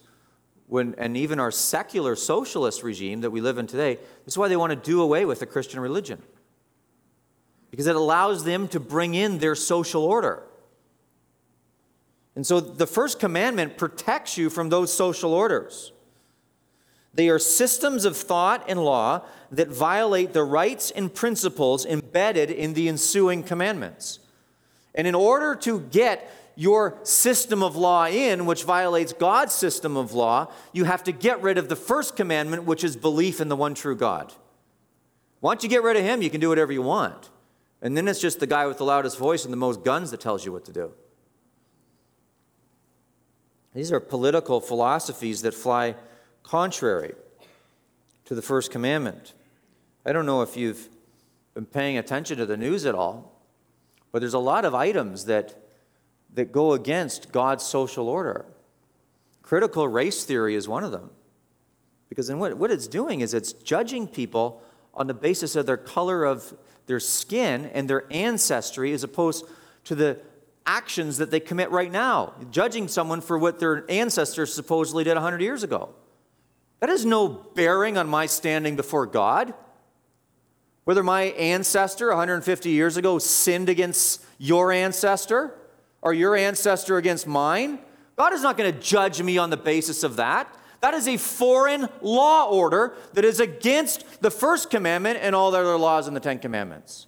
when, 0.69 0.95
and 0.99 1.17
even 1.17 1.41
our 1.41 1.51
secular 1.51 2.15
socialist 2.15 2.85
regime 2.85 3.23
that 3.23 3.31
we 3.31 3.41
live 3.41 3.59
in 3.59 3.67
today, 3.67 3.97
this 4.25 4.35
is 4.35 4.39
why 4.39 4.47
they 4.47 4.57
want 4.57 4.71
to 4.71 4.77
do 4.77 5.01
away 5.03 5.25
with 5.25 5.41
the 5.41 5.47
Christian 5.47 5.81
religion. 5.81 6.23
Because 7.75 7.89
it 7.89 7.97
allows 7.97 8.45
them 8.45 8.68
to 8.68 8.79
bring 8.79 9.16
in 9.16 9.39
their 9.39 9.57
social 9.57 10.05
order. 10.05 10.45
And 12.37 12.47
so 12.47 12.61
the 12.61 12.87
first 12.87 13.18
commandment 13.18 13.77
protects 13.77 14.39
you 14.39 14.49
from 14.49 14.68
those 14.68 14.93
social 14.93 15.35
orders. 15.35 15.91
They 17.12 17.29
are 17.29 17.41
systems 17.41 18.05
of 18.05 18.16
thought 18.16 18.64
and 18.68 18.79
law 18.79 19.22
that 19.51 19.66
violate 19.66 20.35
the 20.35 20.45
rights 20.45 20.93
and 20.93 21.12
principles 21.12 21.85
embedded 21.85 22.49
in 22.49 22.75
the 22.75 22.89
ensuing 22.89 23.43
commandments. 23.43 24.20
And 24.95 25.09
in 25.09 25.16
order 25.16 25.57
to 25.57 25.81
get 25.81 26.31
your 26.55 26.97
system 27.03 27.61
of 27.61 27.75
law 27.75 28.07
in, 28.07 28.47
which 28.47 28.62
violates 28.62 29.12
God's 29.12 29.53
system 29.53 29.97
of 29.97 30.12
law, 30.12 30.53
you 30.72 30.85
have 30.85 31.03
to 31.03 31.11
get 31.11 31.43
rid 31.43 31.59
of 31.59 31.68
the 31.68 31.75
first 31.75 32.14
commandment, 32.14 32.66
which 32.66 32.85
is 32.85 32.97
belief 32.97 33.41
in 33.41 33.49
the 33.49 33.57
one 33.57 33.75
true 33.75 33.97
God. 33.97 34.33
Once 35.41 35.64
you 35.64 35.68
get 35.68 35.83
rid 35.83 35.97
of 35.97 36.05
him, 36.05 36.22
you 36.22 36.31
can 36.31 36.41
do 36.41 36.51
whatever 36.51 36.72
you 36.72 36.83
want. 36.83 37.31
And 37.85 37.95
then 37.95 38.09
it's 38.09 38.18
just 38.18 38.41
the 38.41 38.47
guy 38.47 38.66
with 38.66 38.78
the 38.78 38.85
loudest 38.85 39.18
voice 39.18 39.45
and 39.45 39.53
the 39.53 39.59
most 39.59 39.85
guns 39.85 40.11
that 40.11 40.18
tells 40.18 40.45
you 40.45 40.53
what 40.53 40.64
to 40.64 40.72
do. 40.72 40.93
These 43.74 43.93
are 43.93 44.01
political 44.01 44.61
philosophies 44.61 45.43
that 45.43 45.53
fly 45.53 45.95
contrary 46.43 47.14
to 48.24 48.35
the 48.35 48.41
first 48.41 48.70
commandment. 48.70 49.35
I 50.07 50.12
don't 50.12 50.24
know 50.24 50.41
if 50.41 50.57
you've 50.57 50.89
been 51.53 51.66
paying 51.66 51.99
attention 51.99 52.39
to 52.39 52.47
the 52.47 52.57
news 52.57 52.87
at 52.87 52.95
all, 52.95 53.39
but 54.12 54.20
there's 54.20 54.35
a 54.35 54.39
lot 54.39 54.64
of 54.64 54.74
items 54.74 55.26
that, 55.26 55.55
that 56.32 56.53
go 56.53 56.72
against 56.72 57.32
God's 57.32 57.64
social 57.64 58.09
order. 58.09 58.47
Critical 59.43 59.87
race 59.89 60.24
theory 60.24 60.55
is 60.55 60.66
one 60.66 60.85
of 60.85 60.93
them. 60.93 61.11
Because 62.09 62.28
then 62.28 62.39
what, 62.39 62.57
what 62.57 62.70
it's 62.70 62.87
doing 62.87 63.20
is 63.20 63.35
it's 63.35 63.53
judging 63.53 64.07
people 64.07 64.62
on 64.95 65.07
the 65.07 65.14
basis 65.14 65.55
of 65.55 65.66
their 65.66 65.76
color 65.76 66.24
of 66.24 66.55
their 66.87 67.01
skin 67.01 67.66
and 67.72 67.89
their 67.89 68.05
ancestry 68.12 68.93
as 68.93 69.05
opposed 69.05 69.45
to 69.85 69.95
the 69.95 70.20
actions 70.66 71.18
that 71.18 71.30
they 71.30 71.41
commit 71.41 71.70
right 71.70 71.93
now, 71.93 72.35
judging 72.51 72.89
someone 72.89 73.20
for 73.20 73.39
what 73.39 73.59
their 73.59 73.85
ancestors 73.91 74.53
supposedly 74.53 75.05
did 75.05 75.14
100 75.14 75.41
years 75.41 75.62
ago. 75.62 75.91
That 76.80 76.89
has 76.89 77.05
no 77.05 77.28
bearing 77.28 77.97
on 77.97 78.09
my 78.09 78.26
standing 78.26 78.76
before 78.76 79.07
God. 79.07 79.55
Whether 80.85 81.03
my 81.03 81.22
ancestor 81.22 82.09
150 82.09 82.70
years 82.70 82.97
ago 82.97 83.18
sinned 83.18 83.68
against 83.68 84.24
your 84.39 84.70
ancestor 84.70 85.55
or 86.03 86.12
your 86.12 86.37
ancestor 86.37 86.99
against 86.99 87.26
mine, 87.26 87.78
God 88.16 88.32
is 88.32 88.43
not 88.43 88.57
going 88.57 88.72
to 88.72 88.78
judge 88.78 89.22
me 89.22 89.39
on 89.39 89.51
the 89.51 89.57
basis 89.57 90.03
of 90.03 90.16
that. 90.16 90.55
That 90.85 90.93
is 90.93 91.09
a 91.09 91.16
foreign 91.16 91.89
law 92.03 92.45
order 92.51 92.95
that 93.14 93.24
is 93.24 93.41
against 93.41 94.05
the 94.20 94.30
first 94.30 94.68
commandment 94.68 95.18
and 95.22 95.35
all 95.35 95.51
the 95.51 95.57
other 95.61 95.78
laws 95.78 96.09
in 96.09 96.12
the 96.12 96.20
Ten 96.20 96.39
Commandments. 96.39 97.07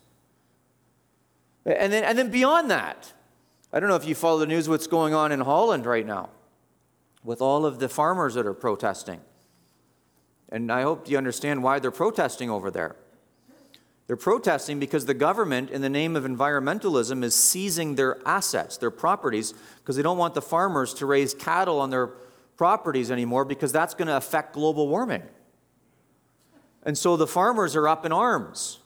And 1.66 1.92
then, 1.92 2.02
and 2.02 2.16
then 2.16 2.30
beyond 2.30 2.70
that, 2.70 3.12
I 3.74 3.78
don't 3.78 3.90
know 3.90 3.96
if 3.96 4.06
you 4.06 4.14
follow 4.14 4.38
the 4.38 4.46
news, 4.46 4.66
what's 4.66 4.86
going 4.86 5.12
on 5.12 5.30
in 5.30 5.40
Holland 5.40 5.84
right 5.84 6.06
now 6.06 6.30
with 7.22 7.42
all 7.42 7.66
of 7.66 7.78
the 7.78 7.90
farmers 7.90 8.32
that 8.32 8.46
are 8.46 8.54
protesting. 8.54 9.20
And 10.48 10.72
I 10.72 10.80
hope 10.80 11.10
you 11.10 11.18
understand 11.18 11.62
why 11.62 11.78
they're 11.78 11.90
protesting 11.90 12.48
over 12.48 12.70
there. 12.70 12.96
They're 14.06 14.16
protesting 14.16 14.80
because 14.80 15.04
the 15.04 15.12
government, 15.12 15.68
in 15.68 15.82
the 15.82 15.90
name 15.90 16.16
of 16.16 16.24
environmentalism, 16.24 17.22
is 17.22 17.34
seizing 17.34 17.96
their 17.96 18.26
assets, 18.26 18.78
their 18.78 18.90
properties, 18.90 19.52
because 19.80 19.96
they 19.96 20.02
don't 20.02 20.16
want 20.16 20.32
the 20.32 20.40
farmers 20.40 20.94
to 20.94 21.04
raise 21.04 21.34
cattle 21.34 21.78
on 21.78 21.90
their 21.90 22.08
properties 22.56 23.10
anymore 23.10 23.44
because 23.44 23.72
that's 23.72 23.94
going 23.94 24.08
to 24.08 24.16
affect 24.16 24.54
global 24.54 24.88
warming. 24.88 25.22
And 26.82 26.96
so 26.96 27.16
the 27.16 27.26
farmers 27.26 27.76
are 27.76 27.88
up 27.88 28.06
in 28.06 28.12
arms 28.12 28.78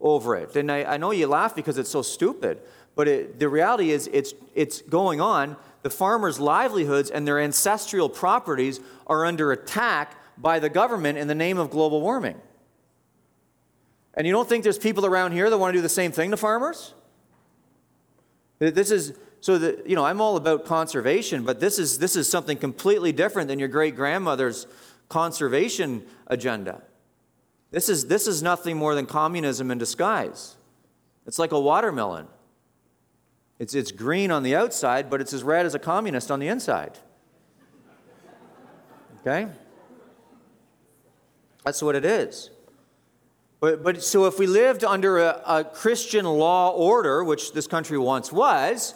over 0.00 0.34
it. 0.34 0.56
And 0.56 0.70
I, 0.72 0.84
I 0.84 0.96
know 0.96 1.10
you 1.10 1.26
laugh 1.26 1.54
because 1.54 1.78
it's 1.78 1.90
so 1.90 2.02
stupid, 2.02 2.60
but 2.94 3.06
it, 3.06 3.38
the 3.38 3.48
reality 3.48 3.90
is 3.90 4.08
it's, 4.12 4.34
it's 4.54 4.82
going 4.82 5.20
on. 5.20 5.56
The 5.82 5.90
farmers' 5.90 6.40
livelihoods 6.40 7.10
and 7.10 7.26
their 7.26 7.40
ancestral 7.40 8.08
properties 8.08 8.80
are 9.06 9.24
under 9.24 9.52
attack 9.52 10.16
by 10.38 10.58
the 10.58 10.68
government 10.68 11.18
in 11.18 11.28
the 11.28 11.34
name 11.34 11.58
of 11.58 11.70
global 11.70 12.00
warming. 12.00 12.40
And 14.14 14.26
you 14.26 14.32
don't 14.32 14.48
think 14.48 14.64
there's 14.64 14.78
people 14.78 15.06
around 15.06 15.32
here 15.32 15.48
that 15.48 15.58
want 15.58 15.72
to 15.72 15.78
do 15.78 15.82
the 15.82 15.88
same 15.88 16.12
thing 16.12 16.30
to 16.30 16.36
farmers? 16.36 16.94
This 18.58 18.90
is 18.90 19.14
so 19.42 19.58
that 19.58 19.88
you 19.88 19.96
know, 19.96 20.04
I'm 20.04 20.20
all 20.20 20.36
about 20.36 20.64
conservation, 20.64 21.42
but 21.42 21.58
this 21.58 21.78
is 21.78 21.98
this 21.98 22.14
is 22.14 22.28
something 22.28 22.56
completely 22.56 23.10
different 23.12 23.48
than 23.48 23.58
your 23.58 23.68
great 23.68 23.96
grandmother's 23.96 24.68
conservation 25.08 26.06
agenda. 26.28 26.80
This 27.72 27.88
is 27.88 28.06
this 28.06 28.28
is 28.28 28.40
nothing 28.40 28.76
more 28.76 28.94
than 28.94 29.04
communism 29.04 29.70
in 29.72 29.78
disguise. 29.78 30.56
It's 31.26 31.40
like 31.40 31.50
a 31.50 31.60
watermelon. 31.60 32.28
It's, 33.58 33.74
it's 33.74 33.92
green 33.92 34.30
on 34.30 34.42
the 34.42 34.56
outside, 34.56 35.10
but 35.10 35.20
it's 35.20 35.32
as 35.32 35.42
red 35.42 35.66
as 35.66 35.74
a 35.74 35.78
communist 35.78 36.30
on 36.30 36.40
the 36.40 36.48
inside. 36.48 36.98
Okay? 39.20 39.48
That's 41.64 41.80
what 41.80 41.94
it 41.94 42.04
is. 42.04 42.50
But, 43.60 43.84
but 43.84 44.02
so 44.02 44.26
if 44.26 44.38
we 44.40 44.48
lived 44.48 44.82
under 44.82 45.18
a, 45.18 45.40
a 45.46 45.64
Christian 45.64 46.24
law 46.24 46.70
order, 46.70 47.22
which 47.22 47.52
this 47.52 47.68
country 47.68 47.98
once 47.98 48.32
was, 48.32 48.94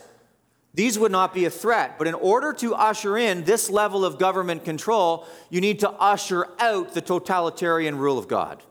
these 0.77 0.99
would 0.99 1.11
not 1.11 1.33
be 1.33 1.47
a 1.47 1.51
threat. 1.51 1.99
But 1.99 2.07
in 2.07 2.15
order 2.15 2.53
to 2.53 2.75
usher 2.75 3.17
in 3.17 3.45
this 3.45 3.71
level 3.71 4.05
of 4.05 4.19
government 4.19 4.65
control, 4.65 5.27
you 5.49 5.63
need 5.63 5.81
to 5.81 5.91
usher 5.91 6.47
out 6.59 6.93
the 6.93 7.01
totalitarian 7.01 7.97
rule 7.97 8.19
of 8.19 8.29
God. 8.29 8.63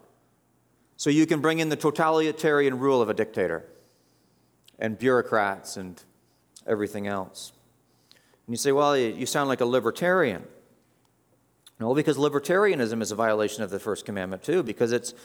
So 0.97 1.09
you 1.09 1.25
can 1.25 1.41
bring 1.41 1.59
in 1.59 1.69
the 1.69 1.75
totalitarian 1.75 2.79
rule 2.79 3.01
of 3.01 3.09
a 3.09 3.13
dictator 3.13 3.65
and 4.77 4.97
bureaucrats 4.99 5.77
and 5.77 6.01
everything 6.67 7.07
else. 7.07 7.51
And 8.45 8.53
you 8.53 8.57
say, 8.57 8.71
well, 8.71 8.95
you 8.95 9.25
sound 9.25 9.49
like 9.49 9.61
a 9.61 9.65
libertarian. 9.65 10.43
No, 11.79 11.95
because 11.95 12.17
libertarianism 12.17 13.01
is 13.01 13.11
a 13.11 13.15
violation 13.15 13.63
of 13.63 13.71
the 13.71 13.79
first 13.79 14.05
commandment 14.05 14.43
too, 14.43 14.61
because 14.61 14.91
it's, 14.91 15.15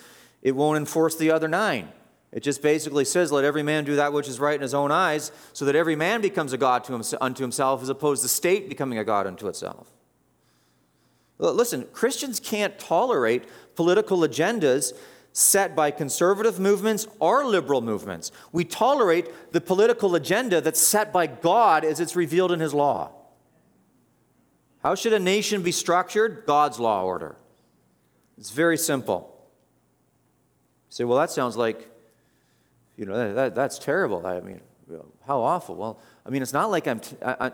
it 0.41 0.57
won't 0.57 0.79
enforce 0.79 1.15
the 1.15 1.31
other 1.31 1.47
nine. 1.47 1.91
It 2.33 2.45
just 2.45 2.63
basically 2.63 3.05
says, 3.05 3.33
let 3.33 3.45
every 3.45 3.65
man 3.65 3.85
do 3.85 3.97
that 3.97 4.13
which 4.13 4.29
is 4.29 4.39
right 4.39 4.55
in 4.55 4.63
his 4.63 4.75
own 4.75 4.93
eyes, 4.93 5.33
so 5.53 5.65
that 5.65 5.75
every 5.75 5.97
man 5.97 6.21
becomes 6.21 6.53
a 6.53 6.59
God 6.59 6.89
unto 7.21 7.43
himself, 7.43 7.83
as 7.83 7.89
opposed 7.89 8.23
to 8.23 8.27
the 8.27 8.29
state 8.29 8.69
becoming 8.69 8.99
a 8.99 9.05
God 9.05 9.27
unto 9.27 9.49
itself. 9.49 9.91
Listen, 11.39 11.87
Christians 11.93 12.39
can't 12.39 12.79
tolerate 12.79 13.45
political 13.75 14.19
agendas 14.19 14.93
set 15.33 15.75
by 15.75 15.91
conservative 15.91 16.61
movements 16.61 17.07
or 17.19 17.45
liberal 17.45 17.81
movements. 17.81 18.31
We 18.53 18.65
tolerate 18.65 19.53
the 19.53 19.61
political 19.61 20.15
agenda 20.15 20.61
that's 20.61 20.81
set 20.81 21.13
by 21.13 21.27
God 21.27 21.85
as 21.85 21.99
it's 21.99 22.15
revealed 22.15 22.53
in 22.53 22.61
His 22.61 22.75
law. 22.75 23.13
How 24.83 24.95
should 24.95 25.13
a 25.13 25.19
nation 25.19 25.63
be 25.63 25.73
structured? 25.73 26.45
God's 26.47 26.79
law 26.79 27.05
order. 27.05 27.37
It's 28.39 28.51
very 28.51 28.77
simple. 28.77 29.35
You 30.89 30.95
say, 30.95 31.05
well, 31.05 31.19
that 31.19 31.31
sounds 31.31 31.57
like, 31.57 31.89
you 32.97 33.07
know, 33.07 33.17
that, 33.17 33.35
that, 33.35 33.55
that's 33.55 33.79
terrible. 33.79 34.27
I 34.27 34.41
mean, 34.41 34.61
how 35.27 35.41
awful. 35.41 35.77
Well, 35.77 36.01
I 36.27 36.31
mean, 36.31 36.43
it's 36.43 36.53
not 36.53 36.71
like 36.71 36.89
I'm. 36.89 37.01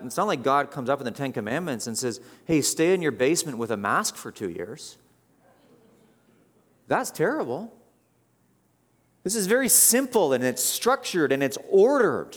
It's 0.04 0.16
not 0.16 0.26
like 0.26 0.42
God 0.42 0.70
comes 0.70 0.88
up 0.88 1.00
in 1.00 1.04
the 1.04 1.10
Ten 1.10 1.32
Commandments 1.32 1.86
and 1.86 1.96
says, 1.96 2.20
"Hey, 2.46 2.62
stay 2.62 2.94
in 2.94 3.02
your 3.02 3.12
basement 3.12 3.58
with 3.58 3.70
a 3.70 3.76
mask 3.76 4.16
for 4.16 4.32
two 4.32 4.48
years." 4.48 4.96
That's 6.88 7.10
terrible. 7.10 7.72
This 9.24 9.34
is 9.34 9.46
very 9.48 9.68
simple 9.68 10.32
and 10.32 10.44
it's 10.44 10.62
structured 10.62 11.32
and 11.32 11.42
it's 11.42 11.58
ordered. 11.68 12.36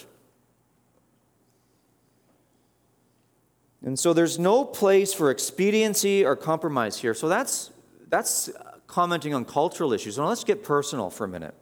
And 3.85 3.97
so 3.97 4.11
there's 4.11 4.39
no 4.39 4.65
place 4.65 5.13
for 5.13 5.29
expediency 5.29 6.25
or 6.25 6.35
compromise 6.35 6.97
here. 6.97 7.13
So 7.13 7.29
that's, 7.29 7.69
that's 8.07 8.49
commenting 8.87 9.33
on 9.33 9.45
cultural 9.45 9.93
issues. 9.93 10.17
Now 10.17 10.27
let's 10.27 10.43
get 10.43 10.63
personal 10.63 11.09
for 11.09 11.25
a 11.25 11.27
minute. 11.27 11.53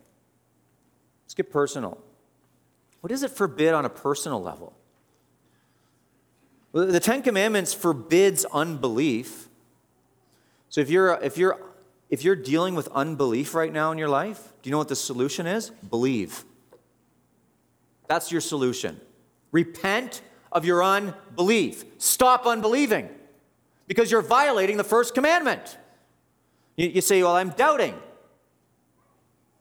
Let's 1.27 1.33
get 1.33 1.51
personal. 1.51 1.97
What 3.01 3.09
does 3.09 3.21
it 3.21 3.31
forbid 3.31 3.73
on 3.73 3.83
a 3.83 3.89
personal 3.89 4.41
level? 4.41 4.71
Well, 6.71 6.87
the 6.87 7.01
Ten 7.01 7.21
Commandments 7.21 7.73
forbids 7.73 8.45
unbelief. 8.45 9.49
So 10.69 10.79
if 10.79 10.89
you're, 10.89 11.19
if, 11.21 11.37
you're, 11.37 11.59
if 12.09 12.23
you're 12.23 12.37
dealing 12.37 12.75
with 12.75 12.87
unbelief 12.93 13.53
right 13.53 13.73
now 13.73 13.91
in 13.91 13.97
your 13.97 14.07
life, 14.07 14.53
do 14.61 14.69
you 14.69 14.71
know 14.71 14.77
what 14.77 14.87
the 14.87 14.95
solution 14.95 15.45
is? 15.47 15.69
Believe. 15.89 16.45
That's 18.07 18.31
your 18.31 18.39
solution. 18.39 18.97
Repent 19.51 20.21
of 20.53 20.63
your 20.63 20.81
unbelief. 20.81 21.83
Stop 21.97 22.47
unbelieving 22.47 23.09
because 23.85 24.09
you're 24.09 24.21
violating 24.21 24.77
the 24.77 24.85
first 24.85 25.13
commandment. 25.13 25.77
You, 26.77 26.87
you 26.87 27.01
say, 27.01 27.21
Well, 27.21 27.35
I'm 27.35 27.49
doubting. 27.49 27.95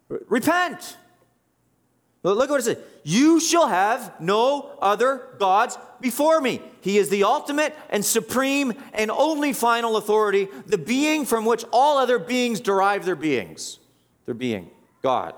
Repent. 0.08 0.96
Look 2.34 2.48
at 2.48 2.50
what 2.50 2.60
it 2.60 2.64
says. 2.64 2.78
You 3.04 3.38
shall 3.38 3.68
have 3.68 4.20
no 4.20 4.70
other 4.82 5.28
gods 5.38 5.78
before 6.00 6.40
me. 6.40 6.60
He 6.80 6.98
is 6.98 7.08
the 7.08 7.24
ultimate 7.24 7.74
and 7.88 8.04
supreme 8.04 8.74
and 8.92 9.10
only 9.10 9.52
final 9.52 9.96
authority, 9.96 10.48
the 10.66 10.78
being 10.78 11.24
from 11.24 11.44
which 11.44 11.64
all 11.72 11.98
other 11.98 12.18
beings 12.18 12.60
derive 12.60 13.04
their 13.04 13.16
beings. 13.16 13.78
Their 14.24 14.34
being, 14.34 14.70
God. 15.02 15.34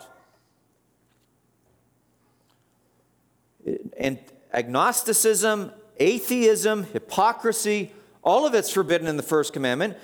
And 3.98 4.18
agnosticism, 4.52 5.72
atheism, 5.98 6.84
hypocrisy, 6.84 7.92
all 8.22 8.46
of 8.46 8.54
it's 8.54 8.70
forbidden 8.70 9.06
in 9.06 9.16
the 9.16 9.22
first 9.22 9.52
commandment. 9.52 9.96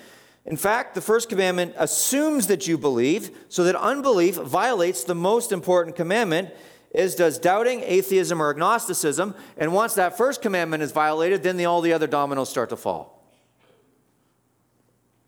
In 0.45 0.57
fact, 0.57 0.93
the 0.93 1.01
first 1.01 1.29
commandment 1.29 1.73
assumes 1.77 2.45
that 2.47 2.67
you 2.67 2.77
believe, 2.77 3.31
so 3.49 3.63
that 3.63 3.75
unbelief 3.75 4.35
violates 4.35 5.03
the 5.03 5.15
most 5.15 5.51
important 5.51 5.95
commandment, 5.95 6.51
as 6.93 7.15
does 7.15 7.39
doubting, 7.39 7.81
atheism, 7.81 8.41
or 8.41 8.49
agnosticism. 8.49 9.35
And 9.57 9.73
once 9.73 9.95
that 9.95 10.17
first 10.17 10.41
commandment 10.41 10.83
is 10.83 10.91
violated, 10.91 11.43
then 11.43 11.57
the, 11.57 11.65
all 11.65 11.81
the 11.81 11.93
other 11.93 12.07
dominoes 12.07 12.49
start 12.49 12.69
to 12.69 12.75
fall. 12.75 13.23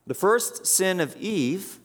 The 0.06 0.14
first 0.14 0.66
sin 0.66 1.00
of 1.00 1.16
Eve, 1.18 1.80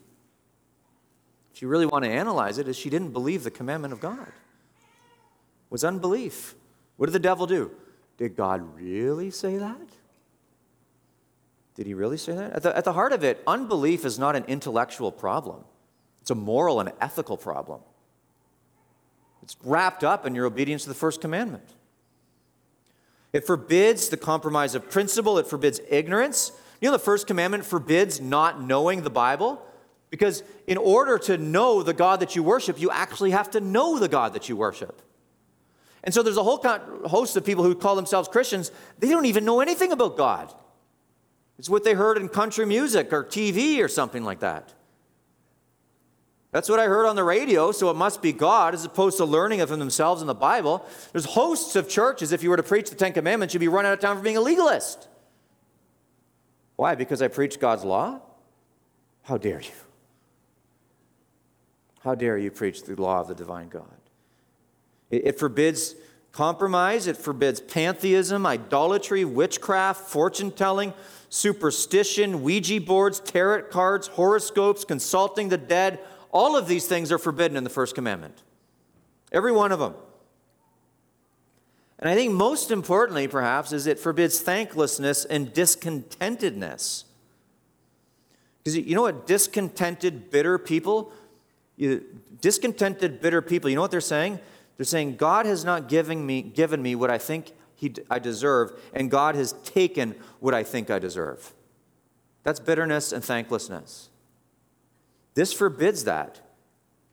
if 1.52 1.60
you 1.60 1.68
really 1.68 1.86
want 1.86 2.04
to 2.04 2.10
analyze 2.10 2.58
it, 2.58 2.68
is 2.68 2.76
she 2.76 2.90
didn't 2.90 3.10
believe 3.10 3.42
the 3.42 3.50
commandment 3.50 3.92
of 3.92 4.00
God. 4.00 4.28
It 4.28 5.70
was 5.70 5.82
unbelief. 5.82 6.54
What 6.96 7.06
did 7.06 7.12
the 7.12 7.18
devil 7.18 7.46
do? 7.46 7.72
Did 8.18 8.36
God 8.36 8.76
really 8.76 9.30
say 9.30 9.56
that? 9.56 9.88
Did 11.74 11.86
he 11.86 11.94
really 11.94 12.18
say 12.18 12.34
that? 12.34 12.52
At 12.52 12.62
the, 12.62 12.76
at 12.76 12.84
the 12.84 12.92
heart 12.92 13.12
of 13.12 13.24
it, 13.24 13.42
unbelief 13.46 14.04
is 14.04 14.18
not 14.18 14.36
an 14.36 14.44
intellectual 14.44 15.10
problem, 15.10 15.64
it's 16.20 16.30
a 16.30 16.36
moral 16.36 16.78
and 16.78 16.92
ethical 17.00 17.36
problem. 17.36 17.80
It's 19.42 19.56
wrapped 19.64 20.04
up 20.04 20.26
in 20.26 20.34
your 20.34 20.46
obedience 20.46 20.84
to 20.84 20.88
the 20.88 20.94
first 20.94 21.20
commandment. 21.20 21.68
It 23.32 23.46
forbids 23.46 24.08
the 24.08 24.16
compromise 24.16 24.74
of 24.74 24.90
principle, 24.90 25.38
it 25.38 25.46
forbids 25.46 25.80
ignorance. 25.88 26.52
You 26.80 26.88
know, 26.88 26.92
the 26.92 26.98
first 26.98 27.26
commandment 27.26 27.64
forbids 27.64 28.20
not 28.20 28.62
knowing 28.62 29.02
the 29.02 29.10
Bible. 29.10 29.64
Because 30.10 30.42
in 30.66 30.76
order 30.76 31.16
to 31.20 31.38
know 31.38 31.82
the 31.82 31.94
God 31.94 32.20
that 32.20 32.36
you 32.36 32.42
worship, 32.42 32.78
you 32.78 32.90
actually 32.90 33.30
have 33.30 33.50
to 33.52 33.60
know 33.60 33.98
the 33.98 34.08
God 34.08 34.34
that 34.34 34.46
you 34.46 34.56
worship. 34.56 35.00
And 36.04 36.12
so 36.12 36.22
there's 36.22 36.36
a 36.36 36.42
whole 36.42 36.58
host 37.06 37.34
of 37.34 37.46
people 37.46 37.64
who 37.64 37.74
call 37.74 37.96
themselves 37.96 38.28
Christians, 38.28 38.72
they 38.98 39.08
don't 39.08 39.24
even 39.24 39.46
know 39.46 39.60
anything 39.60 39.90
about 39.90 40.18
God. 40.18 40.52
It's 41.58 41.70
what 41.70 41.84
they 41.84 41.94
heard 41.94 42.18
in 42.18 42.28
country 42.28 42.66
music 42.66 43.10
or 43.10 43.24
TV 43.24 43.82
or 43.82 43.88
something 43.88 44.22
like 44.22 44.40
that. 44.40 44.74
That's 46.52 46.68
what 46.68 46.78
I 46.78 46.84
heard 46.84 47.06
on 47.06 47.16
the 47.16 47.24
radio, 47.24 47.72
so 47.72 47.90
it 47.90 47.96
must 47.96 48.20
be 48.20 48.30
God, 48.30 48.74
as 48.74 48.84
opposed 48.84 49.16
to 49.16 49.24
learning 49.24 49.60
it 49.60 49.68
from 49.68 49.78
themselves 49.78 50.20
in 50.20 50.26
the 50.26 50.34
Bible. 50.34 50.86
There's 51.12 51.24
hosts 51.24 51.76
of 51.76 51.88
churches, 51.88 52.30
if 52.30 52.42
you 52.42 52.50
were 52.50 52.58
to 52.58 52.62
preach 52.62 52.90
the 52.90 52.94
Ten 52.94 53.14
Commandments, 53.14 53.54
you'd 53.54 53.60
be 53.60 53.68
run 53.68 53.86
out 53.86 53.94
of 53.94 54.00
town 54.00 54.18
for 54.18 54.22
being 54.22 54.36
a 54.36 54.40
legalist. 54.40 55.08
Why? 56.76 56.94
Because 56.94 57.22
I 57.22 57.28
preach 57.28 57.58
God's 57.58 57.84
law? 57.84 58.20
How 59.22 59.38
dare 59.38 59.60
you? 59.60 59.70
How 62.00 62.14
dare 62.14 62.36
you 62.36 62.50
preach 62.50 62.82
the 62.82 63.00
law 63.00 63.20
of 63.20 63.28
the 63.28 63.34
divine 63.34 63.68
God? 63.68 63.86
It, 65.10 65.38
forbids 65.38 65.94
compromise, 66.32 67.06
it 67.06 67.16
forbids 67.16 67.60
pantheism, 67.60 68.46
idolatry, 68.46 69.24
witchcraft, 69.24 70.08
fortune 70.08 70.50
telling, 70.50 70.92
superstition, 71.28 72.42
Ouija 72.42 72.80
boards, 72.80 73.20
tarot 73.20 73.64
cards, 73.64 74.08
horoscopes, 74.08 74.84
consulting 74.84 75.48
the 75.48 75.58
dead. 75.58 76.00
All 76.32 76.56
of 76.56 76.66
these 76.66 76.86
things 76.86 77.12
are 77.12 77.18
forbidden 77.18 77.56
in 77.56 77.64
the 77.64 77.70
first 77.70 77.94
commandment. 77.94 78.42
Every 79.30 79.52
one 79.52 79.70
of 79.70 79.78
them. 79.78 79.94
And 81.98 82.10
I 82.10 82.14
think 82.16 82.32
most 82.32 82.72
importantly, 82.72 83.28
perhaps, 83.28 83.72
is 83.72 83.86
it 83.86 83.98
forbids 83.98 84.40
thanklessness 84.40 85.24
and 85.24 85.52
discontentedness. 85.52 87.04
Because 88.58 88.76
you 88.76 88.94
know 88.94 89.02
what 89.02 89.26
discontented, 89.26 90.30
bitter 90.30 90.58
people, 90.58 91.12
you, 91.76 92.04
discontented, 92.40 93.20
bitter 93.20 93.40
people, 93.40 93.70
you 93.70 93.76
know 93.76 93.82
what 93.82 93.90
they're 93.90 94.00
saying? 94.00 94.40
They're 94.76 94.84
saying, 94.84 95.16
God 95.16 95.46
has 95.46 95.64
not 95.64 95.88
given 95.88 96.24
me, 96.24 96.42
given 96.42 96.82
me 96.82 96.94
what 96.94 97.10
I 97.10 97.18
think 97.18 97.52
he, 97.76 97.94
I 98.10 98.18
deserve, 98.18 98.72
and 98.94 99.10
God 99.10 99.34
has 99.34 99.52
taken 99.64 100.14
what 100.40 100.54
I 100.54 100.64
think 100.64 100.90
I 100.90 100.98
deserve. 100.98 101.52
That's 102.42 102.58
bitterness 102.58 103.12
and 103.12 103.22
thanklessness. 103.22 104.08
This 105.34 105.52
forbids 105.52 106.04
that. 106.04 106.40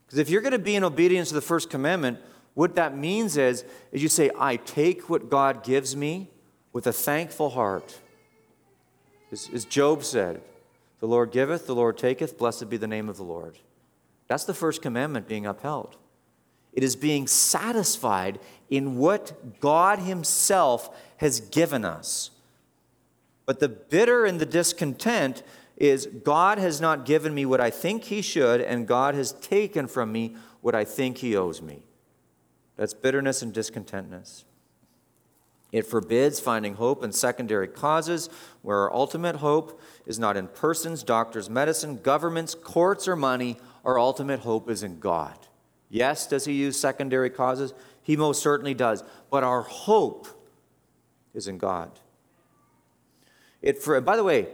Because 0.05 0.19
if 0.19 0.29
you're 0.29 0.41
going 0.41 0.53
to 0.53 0.59
be 0.59 0.75
in 0.75 0.83
obedience 0.83 1.29
to 1.29 1.35
the 1.35 1.41
first 1.41 1.69
commandment, 1.69 2.19
what 2.53 2.75
that 2.75 2.97
means 2.97 3.37
is, 3.37 3.63
is 3.91 4.01
you 4.01 4.09
say, 4.09 4.31
I 4.37 4.57
take 4.57 5.09
what 5.09 5.29
God 5.29 5.63
gives 5.63 5.95
me 5.95 6.29
with 6.73 6.87
a 6.87 6.93
thankful 6.93 7.51
heart. 7.51 7.99
As, 9.31 9.49
as 9.53 9.65
Job 9.65 10.03
said, 10.03 10.41
the 10.99 11.07
Lord 11.07 11.31
giveth, 11.31 11.67
the 11.67 11.75
Lord 11.75 11.97
taketh, 11.97 12.37
blessed 12.37 12.69
be 12.69 12.77
the 12.77 12.87
name 12.87 13.07
of 13.07 13.17
the 13.17 13.23
Lord. 13.23 13.57
That's 14.27 14.43
the 14.43 14.53
first 14.53 14.81
commandment 14.81 15.27
being 15.27 15.45
upheld. 15.45 15.95
It 16.73 16.83
is 16.83 16.95
being 16.95 17.27
satisfied 17.27 18.39
in 18.69 18.97
what 18.97 19.59
God 19.59 19.99
Himself 19.99 20.95
has 21.17 21.39
given 21.39 21.83
us. 21.85 22.31
But 23.45 23.59
the 23.59 23.69
bitter 23.69 24.25
and 24.25 24.39
the 24.39 24.45
discontent 24.45 25.41
is 25.79 26.07
God 26.07 26.57
has 26.57 26.81
not 26.81 27.05
given 27.05 27.33
me 27.33 27.45
what 27.45 27.61
I 27.61 27.69
think 27.69 28.05
He 28.05 28.21
should, 28.21 28.61
and 28.61 28.87
God 28.87 29.15
has 29.15 29.31
taken 29.31 29.87
from 29.87 30.11
me 30.11 30.35
what 30.61 30.75
I 30.75 30.83
think 30.83 31.19
He 31.19 31.35
owes 31.35 31.61
me. 31.61 31.83
That's 32.75 32.93
bitterness 32.93 33.41
and 33.41 33.53
discontentness. 33.53 34.43
It 35.71 35.85
forbids 35.85 36.39
finding 36.39 36.75
hope 36.75 37.03
in 37.03 37.11
secondary 37.11 37.67
causes 37.67 38.29
where 38.61 38.77
our 38.77 38.93
ultimate 38.93 39.37
hope 39.37 39.79
is 40.05 40.17
not 40.17 40.35
in 40.35 40.47
persons, 40.47 41.03
doctors, 41.03 41.49
medicine, 41.49 41.97
governments, 42.01 42.55
courts, 42.55 43.07
or 43.07 43.15
money. 43.15 43.57
Our 43.85 43.99
ultimate 43.99 44.39
hope 44.39 44.69
is 44.69 44.81
in 44.81 44.99
God. 44.99 45.37
Yes, 45.89 46.27
does 46.27 46.45
he 46.45 46.53
use 46.53 46.79
secondary 46.79 47.29
causes? 47.29 47.73
He 48.01 48.17
most 48.17 48.41
certainly 48.41 48.73
does. 48.73 49.03
But 49.29 49.43
our 49.43 49.61
hope 49.61 50.27
is 51.33 51.47
in 51.47 51.59
God. 51.59 51.91
It 53.61 53.81
for, 53.81 53.99
by 54.01 54.15
the 54.15 54.23
way, 54.23 54.47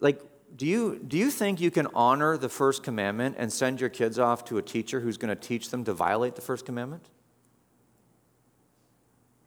like, 0.00 0.20
do 0.56 0.66
you, 0.66 0.98
do 1.06 1.16
you 1.16 1.30
think 1.30 1.60
you 1.60 1.70
can 1.70 1.86
honor 1.94 2.36
the 2.36 2.48
first 2.48 2.82
commandment 2.82 3.36
and 3.38 3.52
send 3.52 3.80
your 3.80 3.90
kids 3.90 4.18
off 4.18 4.44
to 4.46 4.58
a 4.58 4.62
teacher 4.62 5.00
who's 5.00 5.16
going 5.16 5.34
to 5.34 5.40
teach 5.40 5.70
them 5.70 5.84
to 5.84 5.92
violate 5.92 6.34
the 6.34 6.40
first 6.40 6.66
commandment? 6.66 7.06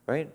Right? 0.08 0.30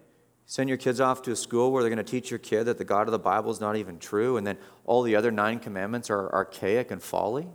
Send 0.47 0.69
your 0.69 0.79
kids 0.79 1.01
off 1.01 1.23
to 1.23 1.33
a 1.33 1.37
school 1.37 1.73
where 1.73 1.83
they're 1.83 1.91
going 1.91 2.05
to 2.05 2.11
teach 2.11 2.31
your 2.31 2.39
kid 2.39 2.65
that 2.65 2.79
the 2.79 2.85
God 2.85 3.07
of 3.07 3.13
the 3.13 3.19
Bible 3.19 3.51
is 3.51 3.61
not 3.61 3.77
even 3.77 3.99
true, 3.99 4.37
and 4.37 4.47
then 4.47 4.57
all 4.85 5.03
the 5.03 5.15
other 5.17 5.31
nine 5.31 5.59
commandments 5.59 6.11
are 6.11 6.33
archaic 6.33 6.91
and 6.91 7.03
folly? 7.03 7.49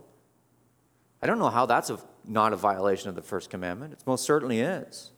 I 1.20 1.26
don't 1.26 1.38
know 1.38 1.50
how 1.50 1.66
that's 1.66 1.90
a, 1.90 1.98
not 2.24 2.52
a 2.52 2.56
violation 2.56 3.08
of 3.08 3.14
the 3.14 3.22
first 3.22 3.50
commandment. 3.50 3.94
It 3.94 4.02
most 4.06 4.24
certainly 4.24 4.60
is. 4.60 5.10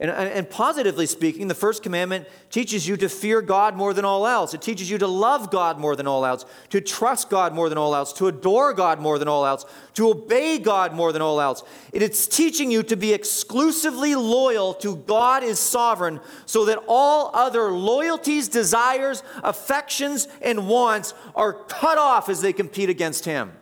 And, 0.00 0.10
and, 0.10 0.48
positively 0.48 1.04
speaking, 1.04 1.48
the 1.48 1.54
first 1.54 1.82
commandment 1.82 2.26
teaches 2.48 2.88
you 2.88 2.96
to 2.96 3.08
fear 3.10 3.42
God 3.42 3.76
more 3.76 3.92
than 3.92 4.06
all 4.06 4.26
else. 4.26 4.54
It 4.54 4.62
teaches 4.62 4.90
you 4.90 4.96
to 4.96 5.06
love 5.06 5.50
God 5.50 5.78
more 5.78 5.94
than 5.94 6.06
all 6.06 6.24
else, 6.24 6.46
to 6.70 6.80
trust 6.80 7.28
God 7.28 7.52
more 7.52 7.68
than 7.68 7.76
all 7.76 7.94
else, 7.94 8.14
to 8.14 8.26
adore 8.26 8.72
God 8.72 8.98
more 8.98 9.18
than 9.18 9.28
all 9.28 9.44
else, 9.44 9.66
to 9.94 10.08
obey 10.08 10.58
God 10.58 10.94
more 10.94 11.12
than 11.12 11.20
all 11.20 11.38
else. 11.38 11.62
It's 11.92 12.26
teaching 12.26 12.70
you 12.70 12.82
to 12.84 12.96
be 12.96 13.12
exclusively 13.12 14.14
loyal 14.14 14.72
to 14.74 14.96
God 14.96 15.42
is 15.42 15.58
sovereign, 15.58 16.20
so 16.46 16.64
that 16.64 16.82
all 16.88 17.30
other 17.34 17.70
loyalties, 17.70 18.48
desires, 18.48 19.22
affections, 19.44 20.28
and 20.40 20.66
wants 20.66 21.12
are 21.34 21.52
cut 21.52 21.98
off 21.98 22.30
as 22.30 22.40
they 22.40 22.54
compete 22.54 22.88
against 22.88 23.26
Him. 23.26 23.52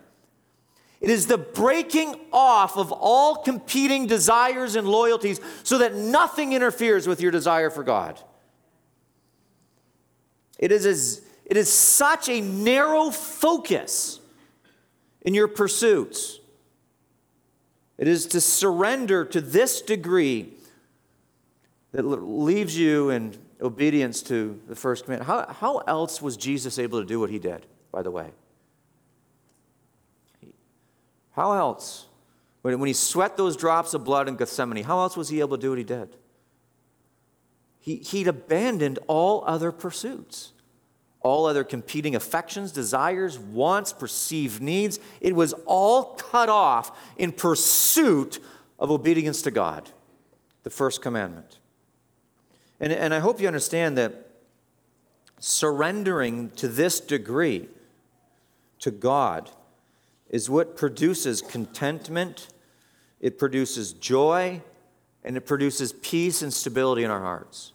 It 1.01 1.11
is 1.11 1.27
the 1.27 1.39
breaking 1.39 2.19
off 2.33 2.77
of 2.77 2.91
all 2.91 3.37
competing 3.37 4.07
desires 4.07 4.75
and 4.75 4.89
loyalties 4.89 5.41
so 5.63 5.79
that 5.79 5.95
nothing 5.95 6.53
interferes 6.53 7.07
with 7.07 7.21
your 7.21 7.31
desire 7.31 7.71
for 7.71 7.85
God. 7.85 8.21
It 10.59 10.73
is, 10.73 10.85
as, 10.85 11.23
it 11.45 11.57
is 11.57 11.73
such 11.73 12.29
a 12.29 12.41
narrow 12.41 13.11
focus 13.11 14.19
in 15.23 15.35
your 15.35 15.47
pursuits. 15.47 16.41
It 17.97 18.09
is 18.09 18.27
to 18.27 18.41
surrender 18.41 19.25
to 19.27 19.41
this 19.41 19.81
degree 19.81 20.55
that 21.93 22.03
leaves 22.03 22.77
you 22.77 23.11
in 23.11 23.35
obedience 23.61 24.23
to 24.23 24.61
the 24.69 24.75
first 24.75 25.05
commandment. 25.05 25.29
How, 25.29 25.53
how 25.53 25.79
else 25.79 26.21
was 26.21 26.37
Jesus 26.37 26.79
able 26.79 27.01
to 27.01 27.07
do 27.07 27.21
what 27.21 27.31
he 27.31 27.39
did, 27.39 27.67
by 27.93 28.03
the 28.03 28.11
way? 28.11 28.31
How 31.39 31.53
else? 31.53 32.07
When, 32.63 32.85
he 32.85 32.93
sweat 32.93 33.37
those 33.37 33.57
drops 33.57 33.95
of 33.95 34.03
blood 34.03 34.27
in 34.27 34.35
Gethsemane, 34.35 34.83
how 34.83 34.99
else 34.99 35.17
was 35.17 35.29
he 35.29 35.39
able 35.39 35.57
to 35.57 35.61
do 35.61 35.69
what 35.71 35.79
he 35.79 35.85
did? 35.85 36.17
He, 37.79 37.99
he'd 37.99 38.27
abandoned 38.27 38.99
all 39.07 39.45
other 39.47 39.71
pursuits, 39.71 40.51
all 41.21 41.47
other 41.47 41.63
competing 41.63 42.17
affections, 42.17 42.73
desires, 42.73 43.39
wants, 43.39 43.93
perceived 43.93 44.61
needs. 44.61 44.99
It 45.21 45.37
was 45.37 45.53
all 45.65 46.17
cut 46.17 46.49
off 46.49 46.99
in 47.17 47.31
pursuit 47.31 48.41
of 48.81 48.91
obedience 48.91 49.41
to 49.43 49.53
God, 49.53 49.89
the 50.65 50.71
first 50.71 51.01
commandment. 51.01 51.61
And, 52.81 52.93
and 52.93 53.15
I 53.15 53.21
hope 53.21 53.41
you 53.41 53.47
understand 53.47 53.97
that 53.97 54.29
surrendering 55.39 56.51
to 56.57 56.67
this 56.67 56.99
degree 56.99 57.69
to 58.81 58.91
God 58.91 59.53
is 60.31 60.51
what 60.51 60.77
produces 60.77 61.41
contentment, 61.41 62.49
it 63.21 63.39
produces 63.39 63.93
joy, 63.93 64.63
and 65.25 65.37
it 65.37 65.47
produces 65.47 65.93
peace 65.93 66.43
and 66.43 66.53
stability 66.53 67.05
in 67.05 67.11
our 67.11 67.21
hearts. 67.21 67.73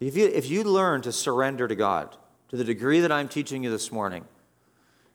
If 0.00 0.16
you, 0.16 0.26
if 0.26 0.48
you 0.48 0.64
learn 0.64 1.02
to 1.02 1.12
surrender 1.12 1.68
to 1.68 1.74
God 1.74 2.16
to 2.48 2.56
the 2.56 2.64
degree 2.64 3.00
that 3.00 3.12
I'm 3.12 3.28
teaching 3.28 3.62
you 3.62 3.70
this 3.70 3.92
morning, 3.92 4.24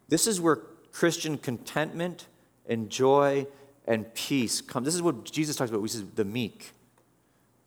this 0.07 0.27
is 0.27 0.39
where 0.39 0.57
Christian 0.91 1.37
contentment 1.37 2.27
and 2.67 2.89
joy 2.89 3.47
and 3.87 4.11
peace 4.13 4.61
come. 4.61 4.83
This 4.83 4.95
is 4.95 5.01
what 5.01 5.25
Jesus 5.25 5.55
talks 5.55 5.69
about. 5.69 5.81
We 5.81 5.89
say 5.89 6.03
the 6.15 6.25
meek. 6.25 6.71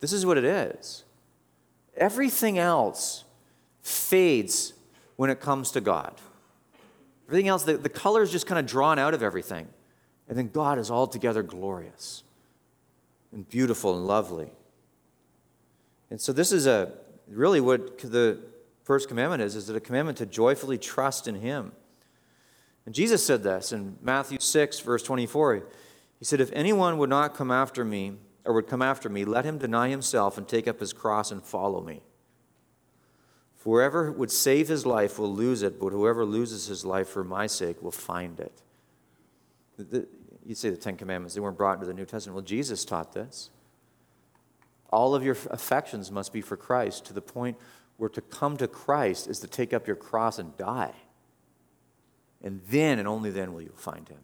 This 0.01 0.13
is 0.13 0.25
what 0.25 0.39
it 0.39 0.45
is. 0.45 1.05
Everything 1.97 2.59
else 2.59 3.25
fades 3.83 4.73
when 5.17 5.31
it 5.31 5.41
comes 5.41 5.71
to 5.73 5.81
God. 5.81 6.15
Everything 7.29 7.49
else, 7.49 7.65
the, 7.65 7.77
the 7.77 7.89
color 7.89 8.23
is 8.23 8.33
just 8.33 8.47
kind 8.47 8.59
of 8.59 8.67
drawn 8.67 8.99
out 8.99 9.15
of 9.15 9.23
everything. 9.23 9.69
And 10.29 10.37
then 10.37 10.49
God 10.49 10.79
is 10.79 10.91
altogether 10.91 11.43
glorious 11.43 12.23
and 13.33 13.49
beautiful 13.49 13.97
and 13.97 14.07
lovely. 14.07 14.51
And 16.11 16.21
so 16.21 16.33
this 16.33 16.53
is 16.53 16.67
a 16.67 16.93
really 17.29 17.61
what 17.61 17.99
the 17.99 18.39
first 18.85 19.09
commandment 19.09 19.43
is, 19.43 19.55
is 19.55 19.69
it 19.69 19.77
a 19.77 19.81
commandment 19.81 20.19
to 20.19 20.27
joyfully 20.27 20.79
trust 20.79 21.29
in 21.29 21.35
him. 21.35 21.73
And 22.87 22.95
Jesus 22.95 23.25
said 23.25 23.43
this 23.43 23.73
in 23.73 23.99
Matthew 24.01 24.39
6, 24.41 24.81
verse 24.81 25.03
24. 25.03 25.65
He 26.19 26.25
said, 26.25 26.41
If 26.41 26.51
anyone 26.53 26.97
would 26.97 27.11
not 27.11 27.35
come 27.35 27.51
after 27.51 27.85
me, 27.85 28.15
or 28.47 28.55
would 28.55 28.67
come 28.67 28.81
after 28.81 29.11
me, 29.11 29.27
let 29.27 29.45
him 29.45 29.59
deny 29.59 29.91
himself 29.91 30.39
and 30.39 30.49
take 30.49 30.67
up 30.67 30.81
his 30.81 30.95
cross 30.95 31.31
and 31.31 31.43
follow 31.43 31.83
me. 31.83 32.01
Whoever 33.65 34.13
would 34.13 34.31
save 34.31 34.69
his 34.69 34.87
life 34.87 35.19
will 35.19 35.33
lose 35.33 35.63
it, 35.63 35.81
but 35.81 35.91
whoever 35.91 36.25
loses 36.25 36.67
his 36.67 36.85
life 36.85 37.09
for 37.09 37.25
my 37.25 37.47
sake 37.47 37.83
will 37.83 37.91
find 37.91 38.39
it. 38.39 38.63
The, 39.77 40.07
you 40.47 40.55
say 40.55 40.71
the 40.71 40.77
Ten 40.77 40.97
Commandments, 40.97 41.35
they 41.35 41.41
weren't 41.41 41.59
brought 41.59 41.75
into 41.75 41.87
the 41.87 41.95
New 41.95 42.07
Testament. 42.07 42.35
Well, 42.35 42.45
Jesus 42.45 42.85
taught 42.85 43.13
this. 43.13 43.51
All 44.91 45.15
of 45.15 45.23
your 45.23 45.37
affections 45.51 46.11
must 46.11 46.33
be 46.33 46.41
for 46.41 46.57
Christ 46.57 47.05
to 47.07 47.13
the 47.13 47.21
point 47.21 47.57
where 47.99 48.09
to 48.09 48.21
come 48.21 48.57
to 48.57 48.69
Christ 48.69 49.27
is 49.27 49.41
to 49.41 49.49
take 49.49 49.73
up 49.73 49.87
your 49.87 49.97
cross 49.97 50.39
and 50.39 50.57
die. 50.57 50.95
And 52.43 52.61
then 52.69 52.99
and 52.99 53.09
only 53.09 53.31
then 53.31 53.53
will 53.53 53.63
you 53.63 53.73
find 53.75 54.09
him. 54.09 54.21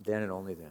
Then 0.00 0.22
and 0.22 0.32
only 0.32 0.54
then. 0.54 0.70